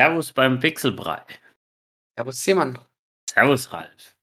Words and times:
Servus 0.00 0.32
beim 0.32 0.58
Pixelbrei. 0.58 1.20
Servus 2.16 2.42
Simon. 2.42 2.78
Servus 3.28 3.70
Ralf. 3.70 4.16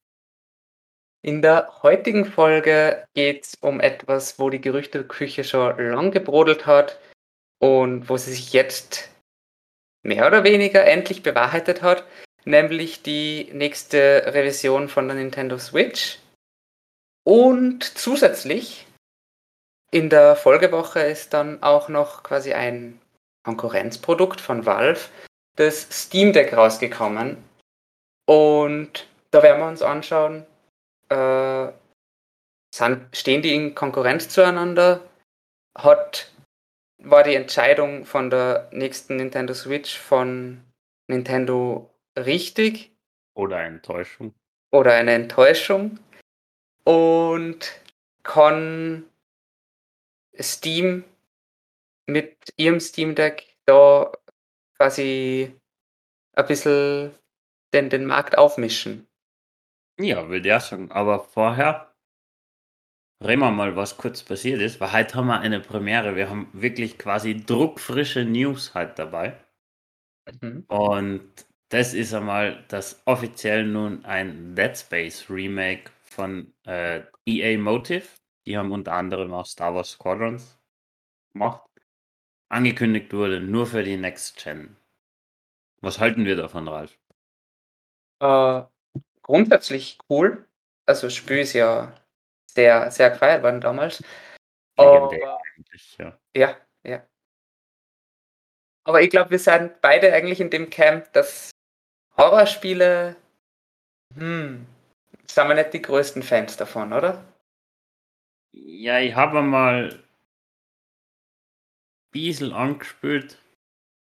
In 1.22 1.44
der 1.44 1.84
heutigen 1.84 2.26
Folge 2.26 3.06
geht 3.14 3.44
es 3.44 3.54
um 3.62 3.80
etwas, 3.80 4.40
wo 4.40 4.50
die 4.50 4.60
Gerüchteküche 4.60 5.44
schon 5.44 5.78
lang 5.78 6.10
gebrodelt 6.10 6.66
hat 6.66 7.00
und 7.60 8.10
wo 8.10 8.18
sie 8.18 8.32
sich 8.32 8.54
jetzt 8.54 9.12
mehr 10.02 10.26
oder 10.26 10.44
weniger 10.44 10.84
endlich 10.84 11.22
bewahrheitet 11.22 11.84
hat, 11.84 12.08
nämlich 12.44 13.04
die 13.04 13.52
nächste 13.54 14.34
Revision 14.34 14.90
von 14.90 15.08
der 15.08 15.18
Nintendo 15.18 15.60
Switch. 15.60 16.18
Und 17.24 17.84
zusätzlich 17.84 18.88
in 19.92 20.10
der 20.10 20.36
Folgewoche 20.36 21.02
ist 21.02 21.36
dann 21.36 21.62
auch 21.62 21.88
noch 21.88 22.24
quasi 22.24 22.54
ein 22.54 23.00
Konkurrenzprodukt 23.44 24.42
von 24.42 24.66
Valve, 24.66 25.02
das 25.58 25.88
Steam 25.92 26.34
Deck 26.34 26.54
rausgekommen. 26.54 27.44
Und 28.26 29.08
da 29.32 29.44
werden 29.44 29.60
wir 29.60 29.68
uns 29.68 29.82
anschauen, 29.82 30.46
äh, 31.10 31.72
sind, 32.74 33.16
stehen 33.16 33.42
die 33.42 33.56
in 33.56 33.76
Konkurrenz 33.76 34.30
zueinander? 34.30 35.02
Hat, 35.78 36.32
war 36.98 37.24
die 37.24 37.36
Entscheidung 37.36 38.06
von 38.06 38.30
der 38.30 38.70
nächsten 38.72 39.18
Nintendo 39.18 39.54
Switch 39.54 39.98
von 39.98 40.64
Nintendo 41.08 41.90
richtig? 42.18 42.92
Oder 43.34 43.58
eine 43.58 43.76
Enttäuschung. 43.76 44.34
Oder 44.72 44.94
eine 44.94 45.14
Enttäuschung? 45.14 46.00
Und 46.84 47.82
kann 48.24 49.06
Steam 50.40 51.04
mit 52.06 52.36
ihrem 52.58 52.80
Steam 52.80 53.16
Deck 53.16 53.56
da 53.66 54.12
quasi 54.78 55.56
ein 56.34 56.46
bisschen 56.48 57.16
den, 57.74 57.90
den 57.90 58.06
Markt 58.06 58.38
aufmischen. 58.38 59.08
Ja, 60.00 60.30
würde 60.30 60.56
ich 60.56 60.64
sagen. 60.64 60.92
Aber 60.92 61.20
vorher 61.20 61.94
reden 63.24 63.42
wir 63.42 63.52
mal, 63.52 63.76
was 63.76 63.98
kurz 63.98 64.24
passiert 64.24 64.62
ist, 64.62 64.80
weil 64.80 64.94
heute 64.94 65.16
haben 65.16 65.28
wir 65.28 65.40
eine 65.40 65.60
Premiere. 65.60 66.16
Wir 66.16 66.30
haben 66.30 66.50
wirklich 66.54 66.98
quasi 66.98 67.44
druckfrische 67.44 68.24
News 68.24 68.74
halt 68.74 69.00
dabei. 69.00 69.38
Mhm. 70.42 70.66
Und 70.68 71.48
das 71.70 71.94
ist 71.94 72.14
einmal, 72.14 72.64
dass 72.68 73.02
offiziell 73.06 73.66
nun 73.66 74.06
ein 74.06 74.56
Dead 74.56 74.78
Space 74.78 75.30
Remake 75.30 75.92
von 76.04 76.54
äh, 76.66 77.02
EA 77.26 77.58
Motive, 77.58 78.08
die 78.46 78.58
haben 78.58 78.72
unter 78.72 78.94
anderem 78.94 79.34
auch 79.34 79.46
Star 79.46 79.74
Wars 79.76 79.92
Squadrons 79.92 80.60
gemacht, 81.34 81.68
angekündigt 82.50 83.14
wurde, 83.14 83.40
nur 83.40 83.68
für 83.68 83.84
die 83.84 83.98
Next 83.98 84.42
Gen. 84.44 84.78
Was 85.82 86.00
halten 86.00 86.26
wir 86.26 86.36
davon, 86.36 86.68
Ralf? 86.68 86.98
Äh, 88.20 88.64
grundsätzlich 89.22 89.98
cool. 90.10 90.48
Also, 90.86 91.08
das 91.08 91.16
Spiel 91.16 91.40
ist 91.40 91.54
ja 91.54 91.94
sehr, 92.50 92.90
sehr 92.92 93.12
gefeiert 93.12 93.44
worden 93.44 93.62
damals. 93.62 94.04
Legendär 94.78 95.38
eigentlich, 95.56 95.98
ja. 95.98 96.18
Ja, 96.36 96.58
ja. 96.84 97.08
Aber 98.84 99.02
ich 99.02 99.10
glaube, 99.10 99.32
wir 99.32 99.40
sind 99.40 99.82
beide 99.82 100.14
eigentlich 100.14 100.40
in 100.40 100.50
dem 100.50 100.70
Camp, 100.70 101.12
dass 101.14 101.52
Horrorspiele, 102.16 103.16
hm, 104.16 104.66
sind 105.28 105.48
wir 105.48 105.56
nicht 105.56 105.74
die 105.74 105.82
größten 105.82 106.24
Fans 106.24 106.58
davon, 106.58 106.94
oder? 106.94 107.24
Ja, 108.54 109.00
ich 109.00 109.14
habe 109.14 109.42
mal 109.42 110.07
bisschen 112.18 112.54
angespielt, 112.54 113.38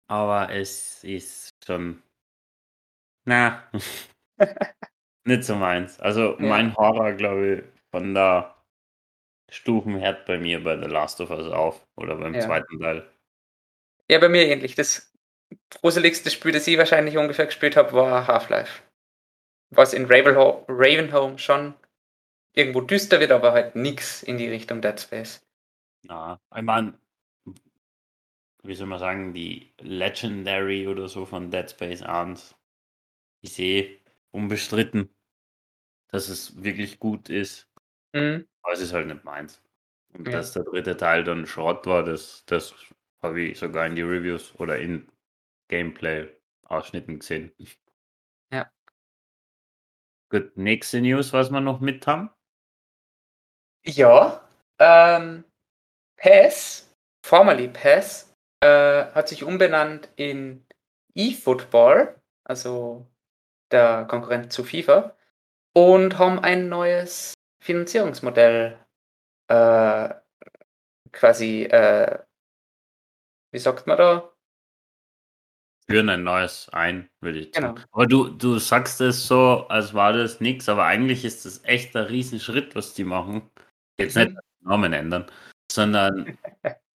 aber 0.09 0.51
es 0.51 1.05
ist 1.05 1.51
schon. 1.65 2.03
Na, 3.27 3.71
nicht 5.27 5.45
so 5.45 5.55
meins. 5.57 6.01
Also 6.01 6.39
ja. 6.39 6.47
mein 6.47 6.75
Horror, 6.75 7.13
glaube 7.13 7.55
ich, 7.55 7.65
von 7.91 8.15
der 8.15 8.55
Stufen 9.51 10.01
hört 10.01 10.25
bei 10.27 10.39
mir 10.39 10.65
bei 10.65 10.79
The 10.79 10.87
Last 10.87 11.21
of 11.21 11.31
Us 11.31 11.53
auf 11.53 11.87
oder 11.97 12.17
beim 12.17 12.35
ja. 12.35 12.41
zweiten 12.41 12.79
Teil. 12.81 13.07
Ja, 14.11 14.19
bei 14.19 14.31
mir 14.31 14.47
ähnlich. 14.47 14.75
Das 14.75 15.13
gruseligste 15.71 16.31
Spiel, 16.31 16.53
das 16.53 16.67
ich 16.67 16.79
wahrscheinlich 16.79 17.19
ungefähr 17.19 17.47
gespielt 17.47 17.77
habe, 17.77 17.93
war 17.93 18.27
Half-Life. 18.27 18.83
Was 19.71 19.93
in 19.93 20.07
Ravenholm 20.07 21.37
schon 21.37 21.75
irgendwo 22.55 22.81
düster 22.81 23.21
wird, 23.21 23.33
aber 23.33 23.53
halt 23.53 23.77
nichts 23.77 24.23
in 24.23 24.39
die 24.39 24.49
Richtung 24.49 24.81
Dead 24.81 24.99
Space. 24.99 25.47
Ja, 26.09 26.41
ich 26.57 26.63
meine, 26.63 26.95
wie 28.69 28.75
soll 28.75 28.87
man 28.87 28.99
sagen, 28.99 29.33
die 29.33 29.73
Legendary 29.81 30.87
oder 30.87 31.09
so 31.09 31.25
von 31.25 31.51
Dead 31.51 31.69
Space 31.71 32.03
1. 32.03 32.55
Ich 33.41 33.55
sehe 33.55 33.99
unbestritten, 34.31 35.09
dass 36.09 36.29
es 36.29 36.63
wirklich 36.63 36.99
gut 36.99 37.31
ist. 37.31 37.67
Mhm. 38.13 38.47
Aber 38.63 38.75
es 38.75 38.81
ist 38.81 38.93
halt 38.93 39.07
nicht 39.07 39.25
meins. 39.25 39.63
Und 40.13 40.27
ja. 40.27 40.33
dass 40.33 40.53
der 40.53 40.65
dritte 40.65 40.97
Teil 40.97 41.25
dann 41.25 41.47
Schrott 41.47 41.87
war, 41.87 42.05
das, 42.05 42.45
das 42.45 42.75
habe 43.23 43.41
ich 43.41 43.59
sogar 43.59 43.87
in 43.87 43.97
die 43.97 44.03
Reviews 44.03 44.55
oder 44.57 44.79
in 44.79 45.11
Gameplay-Ausschnitten 45.69 47.19
gesehen. 47.19 47.53
Ja. 48.51 48.71
Gut, 50.31 50.57
nächste 50.57 51.03
News, 51.03 51.35
was 51.35 51.51
wir 51.51 51.61
noch 51.61 51.81
mit 51.81 52.07
haben. 52.07 52.31
Ja, 53.85 54.49
ähm, 54.79 55.45
PES, 56.17 56.91
formerly 57.23 57.69
PES, 57.69 58.28
äh, 58.61 59.05
hat 59.13 59.29
sich 59.29 59.45
umbenannt 59.45 60.09
in 60.17 60.67
eFootball, 61.15 62.21
also 62.45 63.07
der 63.71 64.07
Konkurrent 64.07 64.53
zu 64.53 64.65
FIFA, 64.65 65.17
und 65.75 66.19
haben 66.19 66.39
ein 66.39 66.69
neues 66.69 67.35
Finanzierungsmodell 67.63 68.79
äh, 69.49 70.15
quasi, 71.13 71.65
äh, 71.65 72.19
wie 73.53 73.59
sagt 73.59 73.87
man 73.87 73.99
da? 73.99 74.33
Führen 75.91 76.11
ein 76.11 76.23
neues 76.23 76.69
ein, 76.71 77.09
würde 77.21 77.39
ich 77.39 77.55
sagen. 77.55 77.77
Genau. 77.77 77.87
Aber 77.93 78.07
du, 78.07 78.29
du 78.29 78.59
sagst 78.59 79.01
es 79.01 79.27
so, 79.27 79.67
als 79.69 79.95
war 79.95 80.13
das 80.13 80.41
nichts, 80.41 80.69
aber 80.69 80.85
eigentlich 80.85 81.25
ist 81.25 81.47
das 81.47 81.65
echt 81.65 81.97
ein 81.97 82.05
Riesenschritt, 82.05 82.75
was 82.75 82.93
die 82.93 83.05
machen. 83.05 83.51
Jetzt 83.99 84.17
mhm. 84.17 84.25
nicht 84.25 84.37
den 84.37 84.69
Namen 84.69 84.93
ändern, 84.93 85.31
sondern 85.73 86.37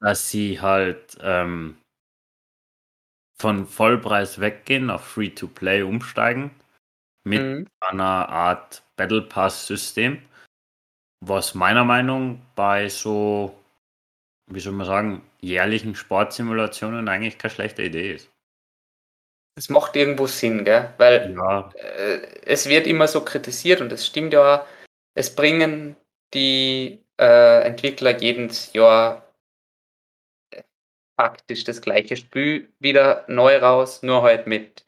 dass 0.00 0.30
sie 0.30 0.60
halt 0.60 1.18
ähm, 1.20 1.78
von 3.40 3.66
Vollpreis 3.66 4.40
weggehen, 4.40 4.90
auf 4.90 5.04
Free-to-Play 5.04 5.82
umsteigen, 5.82 6.50
mit 7.24 7.42
mhm. 7.42 7.66
einer 7.80 8.28
Art 8.28 8.82
Battle 8.96 9.22
Pass-System, 9.22 10.22
was 11.20 11.54
meiner 11.54 11.84
Meinung 11.84 12.42
bei 12.54 12.88
so, 12.88 13.56
wie 14.50 14.60
soll 14.60 14.72
man 14.72 14.86
sagen, 14.86 15.22
jährlichen 15.40 15.94
Sportsimulationen 15.94 17.08
eigentlich 17.08 17.38
keine 17.38 17.54
schlechte 17.54 17.82
Idee 17.82 18.14
ist. 18.14 18.30
Es 19.56 19.68
macht 19.68 19.96
irgendwo 19.96 20.26
Sinn, 20.26 20.64
gell? 20.64 20.94
Weil 20.98 21.34
ja. 21.34 21.70
äh, 21.74 22.20
es 22.44 22.68
wird 22.68 22.86
immer 22.86 23.08
so 23.08 23.24
kritisiert 23.24 23.80
und 23.80 23.90
es 23.90 24.06
stimmt 24.06 24.32
ja, 24.32 24.64
es 25.14 25.34
bringen 25.34 25.96
die 26.32 27.04
äh, 27.18 27.62
Entwickler 27.62 28.16
jedes 28.16 28.72
Jahr 28.72 29.27
faktisch 31.18 31.64
das 31.64 31.80
gleiche 31.80 32.16
Spiel 32.16 32.72
wieder 32.78 33.24
neu 33.28 33.56
raus, 33.58 34.02
nur 34.02 34.22
halt 34.22 34.46
mit 34.46 34.86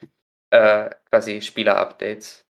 äh, 0.51 0.91
quasi 1.11 1.43
Spieler-Updates. 1.43 2.47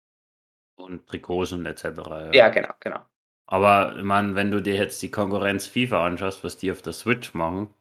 Und 0.78 1.06
Trikots 1.08 1.52
und 1.52 1.66
etc. 1.66 1.84
Ja. 1.84 2.34
ja, 2.34 2.50
genau, 2.50 2.74
genau. 2.80 3.06
Aber 3.48 3.96
ich 3.98 4.04
meine, 4.04 4.36
wenn 4.36 4.50
du 4.50 4.62
dir 4.62 4.76
jetzt 4.76 5.02
die 5.02 5.12
Konkurrenz 5.12 5.68
FIFA 5.68 6.06
anschaust, 6.06 6.44
was 6.44 6.58
die 6.58 6.72
auf 6.72 6.82
der 6.82 6.94
Switch 6.94 7.34
machen, 7.34 7.74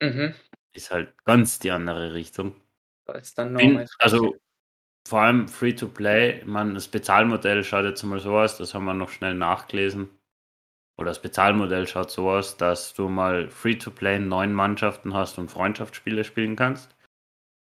mhm. 0.00 0.34
ist 0.72 0.90
halt 0.90 1.12
ganz 1.24 1.58
die 1.58 1.70
andere 1.70 2.14
Richtung. 2.14 2.54
Bin, 3.36 3.86
also 3.98 4.36
vor 5.06 5.20
allem 5.20 5.48
Free-to-Play, 5.48 6.44
man, 6.46 6.74
das 6.74 6.88
Bezahlmodell 6.88 7.62
schaut 7.64 7.84
jetzt 7.84 8.02
mal 8.04 8.20
so 8.20 8.38
aus, 8.38 8.56
das 8.56 8.74
haben 8.74 8.84
wir 8.86 8.94
noch 8.94 9.10
schnell 9.10 9.34
nachgelesen 9.34 10.08
oder 10.96 11.10
das 11.10 11.22
Bezahlmodell 11.22 11.86
schaut 11.86 12.10
so 12.10 12.30
aus, 12.30 12.56
dass 12.56 12.94
du 12.94 13.08
mal 13.08 13.48
Free-to-Play 13.48 14.20
neun 14.20 14.52
Mannschaften 14.52 15.14
hast 15.14 15.38
und 15.38 15.50
Freundschaftsspiele 15.50 16.24
spielen 16.24 16.56
kannst. 16.56 16.94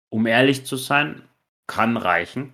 Um 0.09 0.27
ehrlich 0.27 0.65
zu 0.65 0.75
sein, 0.75 1.27
kann 1.67 1.97
reichen, 1.97 2.53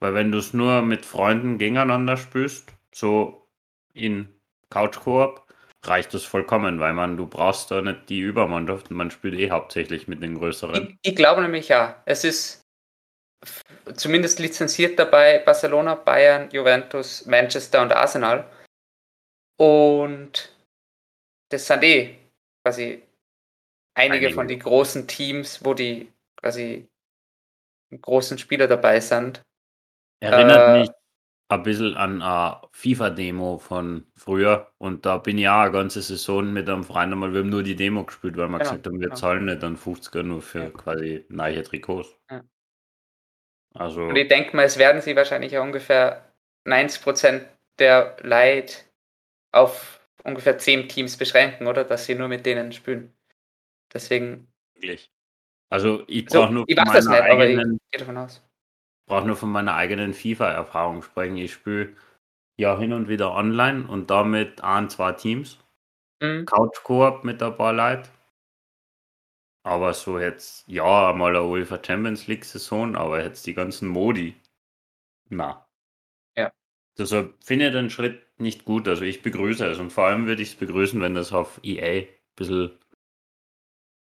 weil 0.00 0.14
wenn 0.14 0.30
du 0.30 0.38
es 0.38 0.52
nur 0.54 0.82
mit 0.82 1.04
Freunden 1.04 1.58
gegeneinander 1.58 2.16
spielst, 2.16 2.72
so 2.94 3.48
in 3.94 4.28
Couch-Koop, 4.70 5.44
reicht 5.86 6.14
das 6.14 6.24
vollkommen, 6.24 6.80
weil 6.80 6.94
man, 6.94 7.16
du 7.16 7.26
brauchst 7.26 7.70
da 7.70 7.82
nicht 7.82 8.08
die 8.08 8.20
Übermannschaft 8.20 8.90
und 8.90 8.96
man 8.96 9.10
spielt 9.10 9.34
eh 9.34 9.50
hauptsächlich 9.50 10.08
mit 10.08 10.22
den 10.22 10.38
größeren. 10.38 10.98
Ich, 11.02 11.10
ich 11.10 11.16
glaube 11.16 11.42
nämlich 11.42 11.68
ja, 11.68 12.02
es 12.06 12.24
ist 12.24 12.60
zumindest 13.94 14.38
lizenziert 14.38 14.98
dabei 14.98 15.38
Barcelona, 15.38 15.94
Bayern, 15.94 16.48
Juventus, 16.50 17.26
Manchester 17.26 17.82
und 17.82 17.92
Arsenal. 17.92 18.46
Und 19.56 20.54
das 21.50 21.66
sind 21.66 21.82
eh 21.84 22.16
quasi 22.64 23.02
einige, 23.94 24.26
einige. 24.26 24.34
von 24.34 24.48
den 24.48 24.58
großen 24.58 25.06
Teams, 25.06 25.64
wo 25.64 25.74
die 25.74 26.12
quasi 26.36 26.88
großen 28.00 28.38
Spieler 28.38 28.66
dabei 28.66 29.00
sind. 29.00 29.42
Erinnert 30.20 30.68
äh, 30.68 30.80
mich 30.80 30.90
ein 31.48 31.62
bisschen 31.62 31.96
an 31.96 32.22
eine 32.22 32.60
FIFA-Demo 32.72 33.58
von 33.58 34.06
früher 34.16 34.72
und 34.78 35.06
da 35.06 35.18
bin 35.18 35.38
ich 35.38 35.48
auch 35.48 35.60
eine 35.60 35.72
ganze 35.72 36.02
Saison 36.02 36.52
mit 36.52 36.68
einem 36.68 36.84
Freund 36.84 37.12
einmal, 37.12 37.32
wir 37.32 37.40
haben 37.40 37.50
nur 37.50 37.62
die 37.62 37.76
Demo 37.76 38.04
gespielt, 38.04 38.36
weil 38.36 38.48
wir 38.48 38.58
genau, 38.58 38.70
gesagt 38.70 38.86
haben, 38.86 39.00
wir 39.00 39.08
genau. 39.08 39.20
zahlen 39.20 39.44
nicht 39.44 39.62
dann 39.62 39.76
50er 39.76 40.22
nur 40.22 40.42
für 40.42 40.64
ja. 40.64 40.70
quasi 40.70 41.24
neue 41.28 41.62
Trikots. 41.62 42.16
Ja. 42.30 42.42
Also. 43.74 44.02
Und 44.02 44.16
ich 44.16 44.28
denke 44.28 44.56
mal, 44.56 44.64
es 44.64 44.78
werden 44.78 45.02
sie 45.02 45.16
wahrscheinlich 45.16 45.56
ungefähr 45.56 46.32
90% 46.66 47.44
der 47.78 48.16
Leid 48.22 48.86
auf 49.54 50.00
ungefähr 50.24 50.58
10 50.58 50.88
Teams 50.88 51.16
beschränken, 51.16 51.66
oder? 51.66 51.84
Dass 51.84 52.06
sie 52.06 52.14
nur 52.14 52.28
mit 52.28 52.46
denen 52.46 52.72
spielen. 52.72 53.12
Deswegen. 53.92 54.48
Wirklich. 54.74 55.10
Also 55.70 56.04
ich 56.06 56.26
brauche 56.26 56.48
so, 56.48 56.52
nur 56.52 56.64
ich 56.68 56.76
weiß 56.76 56.92
das 56.92 57.06
nicht, 57.08 57.22
aber 57.22 57.48
ich 57.48 57.58
davon 57.92 58.16
aus 58.18 58.42
brauche 59.06 59.26
nur 59.26 59.36
von 59.36 59.50
meiner 59.50 59.74
eigenen 59.74 60.14
FIFA-Erfahrung 60.14 61.02
sprechen. 61.02 61.36
Ich 61.36 61.54
spiele 61.54 61.94
ja 62.56 62.78
hin 62.78 62.92
und 62.92 63.08
wieder 63.08 63.32
online 63.32 63.86
und 63.86 64.10
damit 64.10 64.62
ein, 64.62 64.88
zwei 64.88 65.12
Teams. 65.12 65.58
Mhm. 66.20 66.46
Couch-Koop 66.46 67.24
mit 67.24 67.42
ein 67.42 67.56
paar 67.56 67.72
Leuten. 67.72 68.08
Aber 69.66 69.94
so 69.94 70.18
jetzt, 70.18 70.68
ja, 70.68 71.12
mal 71.14 71.34
eine 71.34 71.44
UEFA 71.44 71.80
Champions 71.82 72.26
League-Saison, 72.26 72.96
aber 72.96 73.22
jetzt 73.22 73.46
die 73.46 73.54
ganzen 73.54 73.88
Modi. 73.88 74.34
Na. 75.30 75.66
Ja. 76.36 76.52
Deshalb 76.98 77.34
finde 77.42 77.68
ich 77.68 77.72
den 77.72 77.90
Schritt 77.90 78.23
nicht 78.38 78.64
gut. 78.64 78.88
Also 78.88 79.04
ich 79.04 79.22
begrüße 79.22 79.66
es 79.66 79.78
und 79.78 79.90
vor 79.90 80.04
allem 80.04 80.26
würde 80.26 80.42
ich 80.42 80.50
es 80.50 80.54
begrüßen, 80.56 81.00
wenn 81.00 81.14
das 81.14 81.32
auf 81.32 81.60
EA 81.62 82.02
ein 82.02 82.08
bisschen 82.36 82.78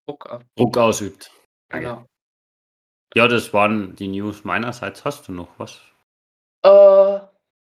Druck, 0.08 0.40
Druck 0.56 0.78
ausübt. 0.78 1.31
Genau. 1.70 2.06
Ja, 3.16 3.28
das 3.28 3.54
waren 3.54 3.96
die 3.96 4.08
News 4.08 4.44
meinerseits. 4.44 5.06
Hast 5.06 5.28
du 5.28 5.31
noch 5.31 5.50
was? 5.58 5.81
Äh, 6.64 7.20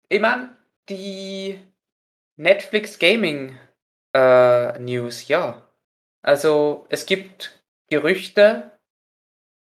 ich 0.09 0.21
meine, 0.21 0.55
die 0.89 1.59
Netflix 2.37 2.99
Gaming 2.99 3.57
äh, 4.15 4.79
News, 4.79 5.27
ja. 5.27 5.67
Also 6.21 6.85
es 6.89 7.05
gibt 7.05 7.63
Gerüchte, 7.89 8.71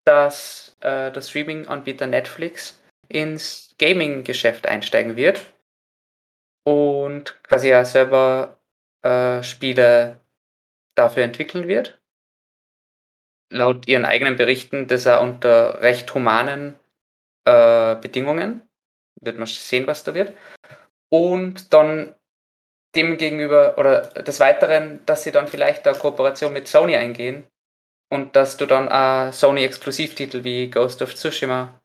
dass 0.04 0.76
äh, 0.80 1.10
der 1.12 1.20
Streaming-Anbieter 1.20 2.06
Netflix 2.06 2.80
ins 3.08 3.74
Gaming-Geschäft 3.78 4.66
einsteigen 4.66 5.16
wird 5.16 5.52
und 6.66 7.42
quasi 7.44 7.68
ja 7.68 7.84
selber 7.84 8.58
äh, 9.02 9.42
Spiele 9.42 10.20
dafür 10.94 11.22
entwickeln 11.24 11.68
wird 11.68 11.98
laut 13.50 13.86
ihren 13.86 14.04
eigenen 14.04 14.36
Berichten 14.36 14.86
das 14.86 15.06
er 15.06 15.20
unter 15.20 15.80
recht 15.80 16.12
humanen 16.14 16.78
äh, 17.44 17.96
Bedingungen. 17.96 18.62
Wird 19.20 19.38
man 19.38 19.46
sehen, 19.46 19.86
was 19.86 20.04
da 20.04 20.14
wird. 20.14 20.36
Und 21.08 21.72
dann 21.72 22.14
dem 22.94 23.16
gegenüber 23.18 23.78
oder 23.78 24.02
des 24.22 24.40
Weiteren, 24.40 25.04
dass 25.06 25.22
sie 25.22 25.32
dann 25.32 25.48
vielleicht 25.48 25.86
eine 25.86 25.98
Kooperation 25.98 26.52
mit 26.52 26.68
Sony 26.68 26.96
eingehen 26.96 27.46
und 28.10 28.36
dass 28.36 28.56
du 28.56 28.66
dann 28.66 28.88
äh, 28.88 29.32
Sony-Exklusivtitel 29.32 30.44
wie 30.44 30.70
Ghost 30.70 31.02
of 31.02 31.14
Tsushima 31.14 31.80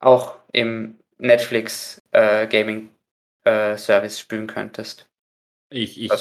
auch 0.00 0.36
im 0.52 0.98
Netflix 1.18 2.02
äh, 3.44 3.76
Service 3.76 4.20
spielen 4.20 4.46
könntest. 4.46 5.08
Ich, 5.70 5.98
ich 6.00 6.12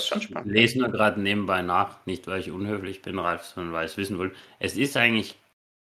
lese 0.45 0.79
nur 0.79 0.89
gerade 0.89 1.19
nebenbei 1.19 1.61
nach, 1.61 2.05
nicht 2.05 2.25
weil 2.27 2.39
ich 2.39 2.51
unhöflich 2.51 3.01
bin, 3.01 3.19
Ralf, 3.19 3.43
sondern 3.43 3.73
weil 3.73 3.85
ich 3.85 3.91
es 3.91 3.97
wissen 3.97 4.17
will. 4.17 4.33
Es 4.59 4.77
ist 4.77 4.95
eigentlich 4.95 5.35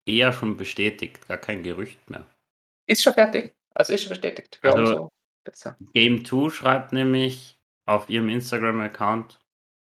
eher 0.05 0.33
schon 0.33 0.57
bestätigt, 0.57 1.27
gar 1.27 1.37
kein 1.37 1.63
Gerücht 1.63 2.09
mehr. 2.09 2.25
Ist 2.87 3.03
schon 3.03 3.13
fertig. 3.13 3.53
Also 3.73 3.93
ist 3.93 4.01
schon 4.01 4.09
bestätigt. 4.09 4.59
Also, 4.63 5.09
so 5.53 5.73
Game 5.93 6.25
2 6.25 6.49
schreibt 6.49 6.93
nämlich 6.93 7.57
auf 7.85 8.09
ihrem 8.09 8.29
Instagram-Account, 8.29 9.39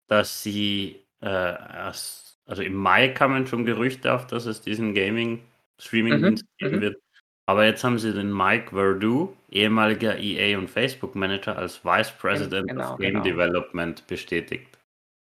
dass 0.06 0.42
sie 0.42 1.02
äh, 1.22 1.26
erst, 1.28 2.38
also 2.46 2.62
im 2.62 2.74
Mai 2.74 3.08
kamen 3.08 3.46
schon 3.46 3.64
Gerüchte 3.64 4.12
auf, 4.12 4.26
dass 4.26 4.46
es 4.46 4.60
diesen 4.60 4.94
Gaming-Streaming-Dienst 4.94 6.44
mhm, 6.44 6.48
geben 6.58 6.76
mhm. 6.76 6.80
wird. 6.80 7.02
Aber 7.52 7.66
jetzt 7.66 7.84
haben 7.84 7.98
sie 7.98 8.14
den 8.14 8.34
Mike 8.34 8.70
Verdu, 8.70 9.36
ehemaliger 9.50 10.16
EA 10.16 10.56
und 10.56 10.70
Facebook 10.70 11.14
Manager, 11.14 11.54
als 11.58 11.84
Vice 11.84 12.10
President 12.12 12.66
genau, 12.66 12.94
of 12.94 12.98
Game 12.98 13.12
genau. 13.12 13.24
Development 13.24 14.06
bestätigt. 14.06 14.78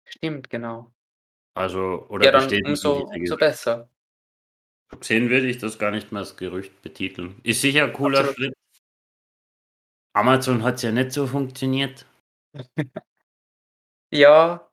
Stimmt, 0.04 0.50
genau. 0.50 0.92
Also, 1.54 2.04
oder 2.08 2.24
ja, 2.24 2.32
dann 2.32 2.66
umso, 2.66 3.04
umso 3.04 3.36
besser. 3.36 3.88
Sehen 5.02 5.30
würde 5.30 5.46
ich 5.46 5.58
das 5.58 5.78
gar 5.78 5.92
nicht 5.92 6.10
mehr 6.10 6.18
als 6.18 6.36
Gerücht 6.36 6.82
betiteln. 6.82 7.40
Ist 7.44 7.60
sicher 7.60 7.84
ein 7.84 7.92
cooler 7.92 8.18
Absolut. 8.18 8.36
Schritt. 8.36 8.54
Amazon 10.12 10.64
hat 10.64 10.74
es 10.74 10.82
ja 10.82 10.90
nicht 10.90 11.12
so 11.12 11.28
funktioniert. 11.28 12.06
ja. 14.10 14.68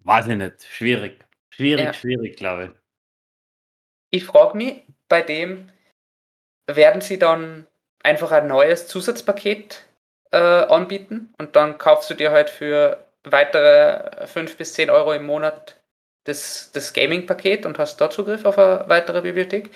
Weiß 0.00 0.26
ich 0.26 0.36
nicht. 0.36 0.64
Schwierig. 0.64 1.24
Schwierig, 1.50 1.84
ja. 1.84 1.92
schwierig, 1.92 2.36
glaube 2.36 2.64
ich. 2.64 2.70
Ich 4.10 4.24
frage 4.24 4.56
mich 4.56 4.82
bei 5.06 5.22
dem, 5.22 5.70
werden 6.66 7.00
sie 7.00 7.18
dann 7.18 7.66
einfach 8.02 8.32
ein 8.32 8.48
neues 8.48 8.86
Zusatzpaket 8.88 9.84
äh, 10.32 10.38
anbieten 10.38 11.34
und 11.38 11.56
dann 11.56 11.78
kaufst 11.78 12.10
du 12.10 12.14
dir 12.14 12.30
halt 12.30 12.50
für 12.50 13.06
weitere 13.24 14.26
5 14.26 14.56
bis 14.56 14.74
10 14.74 14.90
Euro 14.90 15.12
im 15.12 15.26
Monat 15.26 15.80
das, 16.24 16.70
das 16.72 16.92
Gaming-Paket 16.92 17.66
und 17.66 17.78
hast 17.78 18.00
dort 18.00 18.12
Zugriff 18.12 18.44
auf 18.44 18.58
eine 18.58 18.88
weitere 18.88 19.22
Bibliothek. 19.22 19.70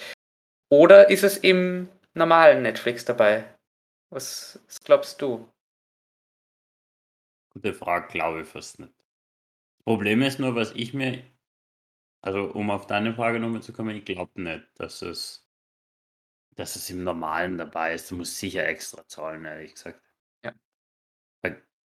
Oder 0.69 1.11
ist 1.11 1.25
es 1.25 1.37
im 1.39 1.89
normalen 2.15 2.63
Netflix 2.63 3.05
dabei? 3.05 3.45
Was, 4.11 4.61
was 4.67 4.81
glaubst 4.81 5.21
du? 5.23 5.49
Gute 7.53 7.75
Frage, 7.75 8.09
glaube 8.09 8.43
ich 8.43 8.49
fast 8.49 8.79
nicht. 8.79 8.93
Problem 9.85 10.23
ist 10.23 10.39
nur, 10.39 10.55
was 10.55 10.73
ich 10.73 10.95
mir, 10.95 11.23
also 12.23 12.45
um 12.45 12.71
auf 12.71 12.87
deine 12.87 13.15
Frage 13.15 13.41
nochmal 13.41 13.63
zu 13.63 13.73
kommen, 13.73 13.97
ich 13.97 14.05
glaube 14.05 14.41
nicht, 14.41 14.65
dass 14.77 15.03
es 15.03 15.45
dass 16.61 16.77
es 16.77 16.91
im 16.91 17.03
Normalen 17.03 17.59
dabei 17.59 17.95
ist. 17.95 18.11
Du 18.11 18.17
musst 18.17 18.39
sicher 18.39 18.67
extra 18.67 19.07
zahlen, 19.09 19.45
ehrlich 19.45 19.75
gesagt. 19.75 20.01
Ja. 20.45 20.53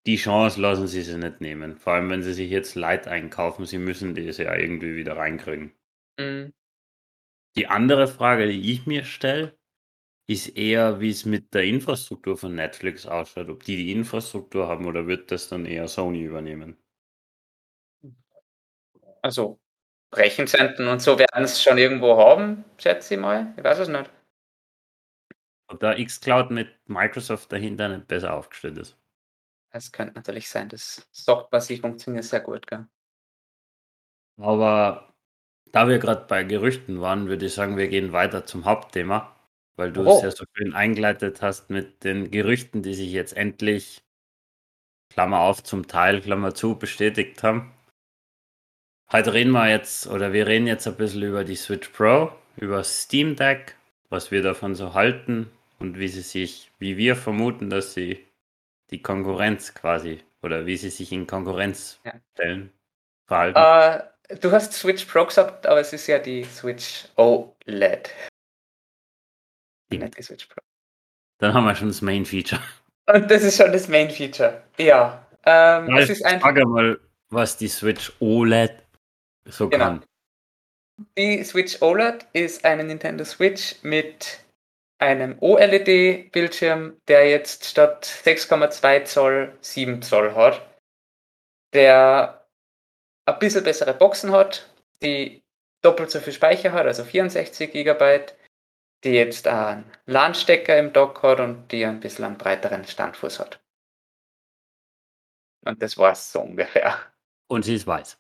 Die 0.05 0.17
Chance 0.17 0.61
lassen 0.61 0.87
sie 0.87 1.01
sich 1.01 1.17
nicht 1.17 1.41
nehmen. 1.41 1.77
Vor 1.77 1.94
allem, 1.94 2.09
wenn 2.09 2.23
sie 2.23 2.33
sich 2.33 2.49
jetzt 2.49 2.75
Light 2.75 3.07
einkaufen, 3.07 3.65
sie 3.65 3.77
müssen 3.77 4.13
das 4.13 4.37
ja 4.37 4.56
irgendwie 4.56 4.95
wieder 4.95 5.18
reinkriegen. 5.18 5.73
Mhm. 6.19 6.53
Die 7.56 7.68
andere 7.68 8.07
Frage, 8.07 8.47
die 8.47 8.71
ich 8.71 8.85
mir 8.85 9.03
stelle, 9.03 9.57
ist 10.30 10.57
eher, 10.57 10.99
wie 10.99 11.09
es 11.09 11.25
mit 11.25 11.53
der 11.53 11.63
Infrastruktur 11.63 12.37
von 12.37 12.53
Netflix 12.53 13.06
ausschaut. 13.06 13.49
Ob 13.49 13.63
die 13.63 13.77
die 13.77 13.92
Infrastruktur 13.94 14.68
haben 14.68 14.85
oder 14.85 15.07
wird 15.07 15.31
das 15.31 15.47
dann 15.47 15.65
eher 15.65 15.87
Sony 15.87 16.23
übernehmen? 16.23 16.77
Also, 19.21 19.59
Rechenzentren 20.13 20.87
und 20.87 21.01
so 21.01 21.18
werden 21.18 21.44
es 21.44 21.61
schon 21.61 21.77
irgendwo 21.77 22.18
haben, 22.18 22.65
schätze 22.77 23.15
ich 23.15 23.19
mal. 23.19 23.53
Ich 23.57 23.63
weiß 23.63 23.80
es 23.80 23.87
nicht. 23.87 24.09
Ob 25.68 25.80
da 25.80 25.94
xCloud 25.95 26.52
mit 26.52 26.69
Microsoft 26.88 27.52
dahinter 27.52 27.90
nicht 27.90 28.07
besser 28.07 28.33
aufgestellt 28.33 28.78
ist. 28.78 28.97
Es 29.71 29.92
könnte 29.92 30.14
natürlich 30.16 30.50
sein, 30.50 30.69
dass 30.69 31.07
Software 31.12 31.62
funktioniert 31.62 32.24
sehr 32.24 32.40
gut, 32.40 32.66
gell? 32.68 32.88
Aber 34.40 35.14
da 35.71 35.88
wir 35.88 36.00
gerade 36.00 36.26
bei 36.28 36.44
Gerüchten 36.44 37.02
waren, 37.02 37.28
würde 37.28 37.47
ich 37.47 37.54
sagen, 37.54 37.78
wir 37.78 37.88
gehen 37.88 38.14
weiter 38.14 38.45
zum 38.45 38.66
Hauptthema, 38.66 39.36
weil 39.76 39.92
du 39.92 40.07
oh. 40.07 40.16
es 40.16 40.24
ja 40.24 40.31
so 40.31 40.45
schön 40.56 40.74
eingeleitet 40.74 41.42
hast 41.42 41.69
mit 41.69 42.04
den 42.04 42.31
Gerüchten, 42.31 42.81
die 42.81 42.94
sich 42.94 43.12
jetzt 43.12 43.36
endlich, 43.36 44.04
Klammer 45.09 45.40
auf, 45.40 45.64
zum 45.64 45.88
Teil, 45.88 46.21
Klammer 46.21 46.54
zu, 46.54 46.76
bestätigt 46.76 47.44
haben. 47.44 47.74
Heute 49.12 49.33
reden 49.33 49.52
wir 49.52 49.69
jetzt, 49.69 50.07
oder 50.07 50.33
wir 50.33 50.47
reden 50.47 50.68
jetzt 50.68 50.88
ein 50.88 50.97
bisschen 50.97 51.24
über 51.24 51.44
die 51.44 51.56
Switch 51.56 51.90
Pro, 51.90 52.31
über 52.56 52.83
Steam 52.83 53.36
Deck, 53.36 53.76
was 54.09 54.31
wir 54.31 54.42
davon 54.42 54.76
so 54.76 54.94
halten, 54.94 55.50
und 55.79 55.99
wie 55.99 56.07
sie 56.07 56.21
sich, 56.21 56.71
wie 56.79 56.97
wir 56.97 57.15
vermuten, 57.15 57.69
dass 57.69 57.93
sie 57.93 58.25
die 58.89 59.01
Konkurrenz 59.01 59.73
quasi 59.73 60.23
oder 60.41 60.65
wie 60.65 60.77
sie 60.77 60.89
sich 60.89 61.11
in 61.11 61.27
Konkurrenz 61.27 61.99
ja. 62.05 62.13
stellen, 62.33 62.71
verhalten. 63.25 63.57
Uh, 63.57 64.35
du 64.39 64.51
hast 64.51 64.73
Switch 64.73 65.05
Pro 65.05 65.25
gesagt, 65.25 65.65
aber 65.67 65.79
es 65.79 65.93
ist 65.93 66.07
ja 66.07 66.19
die 66.19 66.43
Switch 66.43 67.05
OLED. 67.15 68.09
Die 69.91 69.97
Nicht 69.97 70.17
die 70.17 70.23
Switch 70.23 70.45
Pro. 70.47 70.61
Dann 71.39 71.53
haben 71.53 71.65
wir 71.65 71.75
schon 71.75 71.87
das 71.87 72.01
Main 72.01 72.25
Feature. 72.25 72.61
Und 73.13 73.29
das 73.31 73.43
ist 73.43 73.57
schon 73.57 73.71
das 73.71 73.87
Main 73.87 74.09
Feature. 74.09 74.63
Ja. 74.77 75.25
Ähm, 75.45 75.95
es 75.97 76.09
ist 76.09 76.25
einfach. 76.25 76.47
Frage 76.47 76.65
mal, 76.65 76.99
was 77.29 77.57
die 77.57 77.67
Switch 77.67 78.11
OLED 78.19 78.83
so 79.45 79.69
genau. 79.69 79.85
kann. 79.85 80.05
Die 81.17 81.43
Switch 81.43 81.81
OLED 81.81 82.25
ist 82.33 82.65
eine 82.65 82.83
Nintendo 82.83 83.23
Switch 83.23 83.75
mit 83.83 84.39
einem 84.99 85.37
OLED-Bildschirm, 85.39 86.99
der 87.07 87.30
jetzt 87.30 87.66
statt 87.66 88.06
6,2 88.06 89.04
Zoll 89.06 89.57
7 89.61 90.01
Zoll 90.01 90.35
hat, 90.35 90.61
der 91.73 92.47
ein 93.25 93.39
bisschen 93.39 93.63
bessere 93.63 93.94
Boxen 93.94 94.31
hat, 94.31 94.73
die 95.01 95.44
doppelt 95.83 96.09
so 96.09 96.19
viel 96.19 96.33
Speicher 96.33 96.71
hat, 96.71 96.85
also 96.85 97.04
64 97.04 97.71
GB, 97.71 98.25
die 99.04 99.11
jetzt 99.11 99.47
einen 99.47 99.92
LAN-Stecker 100.06 100.77
im 100.77 100.94
Dock 100.94 101.21
hat 101.23 101.39
und 101.39 101.71
die 101.71 101.85
ein 101.85 101.99
bisschen 101.99 102.25
einen 102.25 102.37
breiteren 102.37 102.85
Standfuß 102.85 103.39
hat. 103.39 103.61
Und 105.66 105.81
das 105.81 105.97
war's 105.97 106.31
so 106.31 106.42
ungefähr. 106.42 106.97
Und 107.47 107.63
sie 107.63 107.75
ist 107.75 107.85
weiß. 107.85 108.18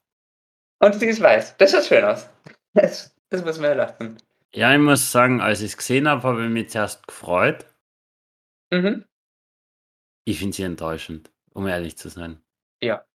Und 0.79 0.93
sie 0.95 1.07
ist 1.07 1.21
weiß. 1.21 1.57
Das 1.57 1.71
schaut 1.71 1.85
schön 1.85 2.03
aus. 2.03 2.29
Das, 2.73 3.15
das 3.29 3.43
muss 3.43 3.57
man 3.57 3.77
lassen. 3.77 4.17
Ja, 4.53 4.73
ich 4.73 4.79
muss 4.79 5.11
sagen, 5.11 5.41
als 5.41 5.61
ich 5.61 5.71
es 5.71 5.77
gesehen 5.77 6.07
habe, 6.07 6.23
habe 6.23 6.45
ich 6.45 6.49
mich 6.49 6.69
zuerst 6.69 7.05
gefreut. 7.07 7.65
Mhm. 8.71 9.05
Ich 10.25 10.39
finde 10.39 10.55
sie 10.55 10.63
enttäuschend, 10.63 11.31
um 11.53 11.67
ehrlich 11.67 11.97
zu 11.97 12.09
sein. 12.09 12.41
Ja. 12.81 13.05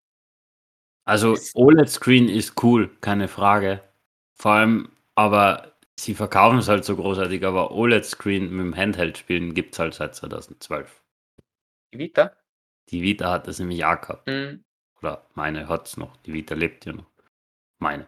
Also 1.05 1.37
OLED-Screen 1.55 2.29
ist 2.29 2.63
cool, 2.63 2.89
keine 3.01 3.29
Frage. 3.29 3.83
Vor 4.35 4.53
allem, 4.53 4.93
aber 5.15 5.77
sie 5.99 6.15
verkaufen 6.15 6.59
es 6.59 6.69
halt 6.69 6.85
so 6.85 6.97
großartig, 6.97 7.45
aber 7.45 7.73
OLED-Screen 7.73 8.51
mit 8.51 8.65
dem 8.65 8.77
Handheld-Spielen 8.77 9.55
gibt 9.55 9.75
es 9.75 9.79
halt 9.81 9.95
seit 9.95 10.15
2012. 10.15 11.03
Die 11.93 11.99
Vita. 11.99 12.37
Die 12.91 13.03
Vita 13.03 13.31
hat 13.31 13.47
das 13.47 13.59
nämlich 13.59 13.85
auch 13.85 14.01
gehabt. 14.01 14.27
Mhm. 14.27 14.65
Oder 15.01 15.27
meine 15.35 15.69
hat 15.69 15.89
es 15.89 15.97
noch. 15.97 16.17
Die 16.19 16.33
Vita 16.33 16.55
lebt 16.55 16.87
ja 16.87 16.93
noch. 16.93 17.11
Meine. 17.79 18.07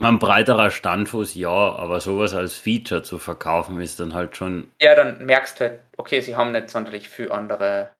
Ein 0.00 0.20
breiterer 0.20 0.70
Standfuß, 0.70 1.34
ja, 1.34 1.50
aber 1.50 2.00
sowas 2.00 2.32
als 2.32 2.56
Feature 2.56 3.02
zu 3.02 3.18
verkaufen 3.18 3.80
ist 3.80 3.98
dann 3.98 4.14
halt 4.14 4.36
schon, 4.36 4.70
Ja, 4.80 4.94
dann 4.94 5.24
merkst 5.26 5.58
du 5.58 5.64
halt, 5.64 5.80
okay, 5.96 6.20
sie 6.20 6.36
haben 6.36 6.52
nicht 6.52 6.70
sonderlich 6.70 7.08
viel 7.08 7.32
andere. 7.32 7.90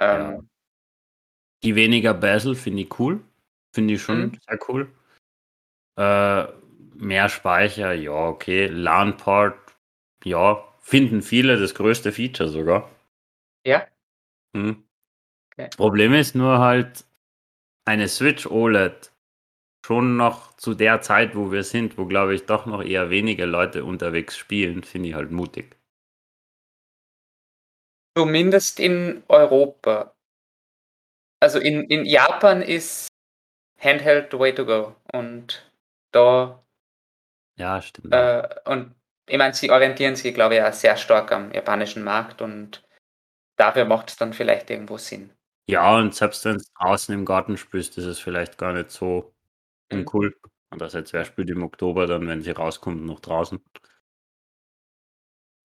Ähm, 0.00 0.20
Ja. 0.20 0.40
die 1.62 1.74
weniger 1.74 2.14
Bezel 2.14 2.54
finde 2.54 2.82
ich 2.82 2.98
cool. 2.98 3.20
Finde 3.74 3.94
ich 3.94 4.02
schon 4.02 4.20
Mhm. 4.20 4.40
sehr 4.46 4.58
cool. 4.68 4.88
Äh, 5.96 6.46
mehr 6.94 7.28
Speicher, 7.28 7.92
ja, 7.92 8.12
okay. 8.12 8.66
LAN-Port, 8.66 9.56
ja, 10.24 10.62
finden 10.80 11.22
viele 11.22 11.58
das 11.58 11.74
größte 11.74 12.12
Feature 12.12 12.48
sogar. 12.48 12.90
ja. 13.64 13.86
Hm. 14.56 14.84
Okay. 15.52 15.70
Problem 15.76 16.14
ist 16.14 16.34
nur 16.34 16.58
halt, 16.60 17.04
eine 17.86 18.08
Switch 18.08 18.46
OLED 18.46 19.12
schon 19.84 20.16
noch 20.16 20.56
zu 20.56 20.74
der 20.74 21.02
Zeit, 21.02 21.36
wo 21.36 21.52
wir 21.52 21.62
sind, 21.62 21.98
wo 21.98 22.06
glaube 22.06 22.34
ich 22.34 22.46
doch 22.46 22.64
noch 22.64 22.82
eher 22.82 23.10
wenige 23.10 23.44
Leute 23.44 23.84
unterwegs 23.84 24.36
spielen, 24.36 24.82
finde 24.82 25.10
ich 25.10 25.14
halt 25.14 25.30
mutig. 25.30 25.76
Zumindest 28.16 28.80
in 28.80 29.22
Europa. 29.28 30.14
Also 31.42 31.58
in, 31.58 31.84
in 31.84 32.06
Japan 32.06 32.62
ist 32.62 33.08
Handheld 33.78 34.30
the 34.30 34.38
way 34.38 34.54
to 34.54 34.64
go. 34.64 34.94
Und 35.12 35.70
da, 36.12 36.64
Ja, 37.56 37.82
stimmt. 37.82 38.14
äh, 38.14 38.48
und 38.64 38.94
ich 39.28 39.36
meine, 39.36 39.52
sie 39.52 39.70
orientieren 39.70 40.16
sich, 40.16 40.32
glaube 40.32 40.56
ich, 40.56 40.62
auch 40.62 40.72
sehr 40.72 40.96
stark 40.96 41.32
am 41.32 41.52
japanischen 41.52 42.04
Markt 42.04 42.40
und 42.40 42.82
dafür 43.56 43.84
macht 43.84 44.10
es 44.10 44.16
dann 44.16 44.32
vielleicht 44.32 44.70
irgendwo 44.70 44.96
Sinn. 44.96 45.30
Ja, 45.66 45.96
und 45.96 46.14
selbst 46.14 46.44
wenn 46.44 46.56
es 46.56 46.72
draußen 46.74 47.14
im 47.14 47.24
Garten 47.24 47.56
spielst, 47.56 47.98
ist 47.98 48.04
es 48.04 48.18
vielleicht 48.20 48.58
gar 48.58 48.72
nicht 48.72 48.90
so 48.90 49.33
Mhm. 49.94 50.00
uncool. 50.00 50.36
Andererseits, 50.70 51.12
wer 51.12 51.24
spielt 51.24 51.50
im 51.50 51.62
Oktober 51.62 52.06
dann, 52.06 52.26
wenn 52.28 52.42
sie 52.42 52.50
rauskommt, 52.50 53.04
noch 53.04 53.20
draußen? 53.20 53.60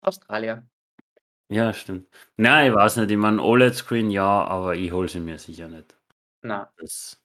Australien. 0.01 0.69
Ja, 1.51 1.73
stimmt. 1.75 2.09
Na, 2.37 2.67
ich 2.67 2.73
weiß 2.75 2.97
nicht, 2.97 3.11
ich 3.11 3.17
meine, 3.19 3.43
OLED-Screen 3.43 4.11
ja, 4.11 4.45
aber 4.45 4.75
ich 4.77 4.93
hole 4.93 5.09
sie 5.09 5.21
mir 5.21 5.39
sicher 5.39 5.69
nicht. 5.69 5.97
Na. 6.43 6.73
Das, 6.77 7.21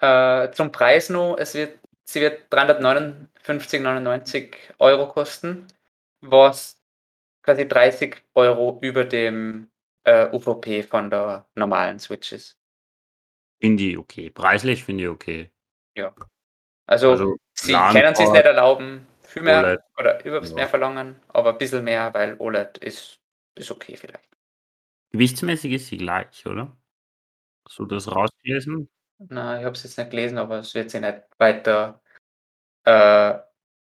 Äh, 0.00 0.50
zum 0.52 0.72
Preis 0.72 1.10
noch, 1.10 1.36
es 1.38 1.54
wird, 1.54 1.78
sie 2.04 2.20
wird 2.22 2.50
359,99 2.52 4.54
Euro 4.78 5.08
kosten, 5.08 5.66
was 6.22 6.80
quasi 7.42 7.68
30 7.68 8.16
Euro 8.34 8.78
über 8.82 9.04
dem 9.04 9.70
äh, 10.04 10.28
UVP 10.34 10.82
von 10.84 11.10
der 11.10 11.46
normalen 11.56 11.98
Switch 12.00 12.32
ist. 12.32 12.58
finde 13.60 13.82
ich 13.84 13.98
okay. 13.98 14.30
Preislich 14.30 14.84
finde 14.84 15.04
ich 15.04 15.08
okay. 15.10 15.50
Also, 16.86 17.10
Also, 17.10 17.36
sie 17.54 17.72
können 17.72 18.14
sich 18.14 18.26
Port, 18.26 18.36
nicht 18.36 18.46
erlauben, 18.46 19.06
viel 19.22 19.42
mehr 19.42 19.60
OLED, 19.60 19.80
oder 19.98 20.24
überhaupt 20.24 20.48
ja. 20.48 20.54
mehr 20.54 20.68
verlangen, 20.68 21.20
aber 21.28 21.50
ein 21.50 21.58
bisschen 21.58 21.84
mehr, 21.84 22.12
weil 22.12 22.36
OLED 22.38 22.78
ist, 22.78 23.20
ist 23.54 23.70
okay 23.70 23.96
vielleicht. 23.96 24.28
Gewichtsmäßig 25.12 25.72
ist 25.72 25.86
sie 25.86 25.98
gleich, 25.98 26.46
oder? 26.46 26.76
Hast 27.66 27.78
du 27.78 27.86
das 27.86 28.10
rausgelesen? 28.10 28.90
Na, 29.18 29.58
ich 29.58 29.64
habe 29.64 29.74
es 29.74 29.84
jetzt 29.84 29.96
nicht 29.96 30.10
gelesen, 30.10 30.38
aber 30.38 30.58
es 30.58 30.74
wird 30.74 30.90
sich 30.90 31.00
nicht 31.00 31.22
weiter 31.38 32.02
äh, 32.84 33.38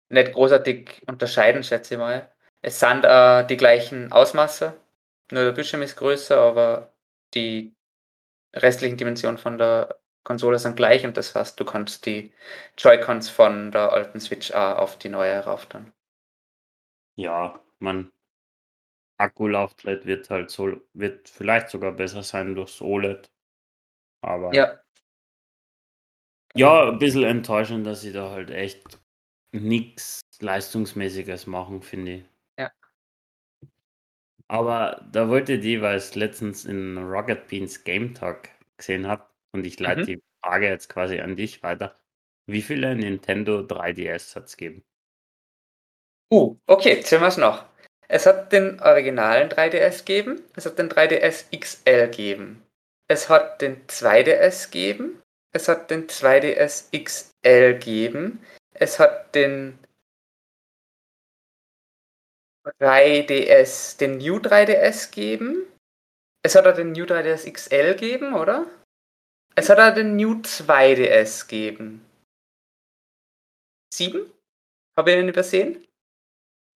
nicht 0.09 0.33
großartig 0.33 1.03
unterscheiden, 1.07 1.63
schätze 1.63 1.95
ich 1.95 1.99
mal. 1.99 2.31
Es 2.61 2.79
sind 2.79 3.03
äh, 3.03 3.45
die 3.45 3.57
gleichen 3.57 4.11
Ausmaße, 4.11 4.79
nur 5.31 5.43
der 5.43 5.51
Bildschirm 5.51 5.81
ist 5.81 5.95
größer, 5.97 6.37
aber 6.39 6.93
die 7.33 7.75
restlichen 8.53 8.97
Dimensionen 8.97 9.37
von 9.37 9.57
der 9.57 9.99
Konsole 10.25 10.57
sind 10.57 10.75
gleich 10.75 11.05
und 11.05 11.15
das 11.15 11.35
heißt, 11.35 11.57
du 11.59 11.63
kannst 11.63 12.05
die 12.07 12.33
Joy-Cons 12.77 13.29
von 13.29 13.71
der 13.71 13.93
alten 13.93 14.19
Switch 14.19 14.51
auch 14.51 14.79
auf 14.79 14.97
die 14.97 15.09
neue 15.09 15.39
rauf 15.39 15.67
tun. 15.67 15.93
Ja, 17.15 17.63
man. 17.79 18.11
Akkulaufzeit 19.17 20.05
wird 20.05 20.29
halt 20.29 20.49
so, 20.49 20.81
wird 20.93 21.29
vielleicht 21.29 21.69
sogar 21.69 21.93
besser 21.93 22.23
sein 22.23 22.55
durchs 22.55 22.81
OLED. 22.81 23.29
Aber 24.21 24.53
Ja, 24.53 24.81
ja, 26.55 26.89
ein 26.89 26.99
bisschen 26.99 27.23
enttäuschend, 27.23 27.85
dass 27.85 28.01
sie 28.01 28.11
da 28.11 28.31
halt 28.31 28.49
echt 28.49 28.99
nichts 29.51 30.21
Leistungsmäßiges 30.39 31.47
machen, 31.47 31.81
finde 31.81 32.11
ich. 32.11 32.23
Ja. 32.57 32.71
Aber 34.47 35.05
da 35.11 35.29
wollte 35.29 35.59
die, 35.59 35.81
weil 35.81 35.97
ich 35.97 36.05
es 36.05 36.15
letztens 36.15 36.65
in 36.65 36.97
Rocket 36.97 37.47
Beans 37.47 37.83
Game 37.83 38.13
Talk 38.15 38.49
gesehen 38.77 39.05
habe 39.07 39.25
und 39.55 39.65
ich 39.65 39.79
leite 39.79 40.01
Mhm. 40.01 40.05
die 40.05 40.21
Frage 40.43 40.67
jetzt 40.67 40.89
quasi 40.89 41.19
an 41.19 41.35
dich 41.35 41.63
weiter. 41.63 41.97
Wie 42.47 42.61
viele 42.61 42.95
Nintendo 42.95 43.59
3DS 43.61 44.35
hat 44.35 44.45
es 44.45 44.57
geben? 44.57 44.83
Uh, 46.31 46.57
okay, 46.67 47.01
zählen 47.01 47.21
wir 47.23 47.27
es 47.29 47.37
noch. 47.37 47.65
Es 48.07 48.25
hat 48.27 48.51
den 48.51 48.79
originalen 48.81 49.49
3DS 49.49 49.99
gegeben, 50.05 50.43
es 50.55 50.65
hat 50.65 50.77
den 50.77 50.89
3DS 50.89 51.45
XL 51.57 52.07
gegeben, 52.07 52.63
es 53.07 53.29
hat 53.29 53.61
den 53.61 53.87
2DS 53.87 54.65
gegeben, 54.71 55.21
es 55.53 55.67
hat 55.67 55.89
den 55.89 56.07
2DS 56.07 56.91
XL 56.91 57.73
gegeben, 57.73 58.45
es 58.73 58.99
hat 58.99 59.33
den 59.33 59.79
3DS, 62.79 63.97
den 63.97 64.17
New 64.17 64.37
3DS 64.37 65.09
gegeben, 65.11 65.65
es 66.43 66.55
hat 66.55 66.67
auch 66.67 66.75
den 66.75 66.91
New 66.91 67.05
3DS 67.05 67.51
XL 67.51 67.93
gegeben, 67.93 68.33
oder? 68.35 68.67
Es 69.55 69.69
hat 69.69 69.79
auch 69.79 69.93
den 69.93 70.15
New 70.17 70.33
2DS 70.41 71.47
gegeben. 71.47 72.05
Sieben? 73.93 74.29
Habe 74.97 75.11
ich 75.11 75.17
den 75.17 75.29
übersehen? 75.29 75.87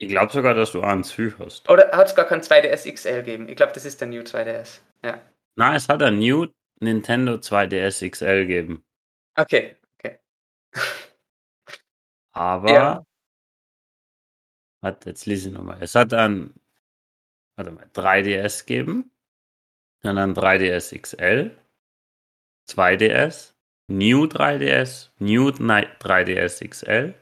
Ich 0.02 0.08
glaube 0.08 0.32
sogar, 0.32 0.54
dass 0.54 0.72
du 0.72 0.82
einen 0.82 1.04
zu 1.04 1.38
hast. 1.40 1.70
Oder 1.70 1.92
hat 1.92 2.08
es 2.08 2.16
gar 2.16 2.26
kein 2.26 2.42
2DS 2.42 2.90
XL 2.94 3.18
gegeben? 3.24 3.50
Ich 3.50 3.58
glaube, 3.58 3.74
das 3.74 3.84
ist 3.84 4.00
der 4.00 4.08
New 4.08 4.22
2DS. 4.22 4.80
Ja. 5.04 5.22
Nein, 5.56 5.76
es 5.76 5.90
hat 5.90 6.02
ein 6.02 6.20
New 6.20 6.48
Nintendo 6.80 7.34
2DS 7.34 8.10
XL 8.10 8.46
gegeben. 8.48 8.86
Okay, 9.36 9.76
okay. 9.98 10.20
Aber, 12.32 12.70
Ja. 12.72 13.06
warte, 14.82 15.10
jetzt 15.10 15.26
lese 15.26 15.50
ich 15.50 15.54
nochmal. 15.56 15.78
Es 15.82 15.96
hat 15.96 16.14
ein, 16.14 16.54
warte 17.58 17.72
mal, 17.72 17.86
3DS 17.94 18.66
gegeben, 18.66 19.12
dann 20.02 20.18
ein 20.18 20.34
3DS 20.34 20.98
XL, 20.98 21.58
2DS, 22.70 23.54
New 23.88 24.26
3DS, 24.26 25.10
New 25.20 25.50
3DS 25.50 26.68
XL 26.70 27.14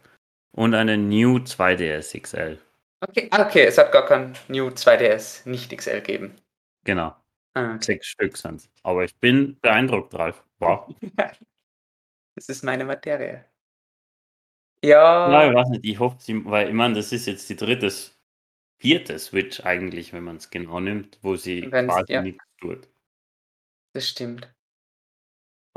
und 0.52 0.74
eine 0.74 0.98
New 0.98 1.38
2DS 1.38 2.20
XL. 2.22 2.58
Okay, 3.08 3.28
ah, 3.32 3.46
okay, 3.46 3.66
es 3.66 3.78
hat 3.78 3.92
gar 3.92 4.06
kein 4.06 4.34
New 4.48 4.68
2DS 4.70 5.48
nicht 5.48 5.76
XL 5.76 6.02
gegeben. 6.02 6.36
Genau, 6.84 7.16
Ah, 7.54 7.76
okay. 7.76 7.84
sechs 7.86 8.08
Stück 8.08 8.36
sind 8.38 8.68
Aber 8.84 9.04
ich 9.04 9.16
bin 9.16 9.58
beeindruckt, 9.62 10.14
Ralf. 10.14 10.44
Wow. 10.60 10.94
Das 12.36 12.50
ist 12.50 12.64
meine 12.64 12.86
Materie. 12.86 13.46
Ja, 14.84 15.32
Ja, 15.32 15.50
ich 15.50 15.56
weiß 15.56 15.70
nicht, 15.70 15.86
ich 15.86 16.00
hoffe, 16.00 16.18
sie, 16.20 16.46
weil 16.46 16.68
ich 16.68 16.74
meine, 16.74 16.94
das 16.94 17.12
ist 17.12 17.26
jetzt 17.26 17.50
die 17.50 17.56
dritte, 17.56 17.92
vierte 18.80 19.18
Switch 19.18 19.60
eigentlich, 19.62 20.14
wenn 20.14 20.24
man 20.24 20.36
es 20.38 20.52
genau 20.52 20.80
nimmt, 20.80 21.18
wo 21.24 21.36
sie 21.36 21.64
Wenn's- 21.72 21.88
quasi 21.92 22.14
ja. 22.14 22.22
nichts 22.22 22.44
tut. 22.62 22.88
das 23.94 24.08
stimmt. 24.08 24.54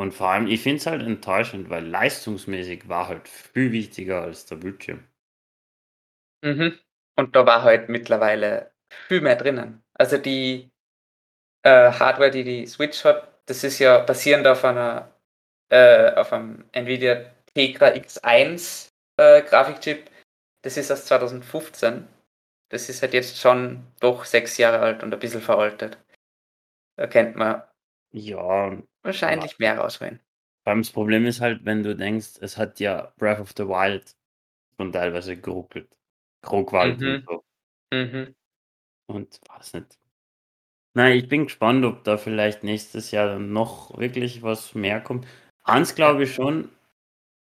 Und 0.01 0.13
vor 0.13 0.29
allem, 0.29 0.47
ich 0.47 0.63
finde 0.63 0.79
es 0.79 0.87
halt 0.87 1.03
enttäuschend, 1.03 1.69
weil 1.69 1.87
leistungsmäßig 1.87 2.89
war 2.89 3.09
halt 3.09 3.29
viel 3.29 3.71
wichtiger 3.71 4.23
als 4.23 4.47
der 4.47 4.57
Bildschirm. 4.57 5.05
Mhm. 6.43 6.79
Und 7.17 7.37
da 7.37 7.45
war 7.45 7.63
halt 7.63 7.91
mittlerweile 7.91 8.73
viel 9.09 9.21
mehr 9.21 9.37
drinnen. 9.37 9.83
Also 9.93 10.17
die 10.17 10.71
äh, 11.65 11.93
Hardware, 11.93 12.31
die 12.31 12.45
die 12.45 12.67
Switch 12.67 13.05
hat, 13.05 13.29
das 13.45 13.63
ist 13.63 13.79
ja 13.79 13.99
basierend 13.99 14.47
auf 14.47 14.65
einer 14.65 15.15
äh, 15.69 16.15
auf 16.15 16.33
einem 16.33 16.65
Nvidia 16.73 17.27
Tegra 17.55 17.89
X1 17.89 18.89
äh, 19.19 19.43
Grafikchip. 19.43 20.11
Das 20.63 20.79
ist 20.79 20.91
aus 20.91 21.05
2015 21.05 22.09
das 22.71 22.89
ist 22.89 23.03
halt 23.03 23.15
jetzt 23.15 23.37
schon 23.37 23.85
doch 24.01 24.25
sechs 24.25 24.57
Jahre 24.57 24.79
alt 24.79 25.03
und 25.03 25.13
ein 25.13 25.19
bisschen 25.19 25.43
veraltet. 25.43 25.99
Da 26.97 27.07
kennt 27.07 27.37
man 27.37 27.65
Ja, 28.13 28.79
wahrscheinlich 29.03 29.59
mehr 29.59 29.79
rausholen. 29.79 30.21
vor 30.65 30.73
allem 30.73 30.83
das 30.83 30.91
Problem 30.93 31.27
ist 31.27 31.41
halt, 31.41 31.65
wenn 31.65 31.83
du 31.83 31.97
denkst, 31.97 32.39
es 32.41 32.57
hat 32.57 32.81
ja 32.81 33.13
Breath 33.19 33.41
of 33.41 33.53
the 33.57 33.67
Wild 33.67 34.15
schon 34.77 34.93
teilweise 34.93 35.37
geruckelt. 35.37 35.89
Krogwald 36.43 37.01
Mhm. 37.01 37.15
und 37.15 37.25
so. 37.27 37.45
Mhm. 37.93 38.35
Und 39.07 39.41
weiß 39.49 39.75
nicht. 39.75 39.99
Nein, 40.95 41.19
ich 41.19 41.29
bin 41.29 41.45
gespannt, 41.45 41.85
ob 41.85 42.05
da 42.05 42.17
vielleicht 42.17 42.65
nächstes 42.65 43.11
Jahr 43.11 43.29
dann 43.29 43.53
noch 43.53 43.97
wirklich 43.99 44.43
was 44.43 44.75
mehr 44.75 45.01
kommt. 45.01 45.27
Eins 45.63 45.95
glaube 45.95 46.25
ich 46.25 46.35
schon, 46.35 46.69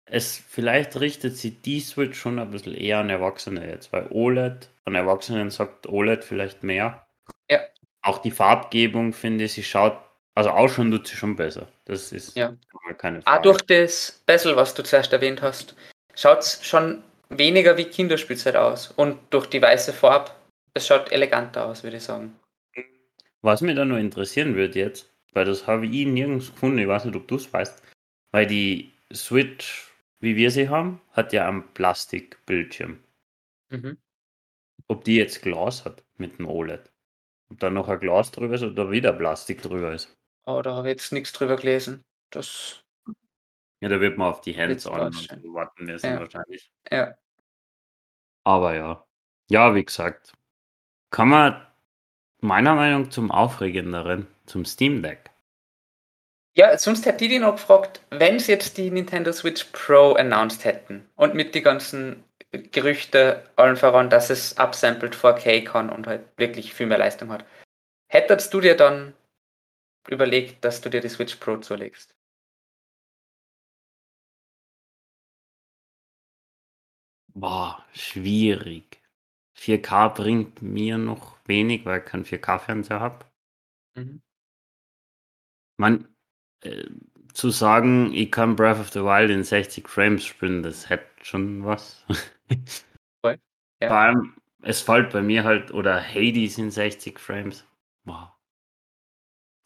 es 0.05 0.37
vielleicht 0.37 0.99
richtet 0.99 1.37
sich 1.37 1.61
die 1.61 1.79
Switch 1.79 2.19
schon 2.19 2.39
ein 2.39 2.51
bisschen 2.51 2.75
eher 2.75 2.99
an 2.99 3.09
Erwachsene 3.09 3.67
jetzt, 3.69 3.93
weil 3.93 4.07
OLED, 4.11 4.69
an 4.85 4.95
Erwachsenen 4.95 5.49
sagt 5.51 5.87
OLED 5.87 6.23
vielleicht 6.23 6.63
mehr. 6.63 7.07
Ja. 7.49 7.61
Auch 8.01 8.19
die 8.19 8.31
Farbgebung, 8.31 9.13
finde 9.13 9.45
ich, 9.45 9.53
sie 9.53 9.63
schaut, 9.63 9.97
also 10.39 10.51
ausschauen 10.51 10.89
tut 10.89 11.05
sie 11.05 11.17
schon 11.17 11.35
besser. 11.35 11.67
Das 11.83 12.13
ist 12.13 12.35
Ja. 12.37 12.55
keine 12.97 13.19
Auch 13.19 13.23
Frage. 13.23 13.41
durch 13.41 13.61
das 13.63 14.23
Bezel, 14.25 14.55
was 14.55 14.73
du 14.73 14.83
zuerst 14.83 15.11
erwähnt 15.11 15.41
hast, 15.41 15.75
schaut 16.15 16.39
es 16.39 16.65
schon 16.65 17.03
weniger 17.27 17.75
wie 17.75 17.83
Kinderspielzeit 17.83 18.55
aus. 18.55 18.87
Und 18.95 19.19
durch 19.31 19.47
die 19.47 19.61
weiße 19.61 19.91
Farbe, 19.91 20.31
es 20.73 20.87
schaut 20.87 21.11
eleganter 21.11 21.65
aus, 21.65 21.83
würde 21.83 21.97
ich 21.97 22.03
sagen. 22.03 22.39
Was 23.41 23.59
mich 23.59 23.75
da 23.75 23.83
nur 23.83 23.97
interessieren 23.99 24.55
würde 24.55 24.79
jetzt, 24.79 25.11
weil 25.33 25.43
das 25.43 25.67
habe 25.67 25.85
ich 25.85 26.05
nirgends 26.05 26.53
gefunden, 26.53 26.79
ich 26.79 26.87
weiß 26.87 27.03
nicht, 27.03 27.15
ob 27.17 27.27
du 27.27 27.35
es 27.35 27.51
weißt, 27.51 27.83
weil 28.31 28.47
die 28.47 28.93
Switch, 29.13 29.91
wie 30.21 30.37
wir 30.37 30.51
sie 30.51 30.69
haben, 30.69 31.01
hat 31.11 31.33
ja 31.33 31.49
einen 31.49 31.67
Plastikbildschirm. 31.73 32.97
Mhm. 33.71 33.97
Ob 34.87 35.03
die 35.03 35.17
jetzt 35.17 35.41
Glas 35.41 35.83
hat 35.83 36.01
mit 36.17 36.37
dem 36.39 36.47
OLED. 36.47 36.89
Ob 37.51 37.59
da 37.59 37.69
noch 37.69 37.89
ein 37.89 37.99
Glas 37.99 38.31
drüber 38.31 38.55
ist 38.55 38.63
oder 38.63 38.89
wieder 38.89 39.11
Plastik 39.11 39.61
drüber 39.61 39.91
ist. 39.93 40.15
Aber 40.49 40.63
da 40.63 40.73
habe 40.75 40.87
ich 40.87 40.93
jetzt 40.93 41.13
nichts 41.13 41.31
drüber 41.31 41.57
gelesen. 41.57 42.03
Das, 42.31 42.83
Ja, 43.81 43.87
da 43.87 44.01
wird 44.01 44.17
man 44.17 44.29
auf 44.29 44.41
die 44.41 44.57
Hands-on 44.57 45.13
so 45.13 45.53
warten 45.53 45.85
müssen 45.85 46.07
Ja. 46.07 46.19
wahrscheinlich. 46.19 46.71
ja. 46.91 47.13
Aber 48.43 48.73
ja. 48.73 49.05
Ja, 49.51 49.75
wie 49.75 49.85
gesagt. 49.85 50.33
Kann 51.11 51.29
man 51.29 51.67
meiner 52.39 52.73
Meinung 52.73 53.03
nach 53.03 53.09
zum 53.11 53.29
Aufregenderen, 53.29 54.25
zum 54.47 54.65
Steam 54.65 55.03
Deck. 55.03 55.29
Ja, 56.55 56.75
sonst 56.79 57.05
hätte 57.05 57.25
ich 57.25 57.31
die 57.31 57.37
noch 57.39 57.57
gefragt, 57.57 58.01
wenn 58.09 58.39
sie 58.39 58.51
jetzt 58.51 58.77
die 58.77 58.89
Nintendo 58.89 59.31
Switch 59.31 59.65
Pro 59.65 60.13
announced 60.13 60.65
hätten 60.65 61.07
und 61.15 61.35
mit 61.35 61.53
die 61.53 61.61
ganzen 61.61 62.23
Gerüchte 62.51 63.47
allen 63.55 63.77
voran, 63.77 64.09
dass 64.09 64.31
es 64.31 64.57
upsampled 64.57 65.15
4K 65.15 65.63
kann 65.63 65.91
und 65.91 66.07
halt 66.07 66.25
wirklich 66.37 66.73
viel 66.73 66.87
mehr 66.87 66.97
Leistung 66.97 67.31
hat. 67.31 67.45
Hättest 68.07 68.51
du 68.51 68.61
dir 68.61 68.75
dann 68.75 69.13
überlegt, 70.07 70.63
dass 70.63 70.81
du 70.81 70.89
dir 70.89 71.01
die 71.01 71.09
Switch 71.09 71.35
Pro 71.37 71.57
zulegst? 71.57 72.13
Boah, 77.35 77.83
schwierig. 77.93 79.01
4K 79.55 80.09
bringt 80.09 80.61
mir 80.61 80.97
noch 80.97 81.37
wenig, 81.45 81.85
weil 81.85 81.99
ich 81.99 82.05
keinen 82.05 82.25
4K-Fernseher 82.25 82.99
habe. 82.99 83.25
Mhm. 83.95 84.21
Man, 85.79 86.09
äh, 86.61 86.85
zu 87.33 87.51
sagen, 87.51 88.13
ich 88.13 88.31
kann 88.31 88.55
Breath 88.57 88.79
of 88.79 88.91
the 88.91 89.01
Wild 89.03 89.31
in 89.31 89.43
60 89.45 89.87
Frames 89.87 90.25
spielen, 90.25 90.61
das 90.61 90.89
hätte 90.89 91.05
schon 91.23 91.63
was. 91.65 92.05
Voll, 93.23 93.39
ja. 93.81 93.87
Vor 93.89 93.97
allem, 93.97 94.33
es 94.63 94.81
fällt 94.81 95.11
bei 95.13 95.21
mir 95.21 95.43
halt, 95.45 95.71
oder 95.73 96.01
Hades 96.03 96.57
in 96.57 96.71
60 96.71 97.19
Frames. 97.19 97.65
Wow. 98.05 98.29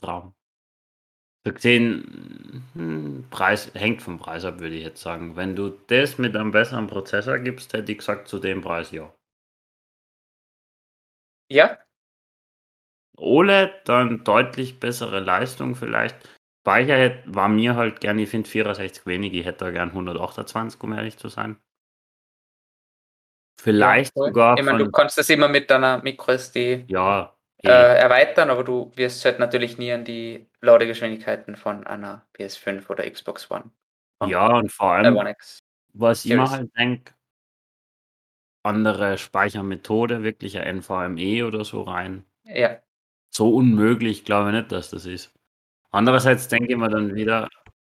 Traum. 0.03 0.35
Gesehen, 1.45 2.63
hm, 2.73 3.25
Preis, 3.29 3.71
hängt 3.73 4.01
vom 4.01 4.17
Preis 4.17 4.45
ab, 4.45 4.59
würde 4.59 4.75
ich 4.75 4.83
jetzt 4.83 5.01
sagen. 5.01 5.35
Wenn 5.35 5.55
du 5.55 5.69
das 5.87 6.17
mit 6.17 6.35
einem 6.35 6.51
besseren 6.51 6.87
Prozessor 6.87 7.39
gibst, 7.39 7.73
hätte 7.73 7.91
ich 7.91 7.97
gesagt, 7.97 8.27
zu 8.27 8.39
dem 8.39 8.61
Preis 8.61 8.91
ja. 8.91 9.13
Ja, 11.49 11.77
OLED, 13.17 13.71
dann 13.85 14.23
deutlich 14.23 14.79
bessere 14.79 15.19
Leistung 15.19 15.75
vielleicht. 15.75 16.17
Speicher 16.61 16.95
hätte, 16.95 17.35
war 17.35 17.49
mir 17.49 17.75
halt 17.75 17.99
gern, 17.99 18.19
ich 18.19 18.29
finde 18.29 18.49
64 18.49 19.05
wenig, 19.05 19.33
ich 19.33 19.45
hätte 19.45 19.65
da 19.65 19.71
gern 19.71 19.89
128, 19.89 20.81
um 20.81 20.93
ehrlich 20.93 21.17
zu 21.17 21.27
sein. 21.29 21.57
Vielleicht 23.59 24.13
voll. 24.13 24.29
sogar 24.29 24.57
ich 24.57 24.65
meine, 24.65 24.83
du 24.83 24.91
kannst 24.91 25.17
das 25.17 25.29
immer 25.29 25.47
mit 25.47 25.69
deiner 25.69 26.01
MicroSD 26.01 26.85
ja, 26.87 27.35
äh, 27.63 27.97
erweitern, 27.97 28.49
aber 28.49 28.63
du 28.63 28.91
wirst 28.95 29.23
halt 29.25 29.39
natürlich 29.39 29.77
nie 29.77 29.91
an 29.91 30.05
die 30.05 30.47
Ladegeschwindigkeiten 30.61 31.55
von 31.55 31.85
einer 31.87 32.25
PS5 32.33 32.89
oder 32.89 33.09
Xbox 33.09 33.49
One. 33.51 33.71
ja, 34.25 34.47
und 34.57 34.71
vor 34.71 34.93
Äh, 34.93 34.97
allem, 34.97 35.15
X. 35.27 35.59
was 35.93 36.25
ich 36.25 36.31
immer 36.31 36.49
halt 36.49 36.71
denke, 36.77 37.13
andere 38.63 39.17
Speichermethode, 39.17 40.23
wirklich 40.23 40.57
ein 40.57 40.63
NVMe 40.79 41.43
oder 41.45 41.63
so 41.65 41.81
rein. 41.83 42.25
Ja, 42.43 42.81
So 43.31 43.53
unmöglich 43.53 44.23
glaube 44.25 44.49
ich 44.51 44.55
nicht, 44.55 44.71
dass 44.71 44.89
das 44.89 45.05
ist. 45.05 45.33
Andererseits 45.91 46.47
denke 46.47 46.71
ich 46.73 46.77
mir 46.77 46.89
dann 46.89 47.15
wieder, 47.15 47.49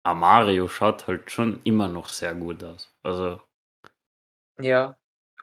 Mario 0.05 0.67
schaut 0.67 1.07
halt 1.07 1.31
schon 1.31 1.61
immer 1.63 1.87
noch 1.87 2.09
sehr 2.09 2.35
gut 2.35 2.63
aus. 2.63 2.93
Also, 3.03 3.41
ja. 4.59 4.97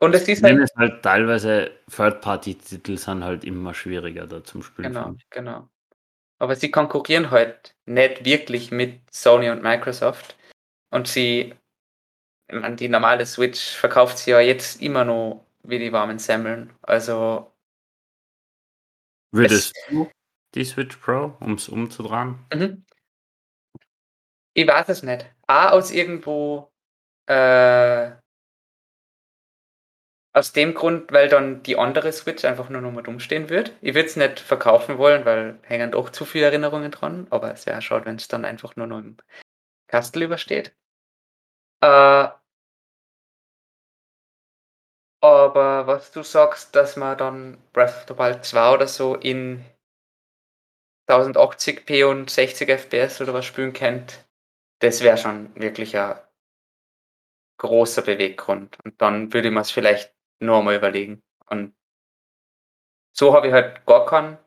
Und 0.04 0.14
es 0.14 0.28
ist 0.28 0.42
halt, 0.42 0.58
es 0.58 0.74
halt 0.76 1.02
teilweise 1.02 1.70
Third-Party-Titel 1.90 2.98
sind 2.98 3.24
halt 3.24 3.42
immer 3.44 3.72
schwieriger 3.72 4.26
da 4.26 4.44
zum 4.44 4.62
Spielen. 4.62 4.92
genau, 4.92 5.14
genau. 5.30 5.68
Aber 6.38 6.56
sie 6.56 6.70
konkurrieren 6.70 7.30
halt 7.30 7.74
nicht 7.86 8.24
wirklich 8.24 8.70
mit 8.70 9.00
Sony 9.10 9.48
und 9.48 9.62
Microsoft. 9.62 10.36
Und 10.90 11.08
sie, 11.08 11.54
ich 12.48 12.54
meine, 12.54 12.76
die 12.76 12.88
normale 12.88 13.24
Switch 13.24 13.76
verkauft 13.76 14.18
sie 14.18 14.32
ja 14.32 14.40
jetzt 14.40 14.82
immer 14.82 15.04
noch 15.04 15.46
wie 15.62 15.78
die 15.78 15.92
warmen 15.92 16.18
Semmeln. 16.18 16.72
Also, 16.82 17.50
Würdest 19.32 19.74
du 19.88 20.10
die 20.54 20.64
Switch 20.64 20.96
Pro, 20.98 21.36
um 21.40 21.54
es 21.54 21.68
umzudrehen? 21.68 22.38
mhm. 22.52 22.84
ich 24.52 24.68
weiß 24.68 24.90
es 24.90 25.02
nicht. 25.02 25.34
A, 25.46 25.70
aus 25.70 25.90
irgendwo, 25.90 26.70
äh, 27.26 28.12
aus 30.34 30.52
dem 30.52 30.74
Grund, 30.74 31.12
weil 31.12 31.28
dann 31.28 31.62
die 31.62 31.78
andere 31.78 32.12
Switch 32.12 32.44
einfach 32.44 32.68
nur 32.68 32.80
noch 32.80 32.90
mal 32.90 33.04
rumstehen 33.04 33.48
wird. 33.50 33.72
Ich 33.80 33.94
würde 33.94 34.08
es 34.08 34.16
nicht 34.16 34.40
verkaufen 34.40 34.98
wollen, 34.98 35.24
weil 35.24 35.58
hängen 35.62 35.92
doch 35.92 36.10
zu 36.10 36.24
viele 36.24 36.46
Erinnerungen 36.46 36.90
dran. 36.90 37.28
Aber 37.30 37.52
es 37.52 37.66
wäre 37.66 37.80
schade, 37.80 38.04
wenn 38.06 38.16
es 38.16 38.26
dann 38.28 38.44
einfach 38.44 38.74
nur 38.74 38.88
noch 38.88 38.98
im 38.98 39.16
Kastel 39.86 40.24
übersteht. 40.24 40.74
Äh, 41.80 42.28
aber 45.22 45.86
was 45.86 46.10
du 46.10 46.22
sagst, 46.22 46.74
dass 46.74 46.96
man 46.96 47.16
dann 47.16 47.58
Breath 47.72 47.90
of 47.96 48.04
the 48.08 48.18
Wild 48.18 48.44
2 48.44 48.74
oder 48.74 48.88
so 48.88 49.14
in 49.14 49.64
1080p 51.08 52.04
und 52.04 52.28
60 52.30 52.68
FPS 52.68 53.20
oder 53.20 53.34
was 53.34 53.44
spielen 53.46 53.72
könnt, 53.72 54.26
das 54.80 55.00
wäre 55.00 55.16
schon 55.16 55.54
wirklich 55.54 55.96
ein 55.96 56.16
großer 57.58 58.02
Beweggrund. 58.02 58.78
Und 58.84 59.00
dann 59.00 59.32
würde 59.32 59.50
mir 59.50 59.60
es 59.60 59.70
vielleicht 59.70 60.13
nur 60.40 60.62
mal 60.62 60.76
überlegen. 60.76 61.22
Und 61.48 61.74
so 63.12 63.34
habe 63.34 63.48
ich 63.48 63.52
halt 63.52 63.86
gar 63.86 64.06
keinen 64.06 64.38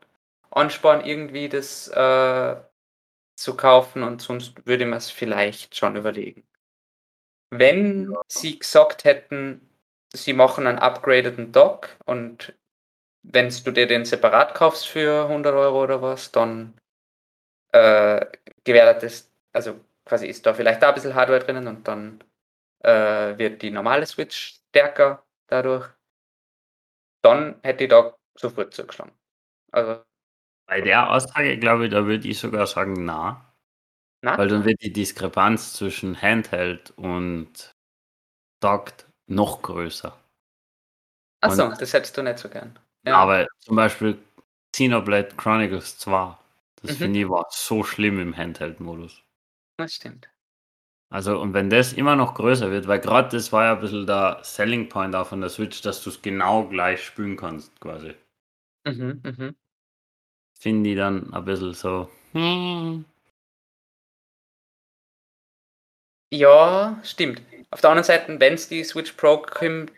Ansporn, 0.50 1.04
irgendwie 1.04 1.48
das 1.48 1.88
äh, 1.88 2.56
zu 3.36 3.56
kaufen 3.56 4.02
und 4.02 4.20
sonst 4.20 4.66
würde 4.66 4.84
ich 4.84 4.90
mir 4.90 4.96
es 4.96 5.10
vielleicht 5.10 5.76
schon 5.76 5.96
überlegen. 5.96 6.46
Wenn 7.50 8.14
sie 8.28 8.58
gesagt 8.58 9.04
hätten, 9.04 9.68
sie 10.12 10.32
machen 10.32 10.66
einen 10.66 10.78
upgradeden 10.78 11.52
Dock 11.52 11.96
und 12.04 12.54
wenn 13.22 13.50
du 13.50 13.70
dir 13.72 13.86
den 13.86 14.04
separat 14.04 14.54
kaufst 14.54 14.86
für 14.88 15.24
100 15.24 15.54
Euro 15.54 15.82
oder 15.82 16.02
was, 16.02 16.32
dann 16.32 16.74
äh, 17.72 18.26
gewährt 18.64 19.02
das, 19.02 19.30
also 19.52 19.80
quasi 20.04 20.26
ist 20.26 20.46
da 20.46 20.54
vielleicht 20.54 20.82
da 20.82 20.88
ein 20.88 20.94
bisschen 20.94 21.14
Hardware 21.14 21.40
drinnen 21.40 21.66
und 21.68 21.86
dann 21.86 22.24
äh, 22.80 23.38
wird 23.38 23.62
die 23.62 23.70
normale 23.70 24.06
Switch 24.06 24.60
stärker 24.70 25.24
dadurch, 25.48 25.88
dann 27.22 27.60
hätte 27.62 27.84
ich 27.84 27.90
da 27.90 28.14
sofort 28.36 28.74
zugeschlagen. 28.74 29.12
Also, 29.72 30.02
Bei 30.66 30.80
der 30.80 31.10
Aussage, 31.10 31.58
glaube 31.58 31.86
ich, 31.86 31.90
da 31.90 32.06
würde 32.06 32.28
ich 32.28 32.38
sogar 32.38 32.66
sagen, 32.66 33.04
na. 33.04 33.52
na, 34.22 34.36
Weil 34.38 34.48
dann 34.48 34.64
wird 34.64 34.82
die 34.82 34.92
Diskrepanz 34.92 35.74
zwischen 35.74 36.20
Handheld 36.22 36.92
und 36.92 37.72
Docked 38.60 39.06
noch 39.28 39.62
größer. 39.62 40.16
achso, 41.40 41.68
das 41.78 41.92
hättest 41.92 42.16
du 42.16 42.22
nicht 42.22 42.38
so 42.38 42.48
gern. 42.48 42.78
Aber 43.06 43.46
zum 43.60 43.76
Beispiel 43.76 44.18
Xenoblade 44.72 45.34
Chronicles 45.36 45.98
2, 45.98 46.36
das 46.82 46.92
Mhm. 46.92 46.96
finde 46.98 47.20
ich 47.20 47.28
war 47.28 47.46
so 47.50 47.82
schlimm 47.82 48.20
im 48.20 48.36
Handheld-Modus. 48.36 49.22
Das 49.76 49.94
stimmt. 49.94 50.28
Also, 51.10 51.40
und 51.40 51.54
wenn 51.54 51.70
das 51.70 51.94
immer 51.94 52.16
noch 52.16 52.34
größer 52.34 52.70
wird, 52.70 52.86
weil 52.86 53.00
gerade 53.00 53.30
das 53.30 53.50
war 53.52 53.64
ja 53.64 53.72
ein 53.74 53.80
bisschen 53.80 54.06
der 54.06 54.40
Selling 54.42 54.88
Point 54.90 55.14
auch 55.14 55.26
von 55.26 55.40
der 55.40 55.48
Switch, 55.48 55.80
dass 55.80 56.02
du 56.02 56.10
es 56.10 56.20
genau 56.20 56.64
gleich 56.68 57.02
spülen 57.02 57.36
kannst, 57.36 57.80
quasi. 57.80 58.14
Mhm, 58.84 59.22
mhm. 59.24 59.56
Finde 60.58 60.90
ich 60.90 60.96
dann 60.96 61.32
ein 61.32 61.44
bisschen 61.44 61.72
so. 61.72 62.10
hm. 62.32 63.04
Ja, 66.30 67.00
stimmt. 67.04 67.40
Auf 67.70 67.80
der 67.80 67.90
anderen 67.90 68.04
Seite, 68.04 68.38
wenn 68.38 68.54
es 68.54 68.68
die 68.68 68.84
Switch 68.84 69.12
Pro 69.12 69.38
kommt, 69.38 69.92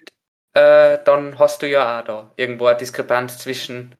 äh, 0.54 0.98
dann 1.04 1.38
hast 1.38 1.62
du 1.62 1.68
ja 1.68 2.00
auch 2.00 2.04
da 2.04 2.32
irgendwo 2.36 2.66
eine 2.66 2.78
Diskrepanz 2.78 3.38
zwischen 3.38 3.96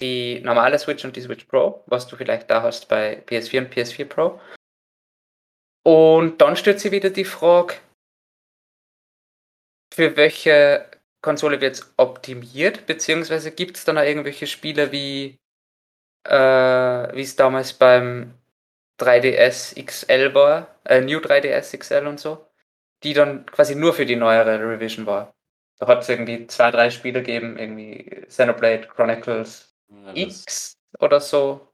die 0.00 0.40
normale 0.40 0.78
Switch 0.78 1.04
und 1.04 1.16
die 1.16 1.20
Switch 1.20 1.44
Pro, 1.44 1.82
was 1.86 2.06
du 2.06 2.16
vielleicht 2.16 2.50
da 2.50 2.62
hast 2.62 2.88
bei 2.88 3.22
PS4 3.26 3.58
und 3.60 3.74
PS4 3.74 4.04
Pro. 4.04 4.40
Und 5.84 6.40
dann 6.40 6.56
stellt 6.56 6.80
sich 6.80 6.92
wieder 6.92 7.10
die 7.10 7.24
Frage, 7.24 7.74
für 9.92 10.16
welche 10.16 10.90
Konsole 11.22 11.60
wird 11.60 11.76
es 11.76 11.94
optimiert, 11.96 12.86
beziehungsweise 12.86 13.52
gibt 13.52 13.76
es 13.76 13.84
dann 13.84 13.98
auch 13.98 14.02
irgendwelche 14.02 14.46
Spiele 14.46 14.92
wie 14.92 15.38
äh, 16.24 16.32
wie 17.14 17.22
es 17.22 17.36
damals 17.36 17.72
beim 17.72 18.34
3DS 19.00 19.74
XL 19.84 20.34
war, 20.34 20.76
äh, 20.84 21.00
New 21.00 21.18
3DS 21.18 21.76
XL 21.76 22.06
und 22.06 22.20
so, 22.20 22.46
die 23.02 23.12
dann 23.14 23.46
quasi 23.46 23.74
nur 23.74 23.94
für 23.94 24.06
die 24.06 24.16
neuere 24.16 24.60
Revision 24.60 25.06
war. 25.06 25.34
Da 25.78 25.88
hat 25.88 26.02
es 26.02 26.08
irgendwie 26.08 26.46
zwei, 26.46 26.70
drei 26.70 26.90
Spiele 26.90 27.20
gegeben, 27.22 27.58
irgendwie 27.58 28.04
Xenoblade 28.26 28.86
Chronicles 28.88 29.74
Ja, 29.88 30.14
X 30.14 30.76
oder 31.00 31.20
so, 31.20 31.68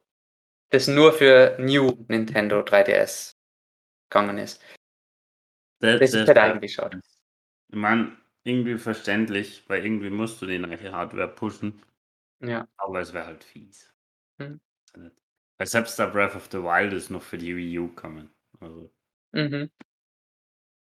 das 0.71 0.89
nur 0.89 1.13
für 1.13 1.57
New 1.59 1.93
Nintendo 2.09 2.61
3DS 2.61 3.38
gegangen 4.11 4.39
ist. 4.39 4.63
das, 5.81 6.01
Das 6.01 6.15
ist 6.15 6.29
halt 6.29 6.39
eigentlich 6.39 6.75
schade. 6.75 7.01
ich 7.69 7.77
meine, 7.77 8.17
irgendwie 8.45 8.79
verständlich, 8.79 9.65
weil 9.69 9.85
irgendwie 9.85 10.11
musst 10.11 10.41
du 10.43 10.47
die 10.47 10.59
neue 10.59 10.93
Hardware 10.93 11.29
pushen, 11.29 11.83
Ja. 12.41 12.67
aber 12.79 13.01
es 13.01 13.13
wäre 13.13 13.27
halt 13.27 13.45
fies. 13.45 13.93
Hm. 14.41 14.61
Weil 15.59 15.67
selbst 15.67 15.99
der 15.99 16.07
Breath 16.07 16.35
of 16.37 16.49
the 16.51 16.59
Wild 16.63 16.93
ist 16.93 17.11
noch 17.11 17.23
für 17.23 17.37
die 17.39 17.55
Wii 17.57 17.79
U 17.81 17.89
kommen. 17.95 18.31
Also, 18.61 18.91
Mhm. 19.33 19.71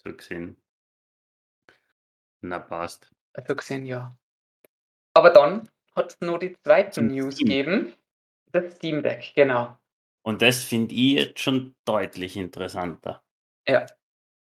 so 0.02 0.12
gesehen. 0.14 0.56
Na, 2.42 2.58
passt. 2.58 3.10
Also 3.34 3.54
gesehen, 3.56 3.86
ja. 3.86 4.16
Aber 5.14 5.30
dann 5.30 5.68
hat 5.94 6.12
es 6.12 6.20
noch 6.20 6.38
die 6.38 6.54
zweiten 6.64 6.92
Zum 6.92 7.06
News 7.06 7.38
gegeben. 7.38 7.94
Das 8.52 8.74
Steam 8.76 9.02
Deck, 9.02 9.32
genau. 9.34 9.78
Und 10.24 10.40
das 10.40 10.64
finde 10.64 10.94
ich 10.94 11.12
jetzt 11.12 11.40
schon 11.40 11.76
deutlich 11.84 12.36
interessanter. 12.36 13.22
Ja, 13.68 13.86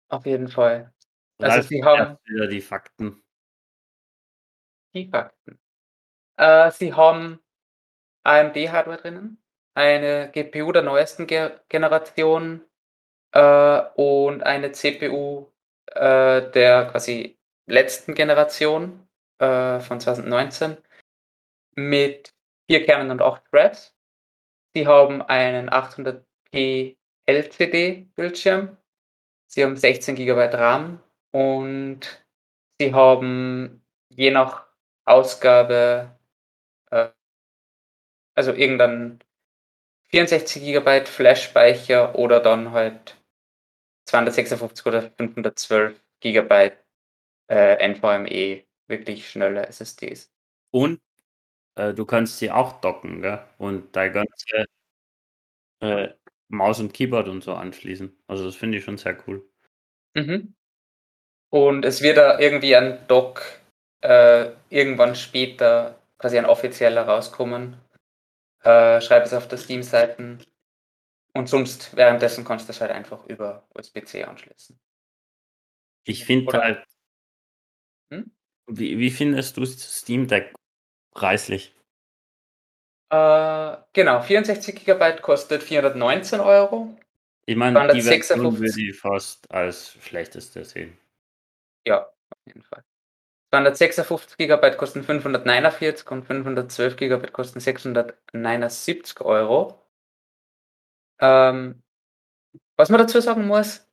auf 0.08 0.26
jeden 0.26 0.48
Fall. 0.48 0.94
Also 1.38 1.58
Ralf, 1.58 1.68
sie 1.68 1.84
haben 1.84 2.18
wieder 2.24 2.48
die 2.48 2.62
Fakten. 2.62 3.22
die 4.94 5.10
Fakten. 5.10 5.60
Äh, 6.38 6.72
sie 6.72 6.94
haben 6.94 7.40
AMD-Hardware 8.24 8.98
drinnen, 8.98 9.44
eine 9.74 10.32
GPU 10.32 10.72
der 10.72 10.82
neuesten 10.82 11.28
Ge 11.28 11.60
Generation 11.68 12.62
äh, 13.34 13.82
und 13.96 14.44
eine 14.44 14.72
CPU 14.72 15.52
äh, 15.88 16.50
der 16.52 16.86
quasi 16.86 17.38
letzten 17.68 18.16
Generation 18.16 19.08
äh, 19.40 19.80
von 19.82 20.00
2019 20.00 20.78
mit 21.76 22.34
vier 22.68 22.86
Kernen 22.86 23.12
und 23.12 23.22
acht 23.22 23.44
Threads. 23.52 23.95
Sie 24.76 24.88
haben 24.88 25.22
einen 25.22 25.70
800p 25.70 26.98
LCD-Bildschirm. 27.26 28.76
Sie 29.48 29.64
haben 29.64 29.78
16 29.78 30.16
GB 30.16 30.54
RAM 30.54 31.02
und 31.32 32.02
sie 32.78 32.94
haben 32.94 33.82
je 34.10 34.32
nach 34.32 34.68
Ausgabe, 35.06 36.20
äh, 36.92 37.08
also 38.36 38.52
irgendein 38.52 39.20
64 40.10 40.62
GB 40.62 41.06
Flash-Speicher 41.06 42.16
oder 42.16 42.42
dann 42.42 42.72
halt 42.72 43.16
256 44.10 44.86
oder 44.88 45.04
512 45.04 46.04
GB 46.20 46.72
äh, 47.50 47.88
NVMe, 47.88 48.66
wirklich 48.88 49.30
schnelle 49.30 49.68
SSDs. 49.68 50.34
Und 50.72 51.00
äh, 51.76 51.94
du 51.94 52.06
kannst 52.06 52.40
sie 52.40 52.52
auch 52.52 52.80
docken, 52.82 53.22
gell? 53.22 53.46
Und 53.58 53.96
dein 53.96 54.14
ganze 54.14 54.66
äh, 55.82 56.10
Maus 56.48 56.80
und 56.80 56.94
Keyboard 56.94 57.28
und 57.28 57.44
so 57.44 57.54
anschließen. 57.54 58.16
Also 58.28 58.46
das 58.46 58.56
finde 58.56 58.78
ich 58.78 58.84
schon 58.84 58.98
sehr 58.98 59.18
cool. 59.28 59.48
Mhm. 60.16 60.56
Und 61.50 61.86
es 61.86 62.02
wird 62.02 62.18
da 62.18 62.40
irgendwie 62.40 62.76
ein 62.76 63.06
Dock 63.08 63.42
äh, 64.02 64.52
irgendwann 64.70 65.16
später 65.16 66.00
quasi 66.18 66.38
ein 66.38 66.46
offizieller 66.46 67.04
rauskommen. 67.04 67.78
Äh, 68.64 69.02
schreib 69.02 69.26
es 69.26 69.34
auf 69.34 69.48
der 69.48 69.58
Steam-Seiten. 69.58 70.44
Und 71.34 71.50
sonst 71.50 71.96
währenddessen 71.96 72.46
kannst 72.46 72.66
du 72.66 72.68
das 72.68 72.82
halt 72.82 72.92
einfach 72.92 73.26
über 73.26 73.68
USB-C 73.74 74.24
anschließen. 74.24 74.80
Ich 76.06 76.24
finde 76.24 76.54
halt. 76.54 76.86
Hm? 78.12 78.32
Wie, 78.68 78.98
wie 78.98 79.12
findest 79.12 79.58
du 79.58 79.66
Steam 79.66 80.28
Deck 80.28 80.54
preislich? 81.16 81.74
Äh, 83.10 83.78
genau, 83.94 84.22
64 84.22 84.86
GB 84.86 85.22
kostet 85.22 85.64
419 85.64 86.40
Euro. 86.40 86.96
Ich 87.48 87.56
meine, 87.56 87.80
die 87.94 88.02
256. 88.02 88.28
Version 88.28 88.60
würde 88.60 88.82
ich 88.82 89.00
fast 89.00 89.52
als 89.52 89.94
schlechteste 90.04 90.64
sehen. 90.64 90.98
Ja, 91.88 92.06
auf 92.06 92.40
jeden 92.46 92.62
Fall. 92.62 92.84
256 93.52 94.38
GB 94.38 94.72
kosten 94.76 95.04
549 95.04 96.10
und 96.12 96.26
512 96.26 96.98
GB 96.98 97.28
kosten 97.32 97.60
679 97.60 99.22
Euro. 99.22 99.80
Ähm, 101.22 101.82
was 102.76 102.90
man 102.90 103.00
dazu 103.00 103.22
sagen 103.22 103.48
muss, 103.48 103.88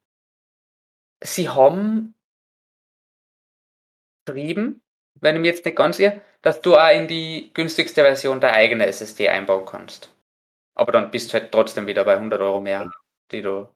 sie 1.22 1.48
haben 1.48 2.14
geschrieben, 4.24 4.81
wenn 5.22 5.36
ich 5.36 5.42
mir 5.42 5.48
jetzt 5.48 5.64
nicht 5.66 5.76
ganz 5.78 5.98
irre, 6.00 6.20
dass 6.42 6.62
du 6.62 6.76
auch 6.76 6.90
in 6.92 7.08
die 7.08 7.50
günstigste 7.54 8.02
Version 8.02 8.40
deine 8.40 8.54
eigene 8.54 8.86
SSD 8.86 9.28
einbauen 9.30 9.66
kannst. 9.66 10.12
Aber 10.74 10.92
dann 10.92 11.10
bist 11.10 11.30
du 11.32 11.40
halt 11.40 11.52
trotzdem 11.52 11.86
wieder 11.86 12.04
bei 12.04 12.18
100 12.18 12.40
Euro 12.42 12.60
mehr, 12.60 12.92
die 13.32 13.42
du 13.42 13.68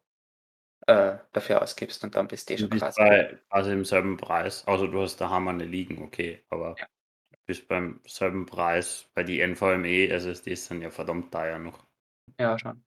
äh, 0.87 1.18
dafür 1.32 1.62
ausgibst 1.62 2.04
und 2.04 2.14
dann 2.14 2.28
bist 2.28 2.48
du 2.48 2.54
eh 2.54 2.56
Du 2.56 2.62
schon 2.62 2.70
bist 2.70 2.82
quasi. 2.82 3.00
bei 3.00 3.38
also 3.50 3.70
im 3.70 3.85
selben 3.85 4.16
Preis. 4.16 4.66
Also 4.66 4.87
du 4.87 5.00
hast 5.00 5.18
daheim 5.20 5.48
eine 5.48 5.64
liegen, 5.64 6.02
okay, 6.02 6.42
aber 6.50 6.76
Ja. 6.78 6.87
du 7.30 7.37
bist 7.46 7.68
beim 7.68 8.00
selben 8.06 8.46
Preis. 8.46 9.09
Bei 9.14 9.22
die 9.22 9.40
NVMe 9.40 10.09
SSDs 10.09 10.66
sind 10.66 10.82
ja 10.82 10.90
verdammt 10.90 11.32
teuer 11.32 11.59
noch. 11.59 11.85
Ja, 12.38 12.59
schon, 12.59 12.82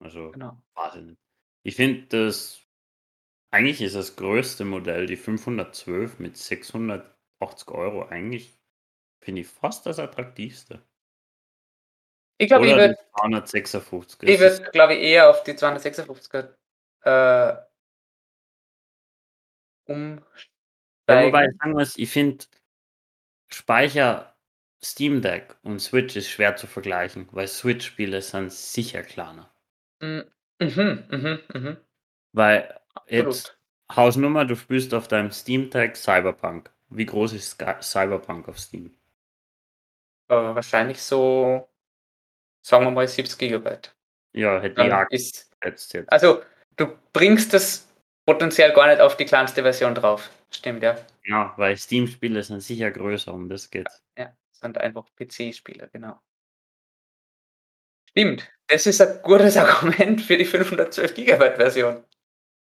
Also 0.00 0.32
genau. 0.32 0.56
weiß 0.74 1.02
ich 1.64 1.76
finde 1.76 2.06
das 2.06 2.62
eigentlich 3.50 3.82
ist 3.82 3.94
das 3.96 4.16
größte 4.16 4.64
Modell 4.64 5.06
die 5.06 5.16
512 5.16 6.18
mit 6.18 6.36
680 7.40 7.68
Euro 7.70 8.06
eigentlich 8.06 8.58
finde 9.20 9.42
ich 9.42 9.48
fast 9.48 9.86
das 9.86 9.98
attraktivste. 9.98 10.82
Ich 12.40 12.48
glaube, 12.48 12.66
ich 12.66 12.76
würde 12.76 12.94
die 12.94 13.18
256. 13.18 14.28
Ich 14.28 14.38
würde, 14.40 14.70
glaube 14.70 14.94
ich, 14.94 15.02
eher 15.02 15.28
auf 15.28 15.42
die 15.42 15.52
256er 15.52 16.54
äh, 17.02 17.56
umsteigen. 19.86 20.24
Ja, 21.08 21.26
wobei 21.26 21.46
ich 21.46 21.56
sagen 21.58 21.72
muss, 21.72 21.96
ich 21.96 22.10
finde 22.10 22.44
Speicher 23.48 24.36
Steam 24.84 25.20
Deck 25.20 25.56
und 25.62 25.80
Switch 25.80 26.14
ist 26.14 26.28
schwer 26.28 26.54
zu 26.54 26.66
vergleichen, 26.68 27.28
weil 27.32 27.48
Switch-Spiele 27.48 28.22
sind 28.22 28.52
sicher 28.52 29.02
kleiner. 29.02 29.52
Mm, 30.00 30.20
Mhm, 30.60 31.04
mhm, 31.10 31.38
mhm. 31.54 31.76
Weil 32.32 32.80
jetzt. 33.06 33.54
Hausnummer, 33.90 34.44
du 34.44 34.54
spielst 34.54 34.92
auf 34.92 35.08
deinem 35.08 35.30
Steam 35.30 35.70
Deck 35.70 35.96
Cyberpunk. 35.96 36.70
Wie 36.90 37.06
groß 37.06 37.34
ist 37.34 37.62
Cyberpunk 37.82 38.48
auf 38.48 38.58
Steam? 38.58 38.94
Äh, 40.28 40.34
wahrscheinlich 40.34 41.00
so, 41.02 41.68
sagen 42.62 42.84
wir 42.84 42.90
mal, 42.90 43.06
70 43.06 43.38
Gigabyte. 43.38 43.94
Ja, 44.32 44.60
hätte 44.60 44.82
ich 44.82 44.92
auch 44.92 45.06
ist, 45.10 45.50
jetzt 45.64 45.92
jetzt. 45.94 46.12
also, 46.12 46.42
du 46.76 46.96
bringst 47.12 47.52
das 47.52 47.88
potenziell 48.26 48.72
gar 48.72 48.88
nicht 48.88 49.00
auf 49.00 49.16
die 49.16 49.24
kleinste 49.24 49.62
Version 49.62 49.94
drauf. 49.94 50.30
Stimmt, 50.50 50.82
ja. 50.82 50.96
Ja, 51.24 51.52
weil 51.56 51.76
Steam-Spiele 51.76 52.42
sind 52.42 52.60
sicher 52.60 52.90
größer, 52.90 53.32
um 53.32 53.48
das 53.48 53.70
geht's. 53.70 54.02
Ja, 54.16 54.32
sind 54.52 54.78
einfach 54.78 55.06
PC-Spiele, 55.16 55.88
genau. 55.92 56.20
Stimmt. 58.10 58.50
Das 58.66 58.86
ist 58.86 59.00
ein 59.00 59.22
gutes 59.22 59.56
Argument 59.56 60.20
für 60.20 60.36
die 60.36 60.44
512 60.44 61.14
Gigabyte 61.14 61.56
Version. 61.56 62.04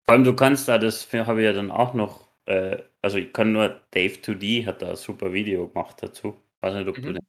Vor 0.04 0.12
allem, 0.14 0.24
du 0.24 0.34
kannst 0.34 0.68
da, 0.68 0.78
das 0.78 1.12
habe 1.12 1.40
ich 1.40 1.46
ja 1.46 1.52
dann 1.52 1.70
auch 1.70 1.94
noch, 1.94 2.28
äh, 2.46 2.82
also 3.06 3.18
ich 3.18 3.32
kann 3.32 3.52
nur, 3.52 3.80
Dave2D 3.94 4.66
hat 4.66 4.82
da 4.82 4.90
ein 4.90 4.96
super 4.96 5.32
Video 5.32 5.68
gemacht 5.68 6.02
dazu. 6.02 6.42
Weiß 6.60 6.74
nicht, 6.74 6.88
ob 6.88 6.96
du 6.96 7.02
Mhm. 7.02 7.14
den 7.14 7.26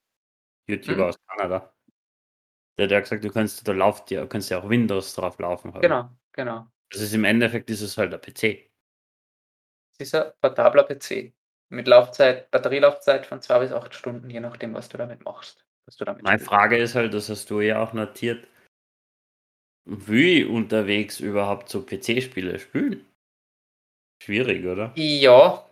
YouTuber 0.68 1.04
Mhm. 1.04 1.10
aus 1.10 1.16
Kanada. 1.28 1.72
Der 2.80 2.86
hat 2.86 2.92
ja 2.92 3.00
gesagt, 3.00 3.24
du 3.24 3.30
kannst, 3.30 3.68
da 3.68 3.74
lauft 3.74 4.10
ja, 4.10 4.26
kannst 4.26 4.50
ja 4.50 4.60
auch 4.60 4.68
Windows 4.68 5.14
drauf 5.14 5.38
laufen 5.38 5.76
haben. 5.76 5.82
Genau, 5.82 6.10
genau. 6.32 6.66
Das 6.90 7.02
ist 7.02 7.14
im 7.14 7.26
Endeffekt 7.26 7.70
ist 7.70 7.82
es 7.82 7.96
halt 7.96 8.12
ein 8.12 8.20
PC. 8.20 8.72
Es 10.00 10.08
ist 10.08 10.16
ein 10.16 10.32
portabler 10.42 10.84
PC 10.84 11.34
mit 11.70 11.88
Laufzeit, 11.88 12.50
Batterielaufzeit 12.50 13.28
von 13.28 13.40
zwei 13.40 13.60
bis 13.60 13.72
acht 13.72 13.94
Stunden, 13.94 14.32
je 14.32 14.40
nachdem, 14.40 14.74
was 14.74 14.90
du 14.90 14.98
damit 14.98 15.24
machst. 15.24 15.64
Was 15.86 15.98
du 15.98 16.06
damit 16.06 16.24
Meine 16.24 16.40
spielst. 16.40 16.50
Frage 16.50 16.78
ist 16.78 16.96
halt, 16.96 17.14
das 17.14 17.30
hast 17.30 17.52
du 17.52 17.62
ja 17.62 17.84
auch 17.84 17.94
notiert, 17.94 18.48
wie 19.86 20.44
unterwegs 20.44 21.20
überhaupt 21.20 21.70
so 21.70 21.86
PC-Spiele 21.86 22.58
spielen? 22.58 23.06
Schwierig, 24.24 24.66
oder? 24.66 24.92
Ja. 24.96 25.67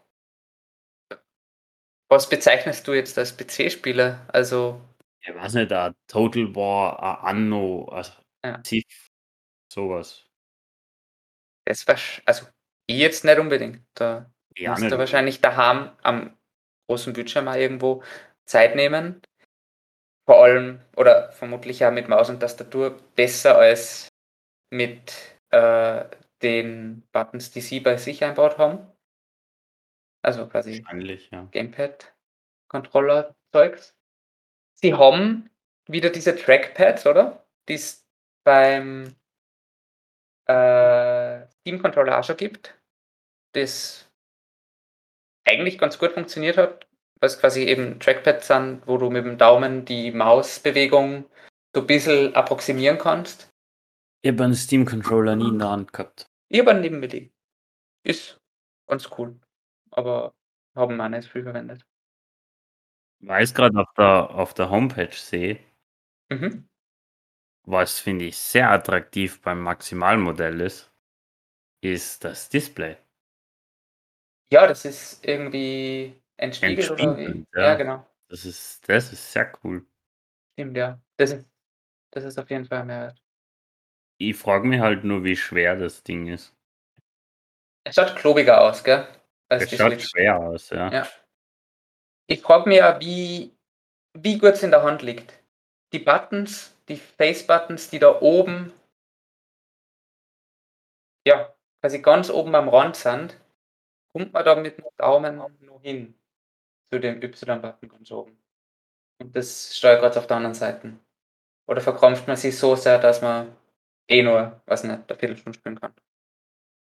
Was 2.09 2.29
bezeichnest 2.29 2.87
du 2.87 2.93
jetzt 2.93 3.17
als 3.17 3.35
PC-Spieler? 3.35 4.25
Also, 4.31 4.81
Ich 5.21 5.33
weiß 5.33 5.53
nicht, 5.55 5.71
ein 5.71 5.95
Total 6.07 6.55
War, 6.55 7.23
ein 7.23 7.37
Anno, 7.37 7.85
also 7.91 8.11
Ja. 8.43 8.61
Sowas. 9.73 10.25
das 11.65 11.87
war, 11.87 11.95
also 12.25 12.45
ich 12.87 12.97
jetzt 12.97 13.25
nicht 13.25 13.39
unbedingt. 13.39 13.81
Da 13.95 14.31
Ja, 14.55 14.71
musst 14.71 14.83
nicht 14.83 14.93
du 14.93 14.97
wahrscheinlich 14.97 15.41
daheim 15.41 15.91
am 16.03 16.37
großen 16.87 17.13
Bildschirm 17.13 17.45
mal 17.45 17.59
irgendwo 17.59 18.03
Zeit 18.45 18.75
nehmen. 18.75 19.21
Vor 20.27 20.43
allem 20.43 20.81
oder 20.95 21.31
vermutlich 21.31 21.85
auch 21.85 21.91
mit 21.91 22.07
Maus 22.07 22.29
und 22.29 22.39
Tastatur 22.39 22.97
besser 23.15 23.57
als 23.57 24.07
mit 24.71 25.13
äh, 25.51 26.05
den 26.41 27.03
Buttons, 27.11 27.51
die 27.51 27.61
sie 27.61 27.79
bei 27.79 27.97
sich 27.97 28.23
einbaut 28.23 28.57
haben. 28.57 28.87
Also 30.25 30.47
quasi 30.47 30.83
ja. 31.31 31.47
Gamepad-Controller-Zeugs. 31.51 33.95
Sie 34.73 34.95
haben 34.95 35.51
wieder 35.87 36.09
diese 36.09 36.35
Trackpads, 36.35 37.05
oder? 37.05 37.45
Die 37.69 37.75
es 37.75 38.03
beim 38.43 39.15
äh, 40.47 41.45
Steam-Controller 41.47 42.17
auch 42.17 42.23
schon 42.23 42.37
gibt. 42.37 42.75
Das 43.53 44.09
eigentlich 45.47 45.77
ganz 45.77 45.99
gut 45.99 46.13
funktioniert 46.13 46.57
hat, 46.57 46.87
was 47.21 47.39
quasi 47.39 47.65
eben 47.65 47.99
Trackpads 47.99 48.47
sind, 48.47 48.81
wo 48.87 48.97
du 48.97 49.11
mit 49.11 49.25
dem 49.25 49.37
Daumen 49.37 49.85
die 49.85 50.11
Mausbewegung 50.11 51.25
so 51.75 51.81
ein 51.81 51.87
bisschen 51.87 52.33
approximieren 52.33 52.97
kannst. 52.97 53.53
Ich 54.23 54.31
habe 54.31 54.43
einen 54.43 54.55
Steam-Controller 54.55 55.35
nie 55.35 55.49
in 55.49 55.59
der 55.59 55.69
Hand 55.69 55.93
gehabt. 55.93 56.25
Ich 56.49 56.59
habe 56.59 56.71
einen 56.71 56.81
neben 56.81 56.99
mir 56.99 57.09
liegen. 57.09 57.31
Ist 58.03 58.41
ganz 58.87 59.07
cool. 59.19 59.39
Aber 59.95 60.35
haben 60.75 60.97
wir 60.97 61.09
nicht 61.09 61.29
viel 61.29 61.43
verwendet. 61.43 61.85
Weil 63.21 63.43
ich 63.45 63.53
gerade 63.53 63.79
auf 63.79 63.93
der, 63.97 64.29
auf 64.29 64.53
der 64.53 64.69
Homepage 64.69 65.13
sehe, 65.13 65.59
Mhm. 66.29 66.67
was 67.63 67.99
finde 67.99 68.25
ich 68.25 68.37
sehr 68.37 68.71
attraktiv 68.71 69.41
beim 69.41 69.61
Maximalmodell 69.61 70.59
ist, 70.59 70.91
ist 71.81 72.23
das 72.23 72.49
Display. 72.49 72.97
Ja, 74.51 74.67
das 74.67 74.85
ist 74.85 75.25
irgendwie 75.25 76.19
entspiegelt 76.37 76.91
oder 76.91 77.17
wie? 77.17 77.45
Ja. 77.53 77.61
ja. 77.61 77.75
genau. 77.75 78.07
Das 78.27 78.43
ist, 78.43 78.87
das 78.89 79.13
ist 79.13 79.31
sehr 79.31 79.51
cool. 79.63 79.85
Stimmt, 80.53 80.75
ja. 80.75 80.99
Das 81.17 81.31
ist, 81.31 81.47
das 82.11 82.23
ist 82.23 82.39
auf 82.39 82.49
jeden 82.49 82.65
Fall 82.65 82.81
ein 82.81 82.87
Mehrwert. 82.87 83.21
Ich 84.17 84.35
frage 84.35 84.67
mich 84.67 84.79
halt 84.79 85.03
nur, 85.03 85.23
wie 85.23 85.35
schwer 85.35 85.75
das 85.75 86.03
Ding 86.03 86.27
ist. 86.27 86.55
Es 87.83 87.95
schaut 87.95 88.15
klobiger 88.15 88.61
aus, 88.61 88.83
gell? 88.83 89.07
Es 89.61 89.75
schaut 89.75 89.93
Switch. 89.93 90.09
schwer 90.09 90.39
aus, 90.39 90.69
ja. 90.69 90.91
Ja. 90.91 91.07
Ich 92.27 92.41
frage 92.41 92.69
mich 92.69 92.79
ja, 92.79 92.99
wie, 92.99 93.55
wie 94.13 94.37
gut 94.37 94.53
es 94.53 94.63
in 94.63 94.71
der 94.71 94.83
Hand 94.83 95.01
liegt. 95.01 95.33
Die 95.93 95.99
Buttons, 95.99 96.75
die 96.87 96.97
Face-Buttons, 96.97 97.89
die 97.89 97.99
da 97.99 98.19
oben, 98.21 98.73
ja, 101.27 101.53
quasi 101.81 102.01
ganz 102.01 102.29
oben 102.29 102.55
am 102.55 102.69
Rand 102.69 102.95
sind, 102.95 103.39
kommt 104.13 104.33
man 104.33 104.45
da 104.45 104.55
mit 104.55 104.77
dem 104.77 104.85
Daumen 104.97 105.37
noch 105.37 105.81
hin 105.81 106.15
zu 106.91 106.99
dem 106.99 107.21
Y-Button 107.21 107.89
ganz 107.89 108.11
oben. 108.11 108.37
Und 109.21 109.35
das 109.35 109.75
steuert 109.75 110.01
gerade 110.01 110.19
auf 110.19 110.27
der 110.27 110.37
anderen 110.37 110.55
Seite. 110.55 110.99
Oder 111.67 111.81
verkrampft 111.81 112.27
man 112.27 112.37
sich 112.37 112.57
so 112.57 112.75
sehr, 112.75 112.99
dass 112.99 113.21
man 113.21 113.55
eh 114.07 114.21
nur, 114.21 114.61
was 114.65 114.83
nicht, 114.83 115.09
eine 115.09 115.19
Viertelstunde 115.19 115.57
spielen 115.57 115.79
kann. 115.79 115.93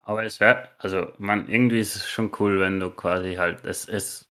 Aber 0.02 0.24
es 0.24 0.40
wäre, 0.40 0.70
also 0.78 1.12
man, 1.18 1.48
irgendwie 1.48 1.80
ist 1.80 1.96
es 1.96 2.10
schon 2.10 2.32
cool, 2.40 2.60
wenn 2.60 2.80
du 2.80 2.90
quasi 2.90 3.36
halt, 3.36 3.64
es, 3.66 3.88
es 3.88 4.30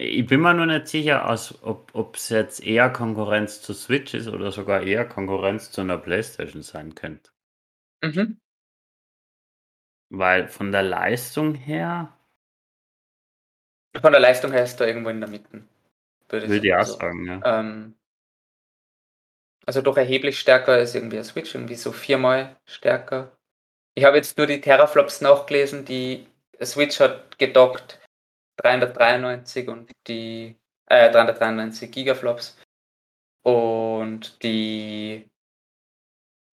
ich 0.00 0.26
bin 0.26 0.40
mir 0.42 0.54
nur 0.54 0.66
nicht 0.66 0.86
sicher, 0.86 1.28
aus, 1.28 1.60
ob 1.62 2.14
es 2.14 2.28
jetzt 2.28 2.62
eher 2.64 2.88
Konkurrenz 2.88 3.62
zu 3.62 3.74
Switch 3.74 4.14
ist 4.14 4.28
oder 4.28 4.52
sogar 4.52 4.82
eher 4.82 5.04
Konkurrenz 5.04 5.72
zu 5.72 5.80
einer 5.80 5.98
Playstation 5.98 6.62
sein 6.62 6.94
könnte. 6.94 7.32
Mhm. 8.04 8.38
Weil 10.10 10.46
von 10.46 10.70
der 10.70 10.84
Leistung 10.84 11.56
her 11.56 12.16
Von 14.00 14.12
der 14.12 14.20
Leistung 14.20 14.52
her 14.52 14.62
ist 14.62 14.76
da 14.76 14.86
irgendwo 14.86 15.10
in 15.10 15.20
der 15.20 15.28
Mitte. 15.28 15.64
Würde, 16.28 16.48
würde 16.48 16.66
ich 16.66 16.74
auch 16.74 16.78
also, 16.78 16.98
sagen, 16.98 17.26
ja. 17.26 17.60
Ähm, 17.60 17.94
also 19.66 19.82
doch 19.82 19.96
erheblich 19.96 20.38
stärker 20.38 20.72
als 20.72 20.94
irgendwie 20.94 21.18
ein 21.18 21.24
Switch, 21.24 21.54
irgendwie 21.54 21.74
so 21.74 21.92
viermal 21.92 22.56
stärker. 22.66 23.37
Ich 23.98 24.04
habe 24.04 24.16
jetzt 24.16 24.38
nur 24.38 24.46
die 24.46 24.60
Teraflops 24.60 25.22
nachgelesen, 25.22 25.84
die 25.84 26.28
Switch 26.62 27.00
hat 27.00 27.36
gedockt 27.36 27.98
393 28.58 29.68
und 29.68 29.90
die 30.06 30.56
äh, 30.86 31.10
393 31.10 31.90
Gigaflops 31.90 32.56
und 33.42 34.40
die 34.44 35.28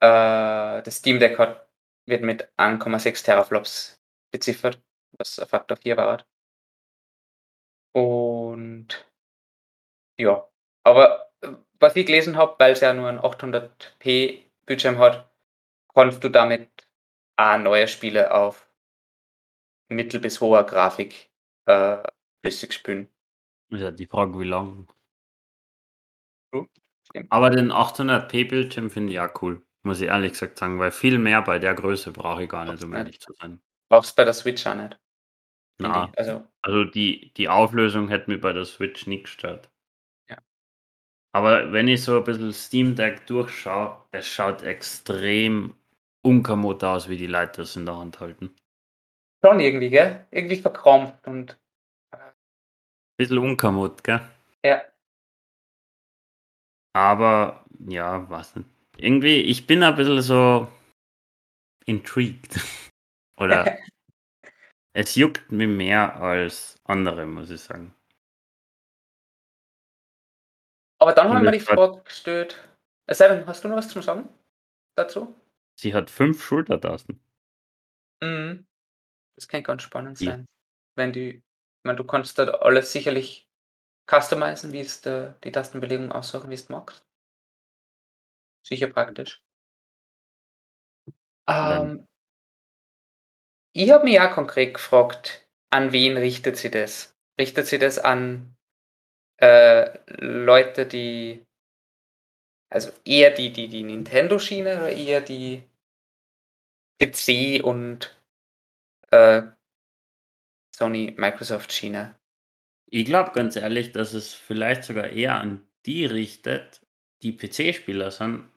äh, 0.00 0.82
das 0.82 0.96
Steam 0.96 1.18
Deck 1.18 1.38
hat, 1.38 1.68
wird 2.06 2.22
mit 2.22 2.48
1,6 2.56 3.22
Teraflops 3.22 4.00
beziffert, 4.32 4.80
was 5.18 5.38
ein 5.38 5.46
Faktor 5.46 5.76
4 5.76 5.98
war. 5.98 6.24
Und 7.92 9.06
ja, 10.18 10.48
aber 10.82 11.30
äh, 11.42 11.48
was 11.78 11.94
ich 11.94 12.06
gelesen 12.06 12.38
habe, 12.38 12.54
weil 12.58 12.72
es 12.72 12.80
ja 12.80 12.94
nur 12.94 13.10
einen 13.10 13.20
800p 13.20 14.44
Bildschirm 14.64 14.96
hat, 14.96 15.30
kannst 15.94 16.24
du 16.24 16.30
damit 16.30 16.83
auch 17.36 17.58
neue 17.58 17.88
Spiele 17.88 18.32
auf 18.32 18.68
mittel- 19.88 20.20
bis 20.20 20.40
hoher 20.40 20.64
Grafik 20.64 21.30
äh, 21.66 22.02
flüssig 22.40 22.72
spielen. 22.74 23.08
Ist 23.70 23.80
ja 23.80 23.90
die 23.90 24.06
Frage, 24.06 24.38
wie 24.38 24.44
lang. 24.44 24.88
Aber 27.28 27.50
den 27.50 27.70
800p 27.70 28.48
Bildschirm 28.48 28.90
finde 28.90 29.12
ich 29.12 29.20
auch 29.20 29.42
cool, 29.42 29.62
muss 29.82 30.00
ich 30.00 30.08
ehrlich 30.08 30.32
gesagt 30.32 30.58
sagen, 30.58 30.78
weil 30.78 30.90
viel 30.90 31.18
mehr 31.18 31.42
bei 31.42 31.58
der 31.58 31.74
Größe 31.74 32.12
brauche 32.12 32.44
ich 32.44 32.48
gar 32.48 32.64
nicht, 32.64 32.82
um 32.82 32.94
ehrlich 32.94 33.20
zu 33.20 33.32
sein. 33.34 33.60
Brauchst 33.88 34.16
bei 34.16 34.24
der 34.24 34.32
Switch 34.32 34.66
auch 34.66 34.74
nicht. 34.74 34.98
Na, 35.78 36.08
ich. 36.08 36.18
Also, 36.18 36.44
also 36.62 36.84
die, 36.84 37.32
die 37.34 37.48
Auflösung 37.48 38.08
hätte 38.08 38.30
mir 38.30 38.38
bei 38.38 38.52
der 38.52 38.64
Switch 38.64 39.06
nicht 39.06 39.24
gestört. 39.24 39.70
Ja. 40.28 40.38
Aber 41.32 41.72
wenn 41.72 41.88
ich 41.88 42.02
so 42.02 42.16
ein 42.16 42.24
bisschen 42.24 42.52
Steam 42.52 42.94
Deck 42.94 43.26
durchschaue, 43.26 44.04
es 44.12 44.26
schaut 44.26 44.62
extrem 44.62 45.74
unkommod 46.24 46.82
aus, 46.82 47.08
wie 47.08 47.16
die 47.16 47.26
Leute 47.26 47.62
das 47.62 47.76
in 47.76 47.86
der 47.86 47.96
Hand 47.96 48.20
halten. 48.20 48.54
schon 49.44 49.60
irgendwie, 49.60 49.90
gell? 49.90 50.26
Irgendwie 50.30 50.56
verkrampft 50.56 51.26
und 51.26 51.58
Bisschen 53.16 53.38
unkommod, 53.38 54.02
gell? 54.02 54.20
ja. 54.64 54.82
Aber 56.96 57.64
ja, 57.86 58.28
was 58.28 58.56
nicht. 58.56 58.68
Irgendwie, 58.96 59.40
ich 59.40 59.66
bin 59.66 59.82
ein 59.82 59.94
bisschen 59.94 60.22
so 60.22 60.68
intrigued. 61.86 62.58
Oder 63.40 63.78
es 64.96 65.14
juckt 65.14 65.50
mir 65.52 65.68
mehr 65.68 66.16
als 66.16 66.76
andere, 66.84 67.26
muss 67.26 67.50
ich 67.50 67.60
sagen. 67.60 67.94
Aber 71.00 71.12
dann 71.12 71.28
haben 71.28 71.44
wir 71.44 71.50
die 71.50 71.60
Frage 71.60 72.02
gestellt. 72.02 72.68
Es 73.06 73.18
sei 73.18 73.28
denn, 73.28 73.46
hast 73.46 73.62
du 73.62 73.68
noch 73.68 73.76
was 73.76 73.88
zum 73.88 74.02
Sagen 74.02 74.28
dazu? 74.96 75.34
Sie 75.76 75.94
hat 75.94 76.10
fünf 76.10 76.42
Schultertasten. 76.42 77.20
Mhm. 78.22 78.66
Das 79.36 79.48
kann 79.48 79.62
ganz 79.62 79.82
spannend 79.82 80.20
Ja. 80.20 80.32
sein. 80.32 80.46
Wenn 80.96 81.12
die, 81.12 81.28
ich 81.36 81.42
meine, 81.84 81.96
du 81.96 82.04
kannst 82.04 82.38
da 82.38 82.44
alles 82.44 82.92
sicherlich 82.92 83.48
customizen, 84.10 84.72
wie 84.72 84.80
es 84.80 85.00
die 85.02 85.52
Tastenbelegung 85.52 86.12
aussuchen, 86.12 86.50
wie 86.50 86.54
es 86.54 86.68
magst. 86.68 87.04
Sicher 88.62 88.88
praktisch. 88.88 89.42
Ähm, 91.46 92.06
ich 93.72 93.90
habe 93.90 94.04
mich 94.04 94.20
auch 94.20 94.32
konkret 94.32 94.74
gefragt, 94.74 95.46
an 95.70 95.92
wen 95.92 96.16
richtet 96.16 96.56
sie 96.56 96.70
das? 96.70 97.16
Richtet 97.38 97.66
sie 97.66 97.78
das 97.78 97.98
an 97.98 98.56
äh, 99.38 99.98
Leute, 100.20 100.86
die, 100.86 101.44
also 102.74 102.90
eher 103.04 103.30
die, 103.30 103.52
die, 103.52 103.68
die 103.68 103.84
Nintendo-Schiene 103.84 104.78
oder 104.78 104.90
eher 104.90 105.20
die 105.20 105.62
PC 106.98 107.62
und 107.62 108.16
äh, 109.10 109.42
Sony 110.74 111.14
Microsoft 111.16 111.72
Schiene? 111.72 112.16
Ich 112.86 113.04
glaube 113.06 113.32
ganz 113.32 113.56
ehrlich, 113.56 113.92
dass 113.92 114.12
es 114.12 114.34
vielleicht 114.34 114.84
sogar 114.84 115.08
eher 115.10 115.36
an 115.40 115.66
die 115.86 116.04
richtet, 116.04 116.80
die 117.22 117.36
PC-Spieler 117.36 118.10
sind, 118.10 118.48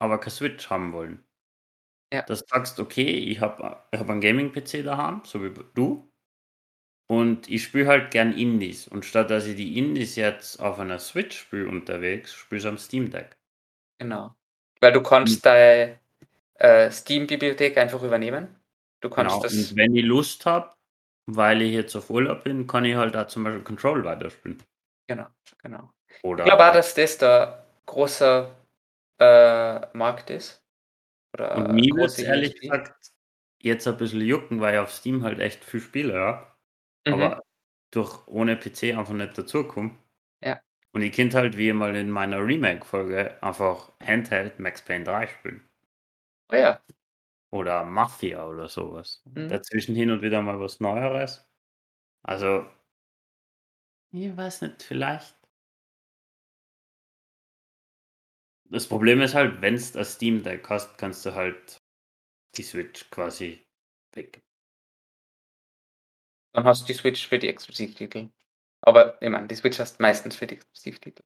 aber 0.00 0.18
kein 0.20 0.30
Switch 0.32 0.70
haben 0.70 0.92
wollen. 0.92 1.24
Ja. 2.12 2.22
Dass 2.22 2.40
du 2.40 2.46
sagst, 2.48 2.80
okay, 2.80 3.08
ich 3.10 3.40
habe 3.40 3.82
ich 3.92 4.00
hab 4.00 4.10
einen 4.10 4.20
Gaming-PC 4.20 4.84
daheim, 4.84 5.22
so 5.24 5.42
wie 5.44 5.54
du. 5.74 6.07
Und 7.10 7.48
ich 7.48 7.64
spiele 7.64 7.86
halt 7.86 8.10
gern 8.10 8.32
Indies. 8.36 8.86
Und 8.86 9.04
statt 9.04 9.30
dass 9.30 9.46
ich 9.46 9.56
die 9.56 9.78
Indies 9.78 10.14
jetzt 10.16 10.60
auf 10.60 10.78
einer 10.78 10.98
Switch 10.98 11.38
spiele 11.38 11.68
unterwegs, 11.68 12.34
spiele 12.34 12.60
ich 12.60 12.66
am 12.66 12.76
Steam 12.78 13.10
Deck. 13.10 13.36
Genau. 13.98 14.34
Weil 14.80 14.92
du 14.92 15.02
kannst 15.02 15.44
deine 15.44 15.98
äh, 16.54 16.90
Steam-Bibliothek 16.90 17.78
einfach 17.78 18.02
übernehmen. 18.02 18.54
Du 19.00 19.08
kannst 19.10 19.32
Genau. 19.36 19.42
das. 19.42 19.54
Und 19.54 19.76
wenn 19.76 19.96
ich 19.96 20.04
Lust 20.04 20.44
habe, 20.44 20.74
weil 21.26 21.62
ich 21.62 21.72
jetzt 21.72 21.96
auf 21.96 22.10
Urlaub 22.10 22.44
bin, 22.44 22.66
kann 22.66 22.84
ich 22.84 22.94
halt 22.94 23.14
da 23.14 23.26
zum 23.26 23.44
Beispiel 23.44 23.62
Control 23.64 24.04
weiterspielen. 24.04 24.62
Genau, 25.08 25.26
genau. 25.62 25.90
Oder 26.22 26.44
Ich 26.44 26.50
glaube 26.50 26.68
auch, 26.68 26.72
dass 26.74 26.94
das 26.94 27.16
der 27.18 27.64
große 27.86 28.54
äh, 29.18 29.96
Markt 29.96 30.30
ist. 30.30 30.62
Oder 31.32 31.56
Und 31.56 31.74
mir 31.74 31.94
wird 31.96 32.18
ehrlich 32.18 32.52
USP. 32.54 32.60
gesagt 32.68 32.94
jetzt 33.62 33.88
ein 33.88 33.96
bisschen 33.96 34.20
jucken, 34.20 34.60
weil 34.60 34.74
ich 34.74 34.80
auf 34.80 34.92
Steam 34.92 35.24
halt 35.24 35.40
echt 35.40 35.64
viel 35.64 35.80
spiele, 35.80 36.14
ja. 36.14 36.54
Mhm. 37.06 37.12
Aber 37.14 37.42
durch 37.90 38.26
ohne 38.28 38.56
PC 38.56 38.94
einfach 38.94 39.14
nicht 39.14 39.36
dazukomme. 39.38 39.96
Ja. 40.42 40.60
Und 40.92 41.02
ich 41.02 41.14
könnte 41.14 41.38
halt 41.38 41.56
wie 41.56 41.72
mal 41.72 41.94
in 41.96 42.10
meiner 42.10 42.38
Remake-Folge 42.44 43.42
einfach 43.42 43.92
Handheld 44.02 44.58
Max 44.60 44.82
Payne 44.82 45.04
3 45.04 45.26
spielen. 45.26 45.68
Oh 46.52 46.56
ja. 46.56 46.82
Oder 47.52 47.84
Mafia 47.84 48.46
oder 48.46 48.68
sowas. 48.68 49.22
Mhm. 49.26 49.48
Dazwischen 49.50 49.94
hin 49.96 50.10
und 50.10 50.22
wieder 50.22 50.42
mal 50.42 50.60
was 50.60 50.80
Neueres. 50.80 51.46
Also, 52.24 52.66
ich 54.12 54.36
weiß 54.36 54.60
nicht, 54.62 54.82
vielleicht. 54.82 55.34
Das 58.70 58.86
Problem 58.88 59.20
ist 59.20 59.34
halt, 59.34 59.60
wenn 59.62 59.76
du 59.76 59.82
das 59.92 60.14
Steam 60.14 60.42
Deck 60.42 60.68
hast, 60.70 60.96
kannst 60.96 61.26
du 61.26 61.34
halt 61.34 61.76
die 62.56 62.62
Switch 62.64 63.10
quasi 63.10 63.66
weg. 64.14 64.42
Dann 66.58 66.66
hast 66.66 66.82
du 66.82 66.86
die 66.86 66.94
Switch 66.94 67.28
für 67.28 67.38
die 67.38 67.46
Exklusivtitel. 67.46 68.30
Aber 68.82 69.22
ich 69.22 69.28
meine, 69.28 69.46
die 69.46 69.54
Switch 69.54 69.78
hast 69.78 69.98
du 70.00 70.02
meistens 70.02 70.34
für 70.34 70.48
die 70.48 70.56
Exklusivtitel. 70.56 71.22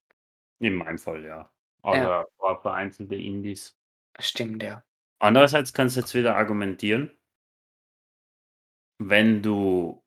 In 0.61 0.75
meinem 0.75 0.99
Fall, 0.99 1.25
ja. 1.25 1.51
Aber 1.81 2.29
auch 2.37 2.61
vereinzelte 2.61 3.15
Indies. 3.15 3.75
Stimmt, 4.21 4.63
ja. 4.63 4.85
Andererseits 5.21 5.73
kannst 5.73 5.97
du 5.97 6.01
jetzt 6.01 6.15
wieder 6.15 6.37
argumentieren, 6.37 7.11
wenn 8.99 9.41
du 9.43 10.03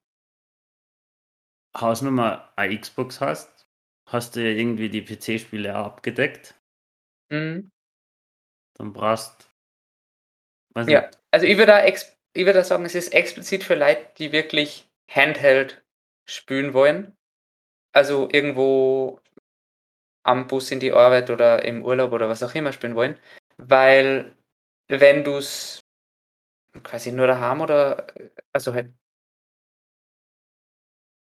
Hausnummer 1.75 2.53
eine 2.55 2.79
Xbox 2.79 3.19
hast, 3.19 3.67
hast 4.05 4.35
du 4.35 4.41
ja 4.43 4.55
irgendwie 4.55 4.89
die 4.89 5.01
PC-Spiele 5.01 5.73
abgedeckt, 5.73 6.53
Mhm. 7.31 7.71
dann 8.75 8.93
brauchst 8.93 9.49
weiß 10.75 10.87
Ja, 10.87 11.01
nicht, 11.01 11.19
also 11.31 11.47
ich 11.47 11.57
würde, 11.57 11.71
da 11.71 11.85
ich 11.85 12.05
würde 12.45 12.59
da 12.59 12.63
sagen, 12.63 12.85
es 12.85 12.93
ist 12.95 13.13
explizit 13.13 13.63
für 13.63 13.75
Leute, 13.75 14.05
die 14.19 14.31
wirklich 14.31 14.84
Handheld 15.09 15.83
spielen 16.25 16.73
wollen. 16.73 17.15
Also 17.93 18.29
irgendwo 18.31 19.21
am 20.23 20.47
Bus 20.47 20.71
in 20.71 20.79
die 20.79 20.91
Arbeit 20.91 21.29
oder 21.29 21.63
im 21.63 21.83
Urlaub 21.85 22.11
oder 22.11 22.27
was 22.29 22.43
auch 22.43 22.53
immer 22.55 22.73
spielen 22.73 22.95
wollen. 22.95 23.17
Weil 23.57 24.35
wenn 24.87 25.23
du 25.23 25.37
es 25.37 25.79
quasi 26.83 27.11
nur 27.11 27.27
daheim 27.27 27.61
oder 27.61 28.07
also 28.53 28.73
halt 28.73 28.93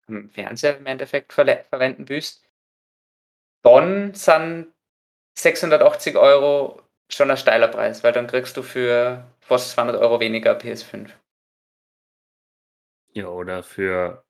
am 0.08 0.28
Fernseher 0.30 0.78
im 0.78 0.86
Endeffekt 0.86 1.32
verle- 1.32 1.64
verwenden 1.68 2.08
willst, 2.08 2.44
dann 3.62 4.14
sind 4.14 4.72
680 5.38 6.16
Euro 6.16 6.82
schon 7.10 7.30
ein 7.30 7.36
steiler 7.36 7.68
Preis, 7.68 8.02
weil 8.04 8.12
dann 8.12 8.26
kriegst 8.26 8.56
du 8.56 8.62
für 8.62 9.24
fast 9.40 9.72
200 9.72 10.00
Euro 10.00 10.20
weniger 10.20 10.54
PS5. 10.56 11.16
Ja, 13.16 13.28
oder 13.28 13.62
für 13.62 14.24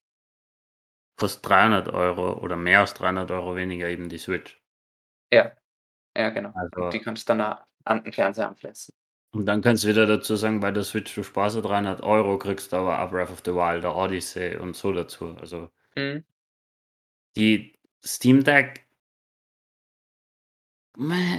fast 1.19 1.45
300 1.47 1.89
Euro 1.89 2.39
oder 2.39 2.57
mehr 2.57 2.81
als 2.81 2.95
300 2.95 3.31
Euro 3.33 3.57
weniger 3.57 3.89
eben 3.89 4.09
die 4.09 4.19
Switch. 4.19 4.63
Ja, 5.33 5.53
ja 6.17 6.31
genau. 6.31 6.53
Also- 6.55 6.85
Und 6.85 6.95
die 6.95 7.01
kannst 7.01 7.29
du 7.29 7.35
dann 7.35 7.41
auch 7.41 7.67
an 7.85 8.05
den 8.05 8.13
Fernseher 8.13 8.49
anflessen. 8.49 8.95
Und 9.35 9.47
dann 9.47 9.61
kannst 9.61 9.85
du 9.85 9.89
wieder 9.89 10.07
dazu 10.07 10.37
sagen, 10.37 10.61
bei 10.61 10.71
der 10.71 10.85
Switch 10.85 11.15
du 11.15 11.23
sparst 11.25 11.57
300 11.57 12.01
Euro, 12.03 12.39
kriegst 12.39 12.73
aber 12.73 13.03
auch 13.03 13.11
Breath 13.11 13.31
of 13.31 13.43
the 13.45 13.53
Wild, 13.53 13.83
der 13.83 13.95
Odyssey 13.95 14.57
und 14.57 14.77
so 14.77 14.93
dazu. 14.93 15.37
Also 15.41 15.71
Mhm. 15.97 16.25
die 17.37 17.75
Steam 18.05 18.45
Deck, 18.45 18.87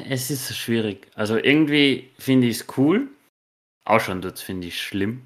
es 0.09 0.29
ist 0.29 0.55
schwierig. 0.55 1.09
Also 1.15 1.37
irgendwie 1.37 2.11
finde 2.19 2.47
ich 2.47 2.59
es 2.59 2.77
cool. 2.77 3.09
Ausschauen 3.85 4.21
dort 4.21 4.39
finde 4.39 4.67
ich 4.67 4.81
schlimm. 4.81 5.25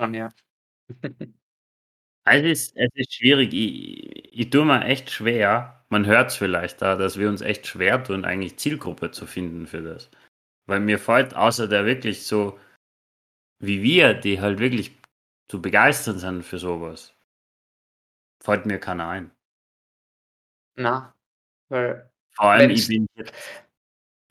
Schon, 0.00 0.14
ja. 0.14 0.32
Es 2.24 2.44
ist, 2.44 2.76
es 2.76 2.90
ist 2.94 3.14
schwierig. 3.14 3.52
Ich, 3.52 4.38
ich 4.38 4.50
tue 4.50 4.64
mir 4.64 4.84
echt 4.84 5.10
schwer. 5.10 5.84
Man 5.88 6.06
hört 6.06 6.30
es 6.30 6.36
vielleicht 6.36 6.80
da, 6.82 6.94
dass 6.94 7.18
wir 7.18 7.28
uns 7.28 7.40
echt 7.40 7.66
schwer 7.66 8.04
tun, 8.04 8.24
eigentlich 8.24 8.58
Zielgruppe 8.58 9.10
zu 9.10 9.26
finden 9.26 9.66
für 9.66 9.82
das. 9.82 10.10
Weil 10.66 10.80
mir 10.80 10.98
fällt, 10.98 11.34
außer 11.34 11.66
der 11.66 11.86
wirklich 11.86 12.26
so 12.26 12.58
wie 13.60 13.82
wir, 13.82 14.14
die 14.14 14.40
halt 14.40 14.58
wirklich 14.58 14.96
zu 15.48 15.60
begeistern 15.60 16.18
sind 16.18 16.42
für 16.42 16.58
sowas, 16.58 17.14
fällt 18.42 18.66
mir 18.66 18.78
keiner 18.78 19.08
ein. 19.08 19.30
Na, 20.76 21.14
weil, 21.68 22.10
Vor 22.30 22.46
allem, 22.46 22.70
ich 22.70 22.88
bin 22.88 23.06
jetzt. 23.14 23.34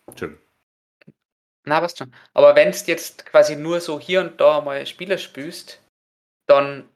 Entschuldigung. 0.07 0.43
na, 1.65 1.81
was 1.81 1.95
schon. 1.95 2.13
Aber 2.33 2.55
wenn 2.55 2.71
du 2.71 2.77
jetzt 2.87 3.25
quasi 3.27 3.55
nur 3.55 3.79
so 3.79 3.99
hier 3.99 4.21
und 4.21 4.41
da 4.41 4.61
mal 4.61 4.85
Spiele 4.87 5.19
spielst, 5.19 5.81
dann 6.49 6.89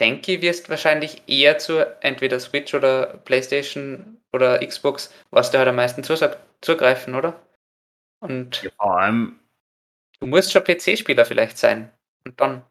denke 0.00 0.32
ich, 0.32 0.42
wirst 0.42 0.68
wahrscheinlich 0.68 1.22
eher 1.26 1.58
zur 1.58 1.96
entweder 2.02 2.38
Switch 2.40 2.74
oder 2.74 3.18
Playstation 3.18 4.18
oder 4.32 4.64
Xbox, 4.64 5.12
was 5.30 5.50
da 5.50 5.58
halt 5.58 5.68
am 5.68 5.76
meisten 5.76 6.02
zugreifen, 6.04 7.14
oder? 7.14 7.40
Und 8.20 8.62
Ja, 8.62 8.70
vor 8.76 8.98
allem, 8.98 9.40
du 10.20 10.26
musst 10.26 10.52
schon 10.52 10.64
PC-Spieler 10.64 11.24
vielleicht 11.24 11.58
sein. 11.58 11.90
Und 12.24 12.40
dann 12.40 12.62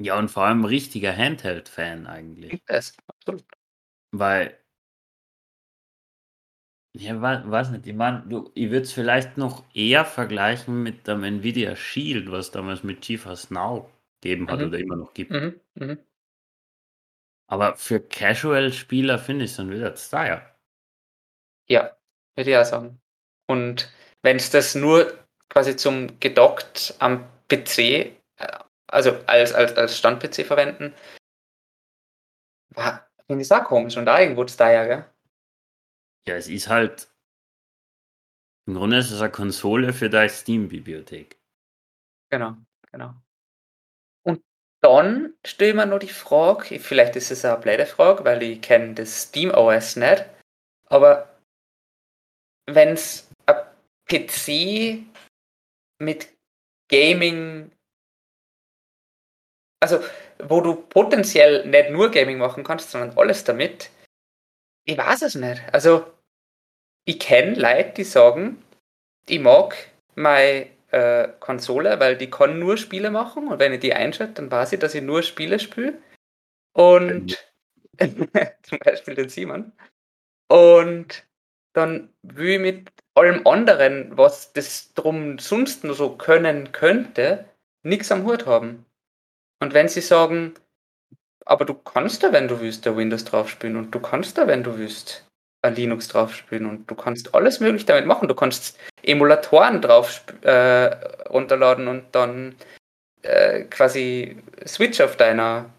ja, 0.00 0.16
und 0.16 0.30
vor 0.30 0.44
allem 0.44 0.64
richtiger 0.64 1.14
Handheld-Fan 1.16 2.06
eigentlich. 2.06 2.62
es. 2.66 2.96
Absolut. 3.08 3.44
Weil. 4.12 4.56
Ja, 6.94 7.20
wa- 7.20 7.42
weiß 7.46 7.70
nicht, 7.70 7.86
ich 7.86 7.94
meine, 7.94 8.22
du, 8.28 8.50
ich 8.54 8.70
würde 8.70 8.82
es 8.82 8.92
vielleicht 8.92 9.36
noch 9.36 9.64
eher 9.74 10.04
vergleichen 10.04 10.82
mit 10.82 11.06
dem 11.06 11.22
Nvidia 11.22 11.76
Shield, 11.76 12.30
was 12.30 12.50
damals 12.50 12.82
mit 12.82 13.02
GeForce 13.02 13.50
Now 13.50 13.90
gegeben 14.20 14.48
hat 14.48 14.58
Mhm. 14.58 14.66
oder 14.66 14.78
immer 14.78 14.96
noch 14.96 15.14
gibt. 15.14 15.30
Mhm, 15.30 15.60
mhm. 15.74 15.98
Aber 17.46 17.76
für 17.76 18.00
Casual-Spieler 18.00 19.18
finde 19.18 19.44
ich 19.44 19.52
es 19.52 19.56
dann 19.56 19.70
wieder 19.70 19.94
zu 19.94 20.10
teuer. 20.10 20.42
Ja, 21.68 21.96
würde 22.36 22.50
ich 22.50 22.56
auch 22.56 22.64
sagen. 22.64 23.00
Und 23.46 23.90
wenn 24.22 24.36
es 24.36 24.50
das 24.50 24.74
nur 24.74 25.12
quasi 25.48 25.76
zum 25.76 26.18
gedockt 26.20 26.94
am 26.98 27.24
PC, 27.48 28.12
äh, 28.36 28.58
also 28.86 29.12
als, 29.26 29.54
als, 29.54 29.76
als 29.76 29.96
Stand-PC 29.96 30.44
verwenden, 30.44 30.94
finde 33.26 33.42
ich 33.42 33.48
es 33.48 33.52
auch 33.52 33.64
komisch 33.64 33.96
und 33.96 34.06
da 34.06 34.20
irgendwo 34.20 34.44
ja, 34.44 34.84
gell? 34.86 35.04
Ja, 36.26 36.36
es 36.36 36.48
ist 36.48 36.68
halt. 36.68 37.08
Im 38.66 38.74
Grunde 38.74 38.98
ist 38.98 39.10
es 39.10 39.20
eine 39.20 39.30
Konsole 39.30 39.92
für 39.92 40.10
deine 40.10 40.28
Steam-Bibliothek. 40.28 41.38
Genau, 42.30 42.56
genau. 42.92 43.14
Und 44.24 44.42
dann 44.82 45.34
stelle 45.46 45.82
ich 45.82 45.88
noch 45.88 45.98
die 45.98 46.08
Frage, 46.08 46.78
vielleicht 46.78 47.16
ist 47.16 47.30
es 47.30 47.44
eine 47.44 47.58
blöde 47.58 47.86
Frage, 47.86 48.24
weil 48.24 48.42
ich 48.42 48.60
kenne 48.60 48.94
das 48.94 49.22
Steam 49.22 49.50
OS 49.50 49.96
nicht, 49.96 50.26
aber 50.86 51.40
wenn 52.66 52.90
es 52.90 53.30
ein 53.46 53.56
PC 54.06 55.06
mit 55.98 56.28
Gaming, 56.90 57.72
also 59.80 60.00
wo 60.38 60.60
du 60.60 60.74
potenziell 60.74 61.66
nicht 61.66 61.90
nur 61.90 62.10
Gaming 62.10 62.38
machen 62.38 62.64
kannst, 62.64 62.90
sondern 62.90 63.16
alles 63.16 63.44
damit, 63.44 63.90
ich 64.88 64.96
weiß 64.96 65.22
es 65.22 65.34
nicht. 65.34 65.62
Also 65.72 66.06
ich 67.04 67.18
kenne 67.18 67.54
Leute, 67.54 67.92
die 67.98 68.04
sagen, 68.04 68.62
ich 69.28 69.38
mag 69.38 69.76
meine 70.14 70.66
äh, 70.90 71.28
Konsole, 71.40 72.00
weil 72.00 72.16
die 72.16 72.30
kann 72.30 72.58
nur 72.58 72.78
Spiele 72.78 73.10
machen 73.10 73.48
und 73.48 73.58
wenn 73.58 73.74
ich 73.74 73.80
die 73.80 73.92
einschalte, 73.92 74.34
dann 74.34 74.50
weiß 74.50 74.72
ich, 74.72 74.78
dass 74.78 74.94
ich 74.94 75.02
nur 75.02 75.22
Spiele 75.22 75.58
spiele. 75.58 76.02
Und 76.72 77.36
zum 78.62 78.78
Beispiel 78.78 79.14
den 79.14 79.28
Simon. 79.28 79.72
Und 80.48 81.26
dann 81.74 82.14
will 82.22 82.54
ich 82.54 82.60
mit 82.60 82.90
allem 83.14 83.46
anderen, 83.46 84.16
was 84.16 84.54
das 84.54 84.94
drum 84.94 85.38
sonst 85.38 85.84
nur 85.84 85.94
so 85.94 86.16
können 86.16 86.72
könnte, 86.72 87.44
nichts 87.82 88.10
am 88.10 88.24
Hut 88.24 88.46
haben. 88.46 88.86
Und 89.60 89.74
wenn 89.74 89.88
sie 89.88 90.00
sagen, 90.00 90.54
aber 91.48 91.64
du 91.64 91.72
kannst 91.74 92.22
da, 92.22 92.32
wenn 92.32 92.46
du 92.46 92.60
willst, 92.60 92.84
da 92.84 92.94
Windows 92.94 93.24
drauf 93.24 93.48
spielen 93.48 93.76
und 93.76 93.94
du 93.94 94.00
kannst 94.00 94.36
da, 94.36 94.46
wenn 94.46 94.62
du 94.62 94.76
willst, 94.76 95.24
ein 95.62 95.74
Linux 95.74 96.06
drauf 96.08 96.34
spielen 96.34 96.66
und 96.66 96.88
du 96.88 96.94
kannst 96.94 97.34
alles 97.34 97.58
möglich 97.58 97.86
damit 97.86 98.06
machen. 98.06 98.28
Du 98.28 98.34
kannst 98.34 98.78
Emulatoren 99.02 99.80
drauf 99.80 100.22
äh, 100.42 100.94
runterladen 101.28 101.88
und 101.88 102.04
dann 102.12 102.54
äh, 103.22 103.62
quasi 103.62 104.36
Switch 104.66 105.00
auf 105.00 105.16
deiner 105.16 105.70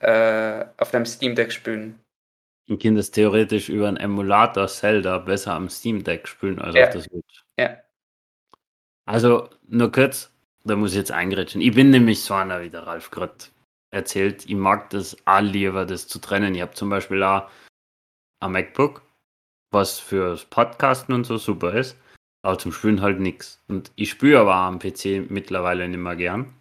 äh, 0.00 0.64
auf 0.76 0.90
deinem 0.90 1.06
Steam 1.06 1.34
Deck 1.34 1.52
spielen. 1.52 1.98
Du 2.66 2.76
könntest 2.76 3.14
theoretisch 3.14 3.68
über 3.68 3.88
einen 3.88 3.96
Emulator 3.96 4.66
Zelda 4.66 5.18
besser 5.18 5.52
am 5.54 5.68
Steam 5.68 6.02
Deck 6.02 6.26
spielen 6.26 6.60
als 6.60 6.74
Ja. 6.74 6.86
auf 6.86 6.92
der 6.92 7.00
Switch. 7.02 7.44
Ja. 7.58 7.76
Also, 9.06 9.48
nur 9.68 9.90
kurz, 9.92 10.30
da 10.64 10.76
muss 10.76 10.90
ich 10.90 10.96
jetzt 10.98 11.12
eingrätschen. 11.12 11.60
Ich 11.60 11.74
bin 11.74 11.90
nämlich 11.90 12.22
so 12.22 12.34
einer, 12.34 12.60
wie 12.60 12.70
der 12.70 12.86
Ralf 12.86 13.10
gerade 13.10 13.32
erzählt. 13.92 14.46
Ich 14.46 14.56
mag 14.56 14.90
das 14.90 15.16
auch 15.24 15.40
lieber, 15.40 15.84
das 15.84 16.08
zu 16.08 16.18
trennen. 16.18 16.54
Ich 16.54 16.62
habe 16.62 16.74
zum 16.74 16.88
Beispiel 16.88 17.22
auch 17.22 17.48
ein 18.40 18.52
MacBook, 18.52 19.02
was 19.70 20.00
fürs 20.00 20.44
Podcasten 20.44 21.14
und 21.14 21.24
so 21.24 21.38
super 21.38 21.74
ist, 21.74 21.96
aber 22.42 22.58
zum 22.58 22.72
Spielen 22.72 23.00
halt 23.00 23.20
nichts. 23.20 23.62
Und 23.68 23.92
ich 23.94 24.10
spiele 24.10 24.40
aber 24.40 24.54
am 24.54 24.78
PC 24.78 25.30
mittlerweile 25.30 25.88
nicht 25.88 25.98
mehr 25.98 26.16
gern. 26.16 26.52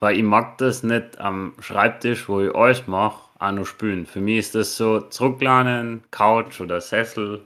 Weil 0.00 0.16
ich 0.16 0.22
mag 0.22 0.58
das 0.58 0.84
nicht 0.84 1.18
am 1.18 1.54
Schreibtisch, 1.58 2.28
wo 2.28 2.40
ich 2.40 2.54
alles 2.54 2.86
mache, 2.86 3.28
auch 3.40 3.52
noch 3.52 3.66
spielen. 3.66 4.06
Für 4.06 4.20
mich 4.20 4.38
ist 4.38 4.54
das 4.54 4.76
so 4.76 5.00
zurücklehnen, 5.00 6.04
Couch 6.12 6.60
oder 6.60 6.80
Sessel, 6.80 7.44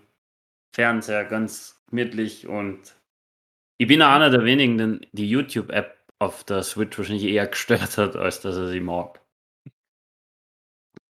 Fernseher, 0.75 1.25
ganz 1.25 1.83
gemütlich 1.89 2.47
und 2.47 2.95
ich 3.79 3.89
bin 3.89 4.01
auch 4.01 4.13
einer 4.13 4.31
der 4.31 4.45
wenigen, 4.45 5.05
die 5.11 5.29
YouTube-App 5.29 6.02
auf 6.23 6.45
der 6.45 6.63
Switch 6.63 6.97
wahrscheinlich 6.97 7.25
eher 7.25 7.47
gestört 7.49 7.99
hat, 7.99 8.17
als 8.17 8.41
dass 8.41 8.57
er 8.57 8.69
sie 8.69 8.81
mag. 8.81 9.21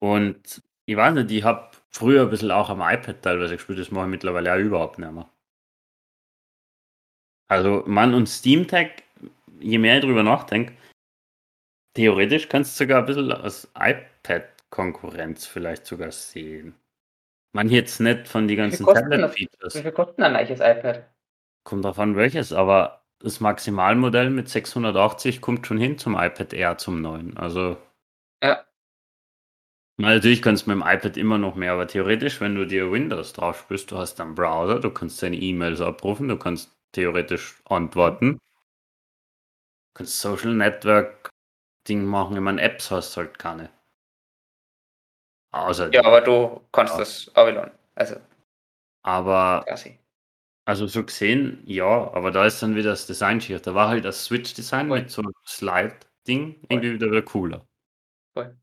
Und 0.00 0.62
ich 0.86 0.96
weiß 0.96 1.14
nicht, 1.14 1.30
ich 1.30 1.44
habe 1.44 1.70
früher 1.90 2.22
ein 2.22 2.30
bisschen 2.30 2.50
auch 2.50 2.70
am 2.70 2.80
iPad 2.80 3.22
teilweise 3.22 3.56
gespielt, 3.56 3.78
das 3.78 3.90
mache 3.90 4.06
ich 4.06 4.10
mittlerweile 4.10 4.52
auch 4.54 4.58
überhaupt 4.58 4.98
nicht 4.98 5.12
mehr. 5.12 5.30
Also, 7.48 7.84
man 7.86 8.14
und 8.14 8.28
Steam 8.28 8.66
Tag, 8.66 9.02
je 9.60 9.78
mehr 9.78 9.98
ich 9.98 10.04
drüber 10.04 10.22
nachdenke, 10.22 10.74
theoretisch 11.94 12.48
kannst 12.48 12.80
du 12.80 12.84
sogar 12.84 13.00
ein 13.00 13.06
bisschen 13.06 13.30
als 13.30 13.70
iPad-Konkurrenz 13.76 15.46
vielleicht 15.46 15.86
sogar 15.86 16.10
sehen. 16.10 16.74
Man 17.54 17.68
jetzt 17.68 18.00
nicht 18.00 18.26
von 18.26 18.48
den 18.48 18.56
ganzen? 18.56 18.86
Tablet-Features. 18.86 19.74
Wie 19.74 19.82
viel 19.82 19.92
kostet 19.92 20.20
ein 20.20 20.32
neues 20.32 20.60
iPad? 20.60 21.06
Kommt 21.64 21.84
drauf 21.84 21.98
an, 21.98 22.16
welches, 22.16 22.54
aber 22.54 23.01
das 23.22 23.40
Maximalmodell 23.40 24.30
mit 24.30 24.48
680 24.48 25.40
kommt 25.40 25.66
schon 25.66 25.78
hin 25.78 25.98
zum 25.98 26.14
iPad 26.14 26.52
Air 26.52 26.78
zum 26.78 27.00
neuen. 27.00 27.36
Also. 27.36 27.76
Ja. 28.42 28.64
Na, 29.98 30.14
Natürlich 30.14 30.42
kannst 30.42 30.66
du 30.66 30.70
mit 30.70 30.82
dem 30.82 30.88
iPad 30.88 31.16
immer 31.16 31.38
noch 31.38 31.54
mehr, 31.54 31.72
aber 31.72 31.86
theoretisch, 31.86 32.40
wenn 32.40 32.54
du 32.54 32.66
dir 32.66 32.90
Windows 32.90 33.32
drauf 33.32 33.60
spielst, 33.60 33.90
du 33.90 33.98
hast 33.98 34.20
einen 34.20 34.34
Browser, 34.34 34.80
du 34.80 34.90
kannst 34.90 35.22
deine 35.22 35.36
E-Mails 35.36 35.80
abrufen, 35.80 36.28
du 36.28 36.36
kannst 36.38 36.72
theoretisch 36.92 37.60
antworten, 37.66 38.32
du 38.34 38.38
kannst 39.94 40.20
Social 40.20 40.54
Network 40.54 41.30
Ding 41.88 42.04
machen, 42.04 42.36
ich 42.36 42.42
meine, 42.42 42.62
Apps 42.62 42.90
hast 42.90 43.16
halt 43.16 43.38
keine. 43.38 43.70
Außer, 45.52 45.92
Ja, 45.92 46.04
aber 46.04 46.20
du 46.22 46.60
kannst 46.72 46.94
Ja. 46.94 47.00
das 47.00 47.30
Avalon. 47.36 47.70
Also 47.94 48.16
aber 49.04 49.64
quasi. 49.66 49.98
Also 50.64 50.86
so 50.86 51.04
gesehen, 51.04 51.62
ja, 51.66 52.12
aber 52.12 52.30
da 52.30 52.46
ist 52.46 52.62
dann 52.62 52.76
wieder 52.76 52.90
das 52.90 53.06
Design 53.06 53.40
schier. 53.40 53.58
Da 53.58 53.74
war 53.74 53.88
halt 53.88 54.04
das 54.04 54.24
Switch-Design 54.24 54.88
mit 54.88 55.10
so 55.10 55.22
einem 55.22 55.32
Slide-Ding 55.46 56.56
irgendwie 56.68 56.94
wieder, 56.94 57.08
wieder 57.08 57.22
cooler. 57.22 57.66
Voll. 58.34 58.56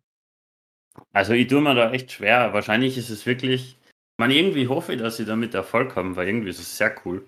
Also 1.13 1.33
ich 1.33 1.47
tue 1.47 1.61
mir 1.61 1.75
da 1.75 1.91
echt 1.91 2.11
schwer. 2.11 2.53
Wahrscheinlich 2.53 2.97
ist 2.97 3.09
es 3.09 3.25
wirklich, 3.25 3.77
ich 3.81 4.17
meine, 4.17 4.33
irgendwie 4.33 4.67
hoffe 4.67 4.93
ich, 4.93 4.99
dass 4.99 5.17
sie 5.17 5.25
damit 5.25 5.53
Erfolg 5.53 5.95
haben, 5.95 6.15
weil 6.15 6.27
irgendwie 6.27 6.49
ist 6.49 6.59
es 6.59 6.77
sehr 6.77 6.95
cool. 7.05 7.27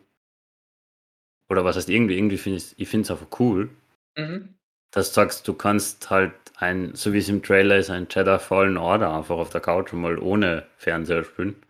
Oder 1.50 1.66
was 1.66 1.76
heißt 1.76 1.90
irgendwie, 1.90 2.18
irgendwie 2.18 2.38
finde 2.38 2.58
ich, 2.60 2.74
ich 2.78 2.88
finde 2.88 3.04
es 3.04 3.12
einfach 3.12 3.40
cool, 3.40 3.70
Mhm. 4.18 4.56
dass 4.92 5.10
du 5.10 5.16
sagst, 5.16 5.48
du 5.48 5.54
kannst 5.54 6.10
halt 6.10 6.34
ein, 6.56 6.96
so 6.96 7.12
wie 7.14 7.18
es 7.18 7.30
im 7.30 7.44
Trailer 7.44 7.78
ist, 7.78 7.90
ein 7.90 8.08
Jedi 8.10 8.40
Fallen 8.40 8.78
Order 8.78 9.14
einfach 9.16 9.36
auf 9.38 9.50
der 9.50 9.62
Couch 9.62 9.92
mal 9.94 10.18
ohne 10.18 10.66
Fernseher 10.78 11.24
spielen. 11.26 11.62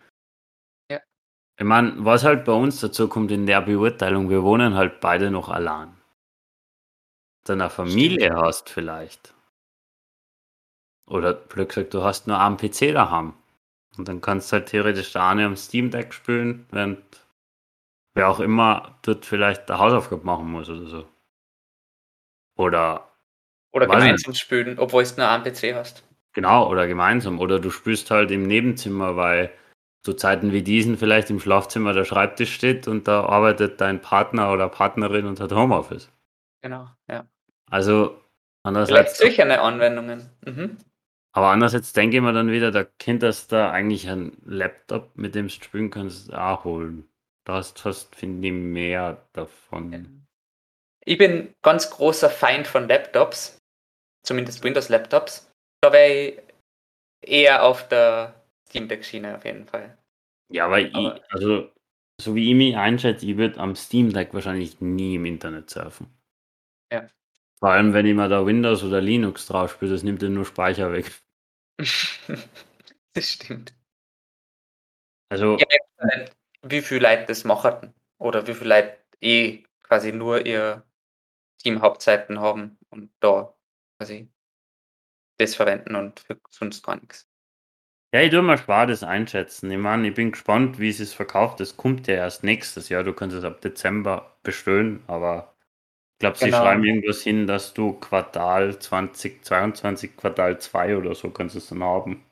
Ich 1.61 1.67
meine, 1.67 1.93
was 2.03 2.23
halt 2.23 2.43
bei 2.43 2.53
uns 2.53 2.79
dazu 2.79 3.07
kommt 3.07 3.29
in 3.29 3.45
der 3.45 3.61
Beurteilung, 3.61 4.31
wir 4.31 4.41
wohnen 4.41 4.73
halt 4.73 4.99
beide 4.99 5.29
noch 5.29 5.47
allein. 5.47 5.95
Dann 7.43 7.61
eine 7.61 7.69
Familie 7.69 8.35
hast 8.35 8.71
vielleicht. 8.71 9.35
Oder 11.05 11.35
blöd 11.35 11.69
gesagt, 11.69 11.93
du 11.93 12.01
hast 12.01 12.25
nur 12.25 12.39
einen 12.39 12.57
PC 12.57 12.93
daheim. 12.93 13.35
Und 13.95 14.07
dann 14.07 14.21
kannst 14.21 14.51
du 14.51 14.55
halt 14.55 14.69
theoretisch 14.69 15.13
da 15.13 15.29
eine 15.29 15.45
am 15.45 15.55
Steam 15.55 15.91
Deck 15.91 16.15
spielen, 16.15 16.65
während 16.71 17.03
wer 18.15 18.29
auch 18.29 18.39
immer 18.39 18.97
dort 19.03 19.27
vielleicht 19.27 19.69
der 19.69 19.77
Hausaufgabe 19.77 20.25
machen 20.25 20.49
muss 20.49 20.67
oder 20.67 20.87
so. 20.87 21.07
Oder 22.57 23.07
Oder 23.71 23.85
gemeinsam 23.85 24.33
spielen, 24.33 24.79
obwohl 24.79 25.03
du 25.03 25.13
nur 25.15 25.29
einen 25.29 25.43
PC 25.43 25.75
hast. 25.75 26.03
Genau, 26.33 26.67
oder 26.71 26.87
gemeinsam. 26.87 27.39
Oder 27.39 27.59
du 27.59 27.69
spielst 27.69 28.09
halt 28.09 28.31
im 28.31 28.47
Nebenzimmer, 28.47 29.15
weil 29.15 29.53
zu 30.03 30.13
Zeiten 30.13 30.51
wie 30.51 30.63
diesen 30.63 30.97
vielleicht 30.97 31.29
im 31.29 31.39
Schlafzimmer 31.39 31.93
der 31.93 32.05
Schreibtisch 32.05 32.53
steht 32.53 32.87
und 32.87 33.07
da 33.07 33.23
arbeitet 33.25 33.79
dein 33.81 34.01
Partner 34.01 34.51
oder 34.51 34.67
Partnerin 34.67 35.25
und 35.25 35.39
hat 35.39 35.51
Homeoffice. 35.51 36.09
Genau, 36.61 36.87
ja. 37.09 37.25
Also 37.69 38.09
Vielleicht 38.09 38.63
andererseits, 38.63 39.17
solche 39.17 39.61
Anwendungen. 39.61 40.29
Mhm. 40.45 40.77
aber 41.33 41.47
andererseits 41.47 41.93
denke 41.93 42.17
ich 42.17 42.23
mir 42.23 42.33
dann 42.33 42.51
wieder, 42.51 42.71
da 42.71 42.83
könntest 42.83 43.51
du 43.51 43.69
eigentlich 43.69 44.09
einen 44.09 44.37
Laptop, 44.45 45.15
mit 45.15 45.33
dem 45.35 45.47
du 45.47 45.53
spielen 45.53 45.89
kannst, 45.89 46.33
auch 46.33 46.63
holen. 46.63 47.07
Da 47.45 47.53
hast 47.53 47.77
du 47.77 47.81
fast, 47.81 48.15
finde 48.15 48.47
ich, 48.47 48.53
mehr 48.53 49.25
davon. 49.33 50.27
Ich 51.03 51.17
bin 51.17 51.53
ganz 51.63 51.89
großer 51.89 52.29
Feind 52.29 52.67
von 52.67 52.87
Laptops, 52.87 53.57
zumindest 54.23 54.63
Windows-Laptops. 54.63 55.51
Da 55.81 55.91
wäre 55.91 56.13
ich 56.13 56.41
eher 57.23 57.63
auf 57.63 57.87
der 57.87 58.40
Steam 58.71 58.87
Deck-Schiene 58.87 59.35
auf 59.35 59.43
jeden 59.43 59.65
Fall. 59.65 59.97
Ja, 60.49 60.69
weil 60.71 60.89
Aber- 60.93 61.17
ich, 61.17 61.33
also 61.33 61.69
so 62.19 62.35
wie 62.35 62.49
ich 62.49 62.55
mich 62.55 62.77
einschätze, 62.77 63.25
ich 63.25 63.35
würde 63.37 63.59
am 63.59 63.75
Steam 63.75 64.13
Deck 64.13 64.33
wahrscheinlich 64.33 64.79
nie 64.79 65.15
im 65.15 65.25
Internet 65.25 65.69
surfen. 65.69 66.07
Ja. 66.91 67.07
Vor 67.59 67.69
allem, 67.71 67.93
wenn 67.93 68.05
ich 68.05 68.15
mal 68.15 68.29
da 68.29 68.45
Windows 68.45 68.83
oder 68.83 69.01
Linux 69.01 69.45
drauf 69.47 69.73
spiele, 69.73 69.91
das 69.91 70.03
nimmt 70.03 70.21
ja 70.21 70.29
nur 70.29 70.45
Speicher 70.45 70.91
weg. 70.93 71.11
das 73.13 73.29
stimmt. 73.29 73.73
Also, 75.29 75.57
Ja, 75.57 75.67
wie 76.63 76.81
viele 76.81 77.01
Leute 77.09 77.25
das 77.27 77.43
machen 77.43 77.93
oder 78.19 78.47
wie 78.47 78.53
viele 78.53 78.69
Leute 78.69 78.97
eh 79.21 79.63
quasi 79.83 80.11
nur 80.13 80.45
ihr 80.45 80.83
Team-Hauptseiten 81.61 82.39
haben 82.39 82.77
und 82.89 83.11
da 83.19 83.53
quasi 83.97 84.29
das 85.37 85.55
verwenden 85.55 85.95
und 85.95 86.19
für 86.21 86.39
sonst 86.49 86.83
gar 86.83 86.95
nichts. 86.95 87.27
Ja, 88.13 88.21
ich 88.21 88.31
tue 88.31 88.41
mal 88.41 88.57
schwer 88.57 88.85
das 88.87 89.03
einschätzen. 89.03 89.71
Ich 89.71 89.77
meine, 89.77 90.07
ich 90.09 90.13
bin 90.13 90.31
gespannt, 90.31 90.79
wie 90.79 90.89
es 90.89 90.97
sich 90.97 91.15
verkauft. 91.15 91.59
Das 91.59 91.77
kommt 91.77 92.07
ja 92.07 92.15
erst 92.15 92.43
nächstes 92.43 92.89
Jahr. 92.89 93.03
Du 93.03 93.13
kannst 93.13 93.35
es 93.35 93.43
ab 93.43 93.61
Dezember 93.61 94.35
bestellen, 94.43 95.03
aber 95.07 95.53
ich 96.15 96.19
glaube, 96.19 96.37
sie 96.37 96.51
Genau. 96.51 96.57
schreiben 96.59 96.83
irgendwas 96.85 97.21
hin, 97.23 97.47
dass 97.47 97.73
du 97.73 97.93
Quartal 97.93 98.79
2022, 98.79 100.17
Quartal 100.17 100.59
2 100.59 100.97
oder 100.97 101.15
so 101.15 101.31
kannst 101.31 101.55
du 101.55 101.59
es 101.59 101.69
dann 101.69 101.83
haben. 101.83 102.23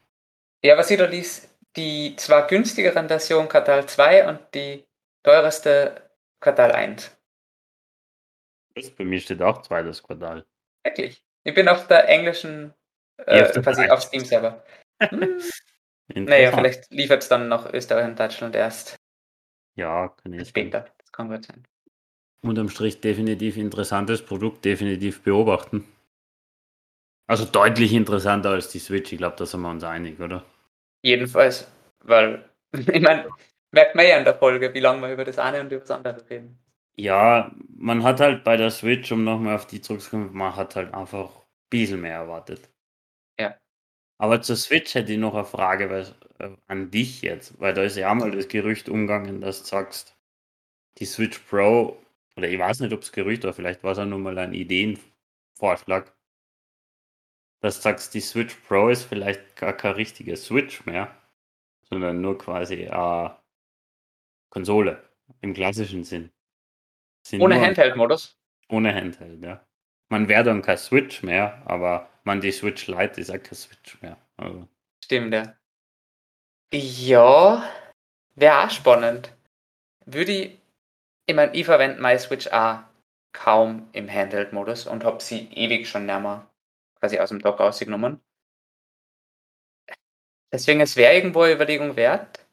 Ja, 0.63 0.77
was 0.77 0.91
ich 0.91 0.97
da 0.97 1.05
liest, 1.05 1.49
die 1.75 2.15
zwar 2.17 2.47
günstigeren 2.47 3.07
Version 3.07 3.47
Quartal 3.47 3.87
2 3.87 4.27
und 4.27 4.39
die 4.53 4.85
teuerste 5.23 6.09
Quartal 6.41 6.71
1. 6.73 7.15
Das 8.75 8.89
bei 8.91 9.03
mir 9.05 9.19
steht 9.19 9.41
auch 9.41 9.61
zweites 9.61 10.03
Quartal. 10.03 10.45
Wirklich. 10.83 11.23
Ich 11.43 11.53
bin 11.53 11.67
auf 11.67 11.87
der 11.87 12.07
englischen, 12.07 12.73
Ja, 13.19 13.25
äh, 13.25 13.43
auf 13.57 13.75
der 13.75 13.93
auf 13.93 14.01
Steam 14.01 14.25
selber. 14.25 14.63
Hm, 15.01 15.39
naja, 16.15 16.51
vielleicht 16.51 16.91
liefert 16.91 17.23
es 17.23 17.29
dann 17.29 17.47
nach 17.47 17.71
Österreich 17.73 18.05
und 18.05 18.19
Deutschland 18.19 18.55
erst 18.55 18.97
Ja, 19.75 20.09
kann 20.09 20.33
ich 20.33 20.49
später. 20.49 20.85
Das 20.97 21.11
kann 21.11 21.29
gut 21.29 21.45
sein. 21.45 21.63
unterm 22.41 22.69
Strich 22.69 22.99
definitiv 23.01 23.55
interessantes 23.57 24.21
Produkt, 24.25 24.65
definitiv 24.65 25.21
beobachten. 25.23 25.85
Also 27.27 27.45
deutlich 27.45 27.93
interessanter 27.93 28.49
als 28.49 28.69
die 28.69 28.79
Switch, 28.79 29.11
ich 29.13 29.19
glaube, 29.19 29.35
da 29.37 29.45
sind 29.45 29.61
wir 29.61 29.69
uns 29.69 29.83
einig, 29.83 30.19
oder? 30.19 30.43
Jedenfalls, 31.03 31.71
weil, 32.03 32.49
ich 32.73 33.01
meine, 33.01 33.29
merkt 33.71 33.95
man 33.95 34.07
ja 34.07 34.17
in 34.17 34.25
der 34.25 34.35
Folge, 34.37 34.73
wie 34.73 34.79
lange 34.79 35.01
wir 35.01 35.13
über 35.13 35.25
das 35.25 35.39
eine 35.39 35.61
und 35.61 35.71
über 35.71 35.81
das 35.81 35.91
andere 35.91 36.29
reden. 36.29 36.57
Ja, 36.97 37.51
man 37.75 38.03
hat 38.03 38.19
halt 38.19 38.43
bei 38.43 38.57
der 38.57 38.69
Switch, 38.71 39.11
um 39.11 39.23
nochmal 39.23 39.55
auf 39.55 39.65
die 39.65 39.81
zurückzukommen, 39.81 40.33
man 40.33 40.55
hat 40.55 40.75
halt 40.75 40.93
einfach 40.93 41.35
ein 41.37 41.43
bisschen 41.69 42.01
mehr 42.01 42.15
erwartet. 42.15 42.69
Aber 44.19 44.41
zur 44.41 44.57
Switch 44.57 44.93
hätte 44.95 45.13
ich 45.13 45.17
noch 45.17 45.33
eine 45.33 45.45
Frage 45.45 45.89
weil, 45.89 46.05
äh, 46.39 46.55
an 46.67 46.91
dich 46.91 47.21
jetzt, 47.21 47.59
weil 47.59 47.73
da 47.73 47.83
ist 47.83 47.95
ja 47.95 48.11
auch 48.11 48.15
mal 48.15 48.31
das 48.31 48.49
Gerücht 48.49 48.89
umgegangen, 48.89 49.39
dass 49.39 49.63
du 49.63 49.69
sagst, 49.69 50.17
die 50.97 51.05
Switch 51.05 51.39
Pro, 51.39 51.97
oder 52.35 52.49
ich 52.49 52.59
weiß 52.59 52.81
nicht, 52.81 52.93
ob 52.93 53.01
es 53.01 53.13
Gerücht 53.13 53.45
war, 53.45 53.53
vielleicht 53.53 53.81
war 53.83 53.93
es 53.93 53.97
auch 53.97 54.05
nur 54.05 54.19
mal 54.19 54.37
ein 54.37 54.53
Ideenvorschlag, 54.53 56.13
dass 57.61 57.77
du 57.77 57.81
sagst, 57.81 58.13
die 58.13 58.19
Switch 58.19 58.55
Pro 58.67 58.89
ist 58.89 59.03
vielleicht 59.03 59.55
gar 59.55 59.73
keine 59.73 59.95
richtige 59.95 60.35
Switch 60.35 60.85
mehr, 60.85 61.15
sondern 61.89 62.19
nur 62.19 62.37
quasi 62.37 62.87
eine 62.87 63.37
Konsole 64.49 65.01
im 65.39 65.53
klassischen 65.53 66.03
Sinn. 66.03 66.29
Sind 67.25 67.41
Ohne 67.41 67.59
Handheld-Modus. 67.61 68.37
Ohne 68.67 68.93
Handheld, 68.93 69.41
ja. 69.43 69.65
Man 70.09 70.27
wäre 70.27 70.43
dann 70.43 70.61
kein 70.61 70.77
Switch 70.77 71.23
mehr, 71.23 71.61
aber 71.65 72.09
man 72.29 72.41
die 72.41 72.51
Switch 72.51 72.87
Lite 72.87 73.19
ist 73.21 73.31
auch 73.31 73.41
kein 73.41 73.55
Switch 73.55 74.01
mehr. 74.01 74.17
Also, 74.37 74.67
Stimmt, 75.03 75.33
ja. 75.33 75.55
Ja, 76.73 77.63
wäre 78.35 78.63
auch 78.65 78.69
spannend. 78.69 79.35
Würde 80.05 80.31
ich, 80.31 80.59
ich 81.27 81.35
meine, 81.35 81.53
ich 81.55 81.65
verwende 81.65 82.01
meine 82.01 82.19
Switch 82.19 82.47
auch 82.47 82.79
kaum 83.33 83.89
im 83.93 84.09
Handheld-Modus 84.11 84.87
und 84.87 85.03
habe 85.03 85.21
sie 85.21 85.49
ewig 85.53 85.87
schon 85.89 86.05
nicht 86.05 86.19
mehr 86.21 86.49
quasi 86.99 87.19
aus 87.19 87.29
dem 87.29 87.39
Dock 87.41 87.59
rausgenommen. 87.59 88.21
Deswegen, 90.51 90.81
es 90.81 90.95
wäre 90.95 91.13
irgendwo 91.15 91.41
eine 91.41 91.53
Überlegung 91.53 91.95
wert. 91.95 92.45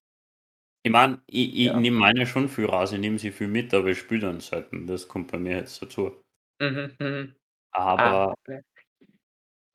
ich 0.85 0.93
meine, 0.93 1.20
ich, 1.27 1.49
ich 1.55 1.66
Ja. 1.66 1.81
nehme 1.81 1.99
meine 1.99 2.27
schon 2.27 2.49
viel 2.49 2.66
raus, 2.66 2.93
ich 2.93 2.99
nehme 3.01 3.18
sie 3.18 3.33
viel 3.33 3.49
mit, 3.49 3.74
aber 3.74 3.89
ich 3.89 3.99
spiele 3.99 4.20
dann 4.22 4.41
selten. 4.41 4.87
Das 4.87 5.09
kommt 5.09 5.33
bei 5.33 5.39
mir 5.39 5.57
jetzt 5.57 5.83
dazu. 5.83 6.22
Mhm, 6.61 6.95
mhm. 7.01 7.35
Aber 7.72 8.31
Ah, 8.31 8.35
okay. 8.45 8.62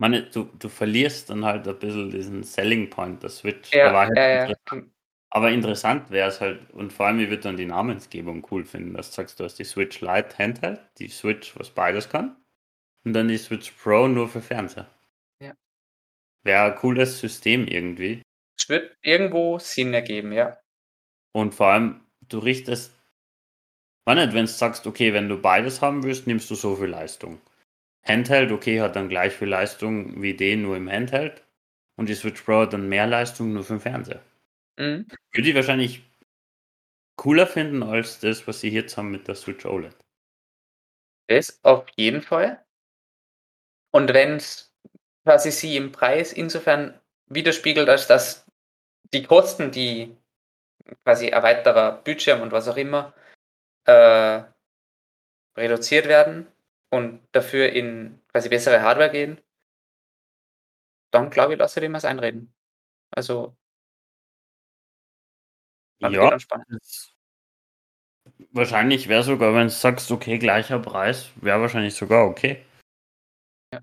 Meine, 0.01 0.23
du, 0.23 0.49
du 0.57 0.67
verlierst 0.67 1.29
dann 1.29 1.45
halt 1.45 1.67
ein 1.67 1.77
bisschen 1.77 2.09
diesen 2.09 2.43
Selling 2.43 2.89
Point 2.89 3.21
der 3.21 3.29
Switch. 3.29 3.71
Ja, 3.71 3.89
aber, 3.89 3.99
halt 3.99 4.17
ja, 4.17 4.27
ja. 4.27 4.45
interessant, 4.45 4.91
aber 5.29 5.51
interessant 5.51 6.09
wäre 6.09 6.27
es 6.27 6.41
halt, 6.41 6.71
und 6.71 6.91
vor 6.91 7.05
allem, 7.05 7.19
ich 7.19 7.29
würde 7.29 7.43
dann 7.43 7.55
die 7.55 7.67
Namensgebung 7.67 8.45
cool 8.49 8.65
finden, 8.65 8.95
dass 8.95 9.11
du 9.11 9.17
sagst, 9.17 9.39
du 9.39 9.43
hast 9.43 9.59
die 9.59 9.63
Switch 9.63 10.01
Lite 10.01 10.35
Handheld, 10.39 10.81
die 10.97 11.07
Switch, 11.07 11.57
was 11.57 11.69
beides 11.69 12.09
kann, 12.09 12.35
und 13.05 13.13
dann 13.13 13.27
die 13.27 13.37
Switch 13.37 13.69
Pro 13.71 14.07
nur 14.07 14.27
für 14.27 14.41
Fernseher. 14.41 14.89
Ja. 15.39 15.53
Wäre 16.43 16.73
ein 16.73 16.75
cooles 16.77 17.19
System 17.19 17.67
irgendwie. 17.67 18.23
Es 18.57 18.67
wird 18.69 18.97
irgendwo 19.03 19.59
Sinn 19.59 19.93
ergeben, 19.93 20.31
ja. 20.31 20.57
Und 21.31 21.53
vor 21.53 21.67
allem, 21.67 22.01
du 22.27 22.39
richtest, 22.39 22.99
war 24.05 24.15
nicht, 24.15 24.33
wenn 24.33 24.45
du 24.45 24.51
sagst, 24.51 24.87
okay, 24.87 25.13
wenn 25.13 25.29
du 25.29 25.39
beides 25.39 25.79
haben 25.79 26.01
willst, 26.01 26.25
nimmst 26.25 26.49
du 26.49 26.55
so 26.55 26.75
viel 26.75 26.87
Leistung. 26.87 27.39
Handheld, 28.03 28.51
okay, 28.51 28.81
hat 28.81 28.95
dann 28.95 29.09
gleich 29.09 29.33
viel 29.33 29.47
Leistung 29.47 30.21
wie 30.21 30.33
den 30.35 30.63
nur 30.63 30.75
im 30.75 30.89
Handheld. 30.89 31.43
Und 31.95 32.09
die 32.09 32.15
Switch 32.15 32.41
Pro 32.41 32.61
hat 32.61 32.73
dann 32.73 32.89
mehr 32.89 33.05
Leistung 33.05 33.53
nur 33.53 33.63
für 33.63 33.73
den 33.73 33.81
Fernseher. 33.81 34.21
Mhm. 34.77 35.07
Würde 35.31 35.49
ich 35.49 35.55
wahrscheinlich 35.55 36.01
cooler 37.15 37.45
finden 37.45 37.83
als 37.83 38.19
das, 38.19 38.47
was 38.47 38.61
sie 38.61 38.69
jetzt 38.69 38.97
haben 38.97 39.11
mit 39.11 39.27
der 39.27 39.35
Switch 39.35 39.65
OLED. 39.65 39.95
Das 41.27 41.59
auf 41.63 41.85
jeden 41.95 42.23
Fall. 42.23 42.63
Und 43.91 44.13
wenn 44.13 44.37
es 44.37 44.73
quasi 45.23 45.51
sie 45.51 45.77
im 45.77 45.91
Preis 45.91 46.33
insofern 46.33 46.99
widerspiegelt, 47.27 47.87
als 47.89 48.07
dass 48.07 48.45
die 49.13 49.23
Kosten, 49.23 49.71
die 49.71 50.17
quasi 51.03 51.31
ein 51.31 51.43
weiterer 51.43 52.01
Bildschirm 52.01 52.41
und 52.41 52.51
was 52.51 52.67
auch 52.67 52.77
immer 52.77 53.13
äh, 53.85 54.41
reduziert 55.55 56.07
werden 56.07 56.47
und 56.91 57.21
dafür 57.31 57.69
in 57.69 58.21
quasi 58.31 58.49
bessere 58.49 58.81
Hardware 58.81 59.11
gehen, 59.11 59.41
dann 61.11 61.29
glaube 61.29 61.53
ich, 61.53 61.59
lasse 61.59 61.79
ich 61.79 61.85
dem 61.85 61.93
was 61.93 62.05
einreden. 62.05 62.53
Also, 63.11 63.55
Ja, 65.99 66.37
wahrscheinlich 68.51 69.07
wäre 69.07 69.23
sogar, 69.23 69.53
wenn 69.53 69.67
du 69.67 69.69
sagst, 69.69 70.11
okay, 70.11 70.37
gleicher 70.37 70.79
Preis, 70.79 71.29
wäre 71.35 71.61
wahrscheinlich 71.61 71.95
sogar 71.95 72.25
okay. 72.25 72.63
Ja. 73.73 73.79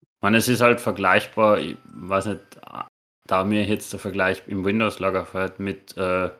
Ich 0.00 0.22
meine, 0.22 0.38
es 0.38 0.48
ist 0.48 0.60
halt 0.60 0.80
vergleichbar, 0.80 1.58
ich 1.58 1.76
weiß 1.84 2.26
nicht, 2.26 2.40
da 3.26 3.44
mir 3.44 3.64
jetzt 3.64 3.92
der 3.92 4.00
Vergleich 4.00 4.42
im 4.46 4.64
Windows-Lager 4.64 5.26
fällt 5.26 5.58
mit 5.58 5.96
äh, 5.96 6.30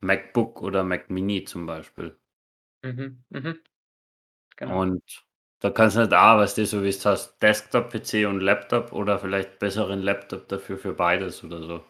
MacBook 0.00 0.62
oder 0.62 0.84
Mac 0.84 1.10
Mini 1.10 1.44
zum 1.44 1.66
Beispiel. 1.66 2.18
Mhm, 2.82 3.24
mhm. 3.28 3.60
Genau. 4.56 4.80
Und 4.80 5.27
da 5.60 5.70
kannst 5.70 5.96
du 5.96 6.00
nicht 6.00 6.12
auch, 6.12 6.38
was 6.38 6.54
du 6.54 6.64
so 6.66 6.82
wie 6.82 6.88
es 6.88 7.04
hast, 7.04 7.42
Desktop-PC 7.42 8.26
und 8.28 8.40
Laptop 8.40 8.92
oder 8.92 9.18
vielleicht 9.18 9.58
besseren 9.58 10.02
Laptop 10.02 10.48
dafür 10.48 10.78
für 10.78 10.92
beides 10.92 11.42
oder 11.42 11.62
so. 11.62 11.84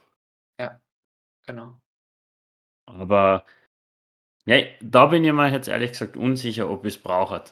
genau. 1.47 1.79
Aber 2.87 3.45
ja, 4.47 4.65
da 4.81 5.07
bin 5.07 5.25
ich 5.25 5.33
mir 5.33 5.51
jetzt 5.53 5.69
ehrlich 5.69 5.91
gesagt 5.93 6.17
unsicher, 6.17 6.71
ob 6.71 6.87
ich 6.87 6.97
es 6.97 7.03
brauche. 7.03 7.45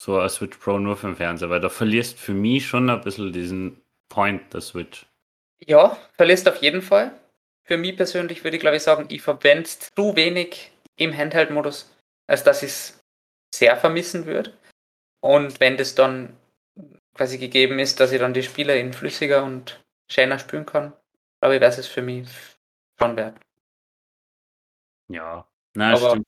So 0.00 0.18
ein 0.18 0.28
Switch 0.28 0.56
Pro 0.58 0.78
nur 0.78 0.96
für 0.96 1.08
den 1.08 1.16
Fernseher, 1.16 1.50
weil 1.50 1.60
da 1.60 1.68
verlierst 1.68 2.18
für 2.18 2.34
mich 2.34 2.66
schon 2.66 2.88
ein 2.88 3.00
bisschen 3.00 3.32
diesen 3.32 3.82
Point 4.08 4.54
der 4.54 4.60
Switch. 4.60 5.06
Ja, 5.58 5.96
verlässt 6.12 6.48
auf 6.48 6.62
jeden 6.62 6.82
Fall. 6.82 7.18
Für 7.64 7.78
mich 7.78 7.96
persönlich 7.96 8.44
würde 8.44 8.56
ich 8.56 8.60
glaube 8.60 8.76
ich 8.76 8.82
sagen, 8.82 9.06
ich 9.08 9.22
verwende 9.22 9.68
zu 9.68 10.14
wenig 10.14 10.70
im 10.96 11.16
Handheld-Modus, 11.16 11.92
als 12.28 12.44
dass 12.44 12.62
ich 12.62 12.70
es 12.70 13.04
sehr 13.54 13.76
vermissen 13.76 14.26
würde. 14.26 14.52
Und 15.24 15.58
wenn 15.58 15.78
das 15.78 15.94
dann 15.94 16.36
quasi 17.14 17.38
gegeben 17.38 17.78
ist, 17.78 17.98
dass 17.98 18.12
ich 18.12 18.18
dann 18.18 18.34
die 18.34 18.42
Spiele 18.42 18.78
in 18.78 18.92
flüssiger 18.92 19.42
und 19.42 19.82
schöner 20.06 20.38
spielen 20.38 20.66
kann, 20.66 20.92
glaube 21.40 21.54
ich, 21.54 21.60
wäre 21.62 21.70
es 21.72 21.86
für 21.86 22.02
mich 22.02 22.28
schon 22.98 23.16
wert. 23.16 23.38
Ja, 25.08 25.48
na, 25.72 25.94
Aber- 25.94 26.10
stimmt. 26.10 26.26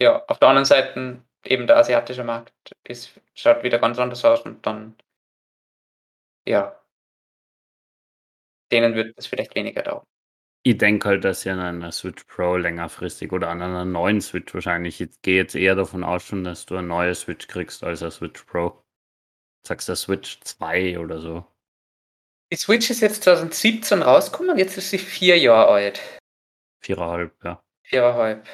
Ja, 0.00 0.24
auf 0.26 0.38
der 0.38 0.48
anderen 0.50 0.66
Seite 0.66 1.20
eben 1.44 1.66
der 1.66 1.78
asiatische 1.78 2.22
Markt 2.22 2.52
ist, 2.84 3.20
schaut 3.34 3.64
wieder 3.64 3.80
ganz 3.80 3.98
anders 3.98 4.24
aus 4.24 4.42
und 4.42 4.64
dann, 4.64 4.96
ja, 6.46 6.80
denen 8.70 8.94
wird 8.94 9.18
es 9.18 9.26
vielleicht 9.26 9.56
weniger 9.56 9.82
dauern. 9.82 10.06
Ich 10.70 10.76
denke 10.76 11.08
halt, 11.08 11.24
dass 11.24 11.40
sie 11.40 11.48
an 11.48 11.60
einer 11.60 11.92
Switch 11.92 12.24
Pro 12.24 12.56
längerfristig 12.56 13.32
oder 13.32 13.48
an 13.48 13.62
einer 13.62 13.86
neuen 13.86 14.20
Switch 14.20 14.52
wahrscheinlich, 14.52 15.00
ich 15.00 15.22
gehe 15.22 15.36
jetzt 15.36 15.54
eher 15.54 15.74
davon 15.74 16.04
aus 16.04 16.24
schon, 16.24 16.44
dass 16.44 16.66
du 16.66 16.76
eine 16.76 16.86
neue 16.86 17.14
Switch 17.14 17.48
kriegst 17.48 17.82
als 17.82 18.02
eine 18.02 18.10
Switch 18.10 18.42
Pro. 18.42 18.84
Sagst 19.66 19.88
du 19.88 19.96
Switch 19.96 20.38
2 20.40 20.98
oder 20.98 21.20
so. 21.20 21.46
Die 22.52 22.56
Switch 22.56 22.90
ist 22.90 23.00
jetzt 23.00 23.22
2017 23.22 24.02
rausgekommen, 24.02 24.58
jetzt 24.58 24.76
ist 24.76 24.90
sie 24.90 24.98
vier 24.98 25.38
Jahre 25.38 25.70
alt. 25.70 26.02
Viereinhalb, 26.84 27.42
ja. 27.42 27.62
Viereinhalb. 27.84 28.46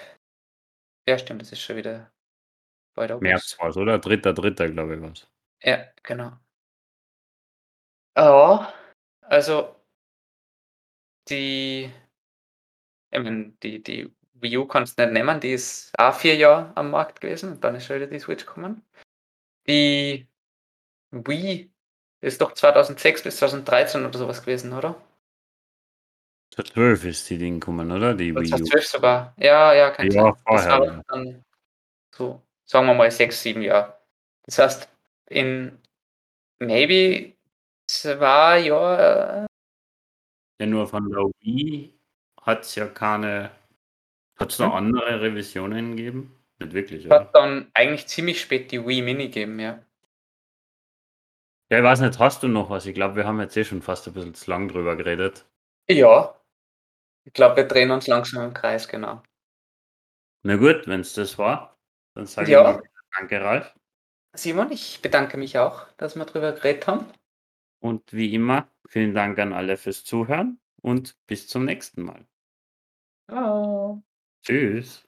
Ja, 1.09 1.19
stimmt, 1.19 1.43
das 1.43 1.51
ist 1.51 1.63
schon 1.63 1.75
wieder 1.75 2.13
bei 2.95 3.09
der 3.09 3.19
März 3.19 3.59
war 3.59 3.77
oder? 3.77 3.99
Dritter, 3.99 4.33
dritter, 4.33 4.69
glaube 4.71 4.95
ich, 4.95 5.03
was. 5.03 5.29
Ja, 5.65 5.85
genau. 6.05 6.31
Ja, 8.17 8.73
also 9.23 9.75
die, 11.29 11.91
ich 13.15 13.23
mein, 13.23 13.57
die, 13.63 13.83
die 13.83 14.13
Wii 14.35 14.59
U 14.59 14.67
kannst 14.67 14.99
du 14.99 15.03
nicht 15.05 15.13
nehmen, 15.13 15.41
die 15.41 15.53
ist 15.53 15.93
auch 15.99 16.15
vier 16.15 16.37
Jahre 16.37 16.73
am 16.77 16.91
Markt 16.91 17.21
gewesen 17.21 17.53
und 17.53 17.65
dann 17.65 17.75
ist 17.77 17.87
schon 17.87 17.97
wieder 17.97 18.07
die 18.07 18.19
Switch 18.19 18.45
gekommen. 18.45 18.83
Die 19.67 20.27
Wii 21.11 21.71
ist 22.21 22.41
doch 22.41 22.53
2006 22.53 23.23
bis 23.23 23.37
2013 23.37 24.05
oder 24.05 24.19
sowas 24.19 24.43
gewesen, 24.43 24.73
oder? 24.73 25.01
12 26.55 27.05
ist 27.05 27.31
die 27.31 27.39
Ding 27.39 27.61
gekommen, 27.61 27.91
oder? 27.91 28.15
Die 28.15 28.35
Wii 28.35 28.43
U. 28.43 28.49
2012 28.49 28.87
sogar. 28.87 29.35
Ja, 29.39 29.73
ja, 29.73 29.91
kann 29.91 30.11
Ja, 30.11 30.13
sein. 30.13 30.33
Das 30.33 30.43
vorher, 30.43 31.05
dann 31.09 31.45
so, 32.15 32.43
sagen 32.65 32.87
wir 32.87 32.95
mal, 32.95 33.11
sechs, 33.11 33.43
sieben 33.43 33.63
Jahre. 33.63 33.99
Das 34.43 34.59
heißt, 34.59 34.89
in 35.31 35.79
maybe 36.59 37.35
zwei 37.87 38.61
Jahren 38.61 39.47
Ja, 40.61 40.67
nur 40.67 40.87
von 40.87 41.09
der 41.11 41.25
Wii 41.41 41.95
hat 42.47 42.63
es 42.63 42.75
ja 42.75 42.87
keine. 42.87 43.51
Hat 44.37 44.51
es 44.53 44.59
noch 44.59 44.69
Hm? 44.77 44.87
andere 44.87 45.21
Revisionen 45.21 45.97
gegeben? 45.97 46.37
Nicht 46.59 46.73
wirklich, 46.73 47.07
oder? 47.07 47.21
hat 47.21 47.35
dann 47.35 47.71
eigentlich 47.75 48.07
ziemlich 48.07 48.41
spät 48.41 48.71
die 48.73 48.85
Wii 48.87 49.03
Mini 49.03 49.25
gegeben, 49.27 49.59
ja. 49.61 49.83
Ja, 51.71 51.79
ich 51.79 51.85
weiß 51.85 52.01
nicht, 52.01 52.19
hast 52.19 52.43
du 52.43 52.49
noch 52.49 52.71
was? 52.71 52.87
Ich 52.87 52.95
glaube, 52.95 53.17
wir 53.17 53.27
haben 53.27 53.41
jetzt 53.41 53.57
eh 53.57 53.65
schon 53.65 53.83
fast 53.83 54.07
ein 54.07 54.13
bisschen 54.15 54.35
zu 54.35 54.51
lang 54.51 54.69
drüber 54.69 54.97
geredet. 54.97 55.47
Ja. 55.89 56.39
Ich 57.25 57.33
glaube, 57.33 57.57
wir 57.57 57.65
drehen 57.65 57.91
uns 57.91 58.07
langsam 58.07 58.45
im 58.45 58.55
Kreis, 58.55 58.87
genau. 58.89 59.23
Na 60.43 60.57
gut, 60.57 60.87
wenn 60.87 61.01
es 61.01 61.15
das 61.15 61.39
war, 61.39 61.79
dann 62.15 62.27
sage 62.27 62.51
Ja. 62.51 62.71
ich 62.73 62.77
mal 62.77 62.83
danke, 63.19 63.41
Ralf. 63.41 63.75
Simon, 64.37 64.71
ich 64.73 65.01
bedanke 65.01 65.37
mich 65.37 65.59
auch, 65.59 65.89
dass 65.97 66.17
wir 66.17 66.25
drüber 66.27 66.53
geredet 66.53 66.87
haben. 66.87 67.07
Und 67.81 68.13
wie 68.13 68.35
immer, 68.35 68.69
vielen 68.89 69.15
Dank 69.15 69.39
an 69.39 69.53
alle 69.53 69.77
fürs 69.77 70.05
Zuhören 70.05 70.61
und 70.83 71.17
bis 71.27 71.49
zum 71.49 71.65
nächsten 71.65 72.03
Mal. 72.03 72.27
Ciao. 73.29 74.03
Tschüss. 74.43 75.05